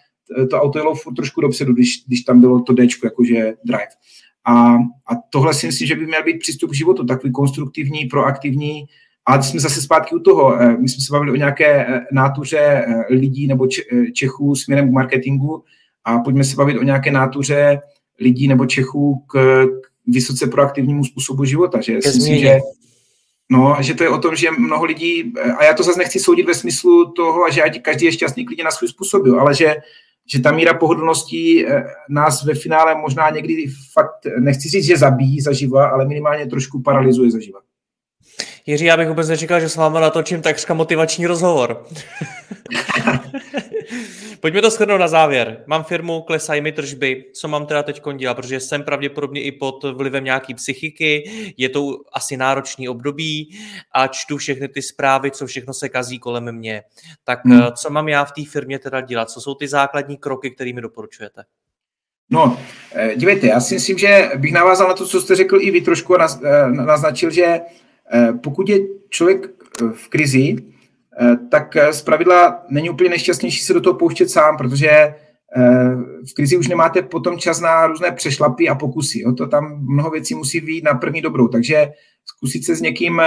to 0.50 0.60
auto 0.60 0.78
jelo 0.78 0.94
furt 0.94 1.14
trošku 1.14 1.40
dopředu, 1.40 1.72
když, 1.72 2.04
když 2.06 2.20
tam 2.20 2.40
bylo 2.40 2.60
to 2.62 2.72
D, 2.72 2.86
jakože 3.04 3.54
drive. 3.64 3.88
A, 4.44 4.74
a 5.06 5.14
tohle 5.30 5.54
si 5.54 5.66
myslím, 5.66 5.88
že 5.88 5.94
by 5.94 6.06
měl 6.06 6.24
být 6.24 6.38
přístup 6.38 6.70
k 6.70 6.74
životu, 6.74 7.04
takový 7.04 7.32
konstruktivní, 7.32 8.04
proaktivní, 8.04 8.84
a 9.28 9.42
jsme 9.42 9.60
zase 9.60 9.80
zpátky 9.80 10.14
u 10.14 10.18
toho. 10.18 10.60
Eh, 10.60 10.76
my 10.76 10.88
jsme 10.88 11.04
se 11.04 11.12
bavili 11.12 11.32
o 11.32 11.36
nějaké 11.36 11.86
eh, 11.86 12.06
nátuře 12.12 12.58
eh, 12.58 13.04
lidí 13.10 13.46
nebo 13.46 13.66
Čechů 14.14 14.54
směrem 14.54 14.88
k 14.88 14.92
marketingu 14.92 15.64
a 16.04 16.18
pojďme 16.18 16.44
se 16.44 16.56
bavit 16.56 16.78
o 16.78 16.82
nějaké 16.82 17.10
nátuře 17.10 17.80
lidí 18.20 18.48
nebo 18.48 18.66
Čechů 18.66 19.24
k, 19.26 19.64
vysoce 20.06 20.46
proaktivnímu 20.46 21.04
způsobu 21.04 21.44
života. 21.44 21.80
Že 21.80 22.02
si 22.02 22.08
myslím, 22.08 22.38
že, 22.38 22.58
no, 23.50 23.76
že 23.80 23.94
to 23.94 24.02
je 24.02 24.08
o 24.08 24.18
tom, 24.18 24.36
že 24.36 24.50
mnoho 24.50 24.84
lidí, 24.84 25.32
a 25.58 25.64
já 25.64 25.74
to 25.74 25.82
zase 25.82 25.98
nechci 25.98 26.20
soudit 26.20 26.46
ve 26.46 26.54
smyslu 26.54 27.12
toho, 27.12 27.50
že 27.50 27.62
každý 27.82 28.06
je 28.06 28.12
šťastný 28.12 28.46
klidně 28.46 28.64
na 28.64 28.70
svůj 28.70 28.88
způsob, 28.88 29.26
jo, 29.26 29.38
ale 29.38 29.54
že, 29.54 29.76
že 30.32 30.40
ta 30.40 30.52
míra 30.52 30.74
pohodlností 30.74 31.66
nás 32.08 32.44
ve 32.44 32.54
finále 32.54 32.94
možná 32.94 33.30
někdy 33.30 33.66
fakt, 33.92 34.26
nechci 34.38 34.68
říct, 34.68 34.84
že 34.84 34.96
zabíjí 34.96 35.40
zaživa, 35.40 35.88
ale 35.88 36.06
minimálně 36.06 36.46
trošku 36.46 36.82
paralyzuje 36.82 37.30
zaživa. 37.30 37.60
Jiří, 38.68 38.84
já 38.84 38.96
bych 38.96 39.08
vůbec 39.08 39.28
nečekal, 39.28 39.60
že 39.60 39.68
s 39.68 39.76
vámi 39.76 39.98
natočím 40.00 40.42
takřka 40.42 40.74
motivační 40.74 41.26
rozhovor. 41.26 41.86
Pojďme 44.40 44.62
to 44.62 44.70
shrnout 44.70 45.00
na 45.00 45.08
závěr. 45.08 45.62
Mám 45.66 45.84
firmu, 45.84 46.22
klesají 46.22 46.60
mi 46.60 46.72
tržby, 46.72 47.24
co 47.34 47.48
mám 47.48 47.66
teda 47.66 47.82
teď 47.82 48.02
dělat, 48.16 48.34
protože 48.34 48.60
jsem 48.60 48.82
pravděpodobně 48.82 49.42
i 49.42 49.52
pod 49.52 49.84
vlivem 49.84 50.24
nějaký 50.24 50.54
psychiky, 50.54 51.30
je 51.56 51.68
to 51.68 51.96
asi 52.12 52.36
náročný 52.36 52.88
období 52.88 53.58
a 53.92 54.06
čtu 54.06 54.36
všechny 54.36 54.68
ty 54.68 54.82
zprávy, 54.82 55.30
co 55.30 55.46
všechno 55.46 55.74
se 55.74 55.88
kazí 55.88 56.18
kolem 56.18 56.52
mě. 56.52 56.82
Tak 57.24 57.44
hmm. 57.44 57.62
Eh, 57.62 57.72
co 57.72 57.90
mám 57.90 58.08
já 58.08 58.24
v 58.24 58.32
té 58.32 58.42
firmě 58.44 58.78
teda 58.78 59.00
dělat? 59.00 59.30
Co 59.30 59.40
jsou 59.40 59.54
ty 59.54 59.68
základní 59.68 60.16
kroky, 60.16 60.50
které 60.50 60.72
mi 60.72 60.80
doporučujete? 60.80 61.44
No, 62.30 62.58
eh, 62.94 63.16
dívejte, 63.16 63.46
já 63.46 63.60
si 63.60 63.74
myslím, 63.74 63.98
že 63.98 64.30
bych 64.36 64.52
navázal 64.52 64.88
na 64.88 64.94
to, 64.94 65.06
co 65.06 65.20
jste 65.20 65.34
řekl 65.34 65.58
i 65.60 65.70
vy 65.70 65.80
trošku 65.80 66.20
a 66.20 66.26
eh, 66.44 66.68
naznačil, 66.68 67.30
že 67.30 67.60
pokud 68.42 68.68
je 68.68 68.78
člověk 69.08 69.50
eh, 69.82 69.84
v 69.92 70.08
krizi, 70.08 70.56
eh, 71.20 71.36
tak 71.50 71.76
z 71.90 72.02
pravidla 72.02 72.62
není 72.68 72.90
úplně 72.90 73.10
nejšťastnější 73.10 73.60
se 73.60 73.74
do 73.74 73.80
toho 73.80 73.94
pouštět 73.94 74.28
sám, 74.28 74.56
protože 74.56 75.14
v 76.30 76.34
krizi 76.34 76.56
už 76.56 76.68
nemáte 76.68 77.02
potom 77.02 77.38
čas 77.38 77.60
na 77.60 77.86
různé 77.86 78.12
přešlapy 78.12 78.68
a 78.68 78.74
pokusy. 78.74 79.24
To 79.36 79.46
tam 79.46 79.86
mnoho 79.86 80.10
věcí 80.10 80.34
musí 80.34 80.60
být 80.60 80.84
na 80.84 80.94
první 80.94 81.20
dobrou. 81.20 81.48
Takže 81.48 81.88
zkusit 82.26 82.64
se 82.64 82.76
s 82.76 82.80
někým 82.80 83.22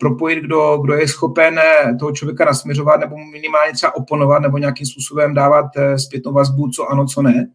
propojit, 0.00 0.44
kdo, 0.44 0.78
kdo 0.82 0.94
je 0.94 1.08
schopen 1.08 1.60
toho 1.98 2.12
člověka 2.12 2.44
nasměřovat 2.44 3.00
nebo 3.00 3.16
minimálně 3.32 3.72
třeba 3.72 3.96
oponovat 3.96 4.42
nebo 4.42 4.58
nějakým 4.58 4.86
způsobem 4.86 5.34
dávat 5.34 5.66
zpětnou 5.96 6.32
vazbu, 6.32 6.68
co 6.68 6.90
ano, 6.90 7.06
co 7.06 7.22
ne. 7.22 7.46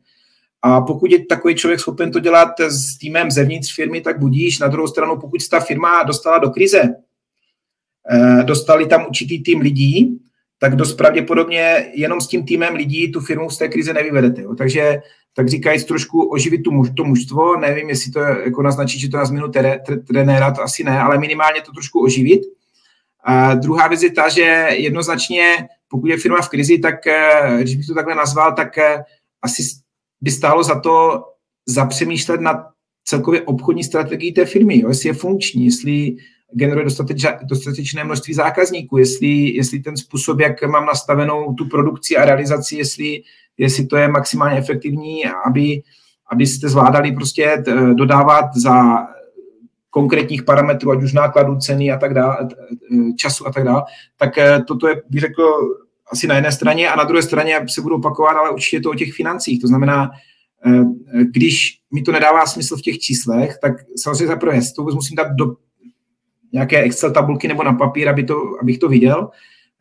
A 0.62 0.82
pokud 0.82 1.12
je 1.12 1.26
takový 1.26 1.56
člověk 1.56 1.80
schopen 1.80 2.12
to 2.12 2.20
dělat 2.20 2.60
s 2.60 2.98
týmem 2.98 3.32
zevnitř 3.32 3.76
firmy, 3.76 4.02
tak 4.02 4.20
budíš. 4.20 4.60
Na 4.60 4.68
druhou 4.68 4.88
stranu, 4.88 5.18
pokud 5.18 5.42
se 5.42 5.50
ta 5.50 5.60
firma 5.60 6.04
dostala 6.04 6.38
do 6.38 6.50
krize, 6.50 6.82
eh, 8.12 8.44
dostali 8.44 8.86
tam 8.86 9.06
určitý 9.06 9.44
tým 9.44 9.60
lidí, 9.60 10.20
tak 10.60 10.76
dost 10.76 10.94
pravděpodobně 10.94 11.92
jenom 11.94 12.22
s 12.22 12.28
tím 12.28 12.46
týmem 12.46 12.76
lidí 12.76 13.12
tu 13.12 13.20
firmu 13.22 13.50
z 13.50 13.58
té 13.58 13.68
krize 13.68 13.94
nevyvedete. 13.94 14.42
Jo. 14.42 14.56
Takže 14.56 15.02
tak 15.34 15.50
říkajíc 15.50 15.84
trošku 15.84 16.30
oživit 16.30 16.64
tu 16.64 16.72
muž, 16.72 16.90
to 16.98 17.04
mužstvo, 17.04 17.58
nevím, 17.58 17.90
jestli 17.90 18.12
to 18.12 18.20
jako 18.20 18.62
naznačí, 18.62 19.00
že 19.00 19.10
to 19.10 19.18
na 19.18 19.26
změnu 19.26 19.48
trenéra, 20.08 20.52
to 20.52 20.62
asi 20.62 20.84
ne, 20.84 21.00
ale 21.00 21.18
minimálně 21.18 21.62
to 21.62 21.72
trošku 21.72 22.04
oživit. 22.04 22.42
A 23.24 23.56
druhá 23.56 23.88
věc 23.88 24.04
je 24.04 24.12
ta, 24.12 24.30
že 24.30 24.68
jednoznačně, 24.72 25.68
pokud 25.88 26.08
je 26.08 26.18
firma 26.18 26.42
v 26.42 26.50
krizi, 26.50 26.80
tak 26.80 27.08
eh, 27.08 27.58
když 27.62 27.76
bych 27.76 27.88
to 27.88 27.94
takhle 27.94 28.16
nazval, 28.16 28.56
tak 28.56 28.78
eh, 28.78 29.04
asi 29.42 29.64
by 30.22 30.32
stálo 30.32 30.64
za 30.64 30.80
to 30.80 31.24
zapřemýšlet 31.66 32.42
nad 32.42 32.58
celkově 33.06 33.42
obchodní 33.42 33.84
strategii 33.84 34.32
té 34.32 34.46
firmy, 34.46 34.80
jo? 34.80 34.90
jestli 34.90 35.10
je 35.10 35.14
funkční, 35.14 35.66
jestli 35.66 36.16
generuje 36.54 36.86
dostatečné, 37.44 38.04
množství 38.04 38.34
zákazníků, 38.34 38.98
jestli, 38.98 39.28
jestli 39.28 39.80
ten 39.80 39.98
způsob, 39.98 40.40
jak 40.40 40.64
mám 40.64 40.86
nastavenou 40.86 41.54
tu 41.54 41.66
produkci 41.66 42.18
a 42.18 42.26
realizaci, 42.26 42.76
jestli, 42.76 43.22
jestli 43.58 43.86
to 43.86 43.98
je 43.98 44.08
maximálně 44.08 44.58
efektivní, 44.58 45.26
aby, 45.46 45.82
abyste 46.32 46.70
zvládali 46.70 47.12
prostě 47.12 47.64
dodávat 47.94 48.46
za 48.56 49.08
konkrétních 49.90 50.44
parametrů, 50.44 50.92
ať 50.92 51.04
už 51.04 51.14
nákladů, 51.14 51.58
ceny 51.58 51.92
a 51.92 51.98
tak 51.98 52.14
dále, 52.14 52.38
času 53.18 53.48
a 53.48 53.52
tak 53.52 53.64
dále, 53.64 53.84
tak 54.18 54.38
eh, 54.38 54.62
toto 54.68 54.88
je, 54.88 55.02
bych 55.10 55.22
řekl, 55.22 55.44
asi 56.12 56.28
na 56.28 56.36
jedné 56.36 56.52
straně 56.52 56.90
a 56.90 56.96
na 56.96 57.04
druhé 57.04 57.24
straně 57.24 57.60
se 57.70 57.82
budu 57.82 57.96
opakovat, 57.96 58.32
ale 58.32 58.50
určitě 58.50 58.80
to 58.80 58.92
o 58.92 58.96
těch 58.96 59.14
financích. 59.14 59.62
To 59.62 59.68
znamená, 59.68 60.10
eh, 60.66 60.84
když 61.24 61.80
mi 61.94 62.02
to 62.02 62.12
nedává 62.12 62.46
smysl 62.46 62.78
v 62.78 62.82
těch 62.82 63.00
číslech, 63.00 63.58
tak 63.62 63.74
samozřejmě 63.98 64.28
za 64.28 64.36
prvé 64.36 64.60
to 64.76 64.84
musím 64.84 65.16
dát 65.16 65.28
do 65.32 65.56
nějaké 66.54 66.82
Excel 66.82 67.12
tabulky 67.12 67.48
nebo 67.48 67.64
na 67.64 67.74
papír, 67.74 68.10
aby 68.10 68.24
to, 68.24 68.42
abych 68.62 68.78
to 68.78 68.90
viděl, 68.90 69.30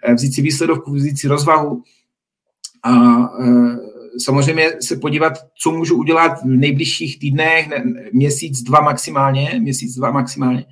eh, 0.05 0.14
vzít 0.14 0.35
si 0.35 0.43
výsledovku, 0.43 0.93
vzít 0.93 1.18
si 1.18 1.29
rozvahu 1.29 1.83
a 2.85 2.93
samozřejmě 4.18 4.72
se 4.81 4.97
podívat, 4.97 5.33
co 5.62 5.70
můžu 5.70 5.97
udělat 5.97 6.43
v 6.43 6.47
nejbližších 6.47 7.18
týdnech, 7.18 7.68
měsíc, 8.12 8.62
dva 8.62 8.81
maximálně, 8.81 9.61
měsíc, 9.61 9.95
dva 9.95 10.11
maximálně, 10.11 10.64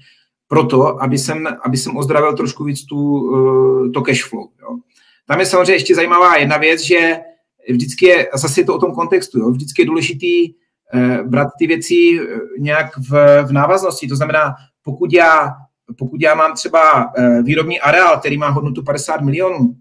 proto, 0.48 1.02
aby 1.02 1.18
jsem, 1.18 1.46
aby 1.64 1.76
jsem 1.76 1.96
ozdravil 1.96 2.36
trošku 2.36 2.64
víc 2.64 2.84
tu, 2.84 3.30
eh, 3.34 3.90
to 3.90 4.02
cash 4.02 4.24
flow. 4.24 4.48
Jo. 4.62 4.78
Tam 5.28 5.40
je 5.40 5.46
samozřejmě 5.46 5.72
ještě 5.72 5.94
zajímavá 5.94 6.36
jedna 6.36 6.56
věc, 6.56 6.80
že 6.80 7.18
vždycky 7.70 8.06
je, 8.06 8.28
a 8.28 8.38
zase 8.38 8.60
je 8.60 8.64
to 8.64 8.74
o 8.74 8.78
tom 8.78 8.94
kontextu, 8.94 9.38
jo, 9.38 9.50
vždycky 9.50 9.82
je 9.82 9.86
důležitý 9.86 10.54
eh, 10.94 11.22
brát 11.22 11.48
ty 11.58 11.66
věci 11.66 11.94
eh, 11.94 12.38
nějak 12.58 12.96
v, 12.98 13.42
v 13.42 13.52
návaznosti. 13.52 14.08
To 14.08 14.16
znamená, 14.16 14.54
pokud 14.82 15.12
já, 15.12 15.52
pokud 15.98 16.22
já 16.22 16.34
mám 16.34 16.54
třeba 16.54 17.12
eh, 17.18 17.42
výrobní 17.42 17.80
areál, 17.80 18.18
který 18.18 18.38
má 18.38 18.48
hodnotu 18.48 18.82
50 18.82 19.20
milionů, 19.20 19.74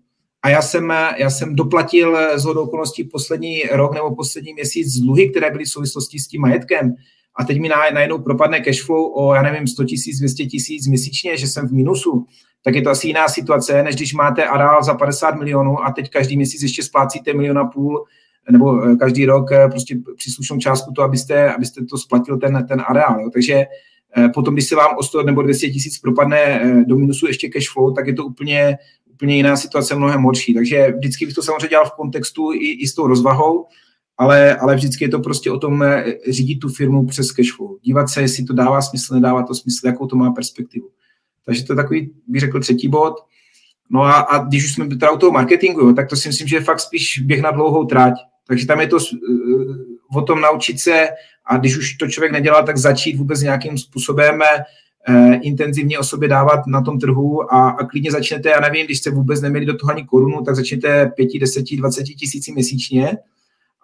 a 0.44 0.50
já 0.50 0.62
jsem, 0.62 0.94
já 1.18 1.30
jsem 1.30 1.56
doplatil 1.56 2.18
z 2.36 2.44
hodou 2.44 2.64
okolností 2.64 3.04
poslední 3.04 3.62
rok 3.72 3.94
nebo 3.94 4.16
poslední 4.16 4.54
měsíc 4.54 4.94
dluhy, 4.94 5.30
které 5.30 5.52
byly 5.52 5.64
v 5.64 5.70
souvislosti 5.70 6.20
s 6.20 6.28
tím 6.28 6.42
majetkem. 6.42 6.96
A 7.38 7.44
teď 7.44 7.60
mi 7.60 7.70
najednou 7.70 8.20
propadne 8.20 8.60
cash 8.60 8.82
flow 8.82 9.12
o, 9.16 9.34
já 9.34 9.42
nevím, 9.42 9.68
100 9.68 9.84
tisíc, 9.84 10.20
200 10.20 10.46
tisíc 10.46 10.88
měsíčně, 10.88 11.38
že 11.38 11.48
jsem 11.48 11.68
v 11.68 11.72
minusu, 11.72 12.26
tak 12.64 12.76
je 12.76 12.82
to 12.82 12.90
asi 12.90 13.08
jiná 13.08 13.28
situace, 13.28 13.84
než 13.84 13.96
když 13.96 14.14
máte 14.14 14.44
areál 14.44 14.84
za 14.84 14.94
50 14.94 15.36
milionů 15.36 15.84
a 15.84 15.92
teď 15.92 16.10
každý 16.10 16.36
měsíc 16.36 16.62
ještě 16.62 16.84
splácíte 16.84 17.34
milion 17.34 17.58
a 17.58 17.66
půl 17.66 18.06
nebo 18.52 18.84
eh, 18.84 18.96
každý 18.96 19.26
rok 19.26 19.52
eh, 19.52 19.68
prostě 19.68 19.98
příslušnou 20.16 20.58
částku 20.58 20.92
to, 20.92 21.02
abyste, 21.02 21.54
abyste 21.54 21.86
to 21.86 21.98
splatil 21.98 22.38
ten, 22.38 22.66
ten 22.68 22.84
areál. 22.88 23.22
Jo. 23.22 23.30
Takže 23.34 23.66
eh, 24.18 24.30
potom, 24.34 24.54
když 24.54 24.68
se 24.68 24.76
vám 24.76 24.98
o 24.98 25.04
100 25.04 25.24
nebo 25.24 25.42
200 25.42 25.70
tisíc 25.70 26.00
propadne 26.00 26.62
do 26.88 26.96
minusu 26.96 27.28
ještě 27.28 27.50
cash 27.50 27.70
flow, 27.74 27.94
tak 27.94 28.08
je 28.08 28.14
to 28.14 28.26
úplně 28.26 28.78
úplně 29.16 29.36
jiná 29.36 29.58
situace, 29.58 29.96
mnohem 29.96 30.24
horší. 30.24 30.54
Takže 30.54 30.94
vždycky 30.98 31.26
bych 31.26 31.36
to 31.36 31.44
samozřejmě 31.44 31.68
dělal 31.68 31.86
v 31.86 31.96
kontextu 31.96 32.54
i, 32.54 32.72
i 32.72 32.88
s 32.88 32.96
tou 32.96 33.08
rozvahou, 33.08 33.66
ale, 34.18 34.56
ale 34.56 34.76
vždycky 34.76 35.04
je 35.04 35.10
to 35.10 35.20
prostě 35.20 35.52
o 35.52 35.60
tom 35.60 35.84
eh, 35.84 36.06
řídit 36.30 36.56
tu 36.56 36.70
firmu 36.70 37.06
přes 37.06 37.32
cashflow. 37.32 37.70
Dívat 37.82 38.10
se, 38.10 38.22
jestli 38.22 38.44
to 38.44 38.54
dává 38.54 38.82
smysl, 38.82 39.14
nedává 39.14 39.44
to 39.44 39.56
smysl, 39.56 39.88
jakou 39.88 40.08
to 40.08 40.16
má 40.16 40.32
perspektivu. 40.32 40.90
Takže 41.46 41.64
to 41.64 41.74
je 41.74 41.78
takový, 41.78 42.12
bych 42.28 42.42
řekl, 42.42 42.60
třetí 42.60 42.88
bod. 42.88 43.14
No 43.90 44.02
a, 44.02 44.14
a 44.14 44.46
když 44.46 44.66
už 44.66 44.74
jsme 44.74 44.88
teda 44.88 45.12
u 45.12 45.18
toho 45.18 45.32
marketingu, 45.32 45.82
jo, 45.82 45.94
tak 45.94 46.10
to 46.10 46.16
si 46.16 46.28
myslím, 46.28 46.48
že 46.48 46.56
je 46.56 46.62
fakt 46.62 46.80
spíš 46.80 47.20
běh 47.20 47.42
na 47.42 47.52
dlouhou 47.52 47.86
tráť. 47.86 48.14
Takže 48.48 48.68
tam 48.68 48.80
je 48.80 48.88
to 48.88 48.96
uh, 48.98 49.76
o 50.18 50.22
tom 50.22 50.42
naučit 50.42 50.80
se 50.80 51.08
a 51.46 51.58
když 51.58 51.78
už 51.78 51.94
to 51.94 52.08
člověk 52.08 52.32
nedělá, 52.32 52.62
tak 52.62 52.78
začít 52.78 53.18
vůbec 53.18 53.42
nějakým 53.42 53.78
způsobem 53.78 54.40
eh, 55.10 55.40
intenzivně 55.42 56.00
o 56.00 56.04
sobě 56.04 56.30
dávat 56.30 56.68
na 56.68 56.82
tom 56.82 57.00
trhu 57.00 57.54
a, 57.54 57.70
a 57.70 57.86
klidně 57.86 58.12
začnete, 58.12 58.50
já 58.50 58.60
nevím, 58.60 58.86
když 58.86 58.98
jste 58.98 59.12
vůbec 59.12 59.42
neměli 59.42 59.66
do 59.66 59.78
toho 59.78 59.92
ani 59.92 60.06
korunu, 60.06 60.42
tak 60.42 60.56
začněte 60.56 61.12
5, 61.16 61.30
10, 61.40 61.66
20 61.78 62.04
tisíci 62.04 62.52
měsíčně 62.52 63.18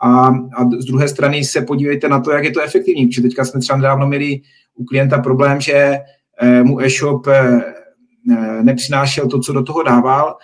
a, 0.02 0.28
a 0.28 0.70
z 0.80 0.86
druhé 0.86 1.08
strany 1.08 1.44
se 1.44 1.62
podívejte 1.62 2.10
na 2.10 2.20
to, 2.20 2.32
jak 2.32 2.44
je 2.44 2.52
to 2.52 2.62
efektivní, 2.62 3.08
protože 3.08 3.22
teďka 3.22 3.46
jsme 3.46 3.60
třeba 3.60 3.78
nedávno 3.78 4.08
měli 4.08 4.42
u 4.76 4.86
klienta 4.86 5.20
problém, 5.20 5.62
že 5.62 5.98
eh, 6.42 6.64
mu 6.64 6.82
e-shop 6.82 7.28
eh, 7.28 7.62
eh 8.32 8.64
nepřinášel 8.64 9.28
to, 9.28 9.40
co 9.40 9.54
do 9.54 9.64
toho 9.64 9.84
dával. 9.84 10.38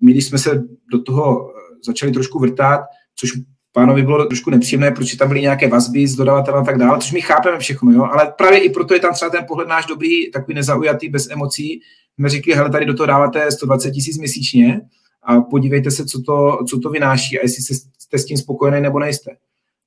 My, 0.00 0.12
když 0.12 0.26
jsme 0.26 0.38
se 0.38 0.62
do 0.92 1.02
toho 1.02 1.50
začali 1.86 2.12
trošku 2.12 2.38
vrtat, 2.38 2.80
což 3.16 3.32
pánovi 3.72 4.02
bylo 4.02 4.24
trošku 4.24 4.50
nepříjemné, 4.50 4.90
protože 4.90 5.18
tam 5.18 5.28
byly 5.28 5.40
nějaké 5.40 5.68
vazby 5.68 6.06
s 6.06 6.16
dodavatelem 6.16 6.62
a 6.62 6.64
tak 6.64 6.78
dále, 6.78 6.98
což 7.00 7.12
my 7.12 7.20
chápeme 7.20 7.58
všechno, 7.58 7.92
jo? 7.92 8.04
ale 8.12 8.32
právě 8.38 8.58
i 8.58 8.70
proto 8.70 8.94
je 8.94 9.00
tam 9.00 9.14
třeba 9.14 9.30
ten 9.30 9.44
pohled 9.48 9.68
náš 9.68 9.86
dobrý, 9.86 10.30
takový 10.30 10.54
nezaujatý, 10.54 11.08
bez 11.08 11.30
emocí. 11.30 11.80
My 12.18 12.28
řekli, 12.28 12.52
hele, 12.52 12.70
tady 12.70 12.86
do 12.86 12.94
toho 12.94 13.06
dáváte 13.06 13.50
120 13.50 13.90
tisíc 13.90 14.18
měsíčně 14.18 14.80
a 15.22 15.40
podívejte 15.40 15.90
se, 15.90 16.04
co 16.06 16.22
to, 16.22 16.58
co 16.68 16.78
to 16.78 16.90
vynáší 16.90 17.38
a 17.38 17.42
jestli 17.42 17.62
jste 18.08 18.18
s 18.18 18.24
tím 18.24 18.36
spokojený 18.36 18.80
nebo 18.80 18.98
nejste. 18.98 19.30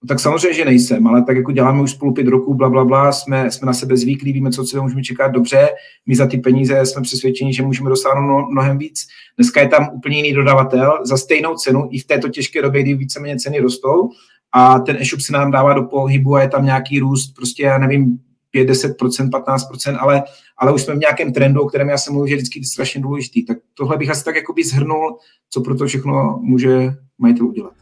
No, 0.04 0.08
tak 0.08 0.20
samozřejmě, 0.20 0.54
že 0.54 0.66
nejsem, 0.66 1.08
ale 1.08 1.24
tak 1.24 1.38
jako 1.38 1.52
děláme 1.52 1.82
už 1.82 1.92
spolu 1.92 2.14
pět 2.14 2.28
roků, 2.28 2.54
bla, 2.54 2.70
bla, 2.70 2.86
bla, 2.86 3.12
jsme, 3.12 3.52
jsme 3.52 3.66
na 3.66 3.74
sebe 3.74 3.98
zvyklí, 3.98 4.34
víme, 4.34 4.52
co 4.52 4.66
se 4.66 4.82
můžeme 4.82 5.04
čekat 5.04 5.28
dobře, 5.28 5.70
my 6.06 6.16
za 6.16 6.28
ty 6.28 6.38
peníze 6.38 6.86
jsme 6.86 7.02
přesvědčeni, 7.02 7.54
že 7.54 7.64
můžeme 7.64 7.90
dosáhnout 7.90 8.50
mnohem 8.52 8.78
víc. 8.78 9.08
Dneska 9.38 9.62
je 9.62 9.68
tam 9.68 9.90
úplně 9.94 10.18
jiný 10.18 10.34
dodavatel 10.34 11.00
za 11.04 11.18
stejnou 11.18 11.56
cenu 11.56 11.88
i 11.92 12.00
v 12.00 12.06
této 12.06 12.30
těžké 12.30 12.62
době, 12.62 12.82
kdy 12.82 12.94
víceméně 12.94 13.38
ceny 13.38 13.60
rostou 13.60 14.10
a 14.52 14.80
ten 14.80 14.98
e-shop 15.00 15.22
se 15.22 15.34
nám 15.34 15.52
dává 15.52 15.74
do 15.74 15.84
pohybu 15.84 16.36
a 16.36 16.42
je 16.42 16.50
tam 16.50 16.66
nějaký 16.66 17.00
růst, 17.00 17.36
prostě 17.36 17.64
já 17.64 17.78
nevím, 17.78 18.20
5, 18.52 18.70
10%, 18.70 19.30
15%, 19.30 19.98
ale, 20.00 20.24
ale 20.58 20.74
už 20.74 20.82
jsme 20.82 20.96
v 20.96 21.00
nějakém 21.00 21.34
trendu, 21.34 21.62
o 21.62 21.68
kterém 21.68 21.90
já 21.90 21.98
jsem 21.98 22.14
mluvil, 22.14 22.28
že 22.28 22.34
je 22.34 22.38
vždycky 22.38 22.64
strašně 22.64 23.02
důležitý. 23.02 23.46
Tak 23.46 23.58
tohle 23.74 23.98
bych 23.98 24.10
asi 24.10 24.24
tak 24.24 24.36
jakoby 24.36 24.64
zhrnul, 24.64 25.18
co 25.50 25.62
pro 25.62 25.76
to 25.76 25.86
všechno 25.86 26.40
může 26.42 26.94
majitel 27.18 27.48
udělat. 27.48 27.74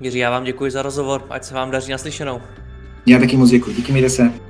Jiří, 0.00 0.18
já 0.18 0.30
vám 0.30 0.44
děkuji 0.44 0.70
za 0.70 0.82
rozhovor, 0.82 1.26
ať 1.30 1.44
se 1.44 1.54
vám 1.54 1.70
daří 1.70 1.92
naslyšenou. 1.92 2.40
Já 3.06 3.18
taky 3.18 3.36
moc 3.36 3.50
děkuji, 3.50 3.76
díky 3.76 3.92
mi 3.92 4.10
se. 4.10 4.49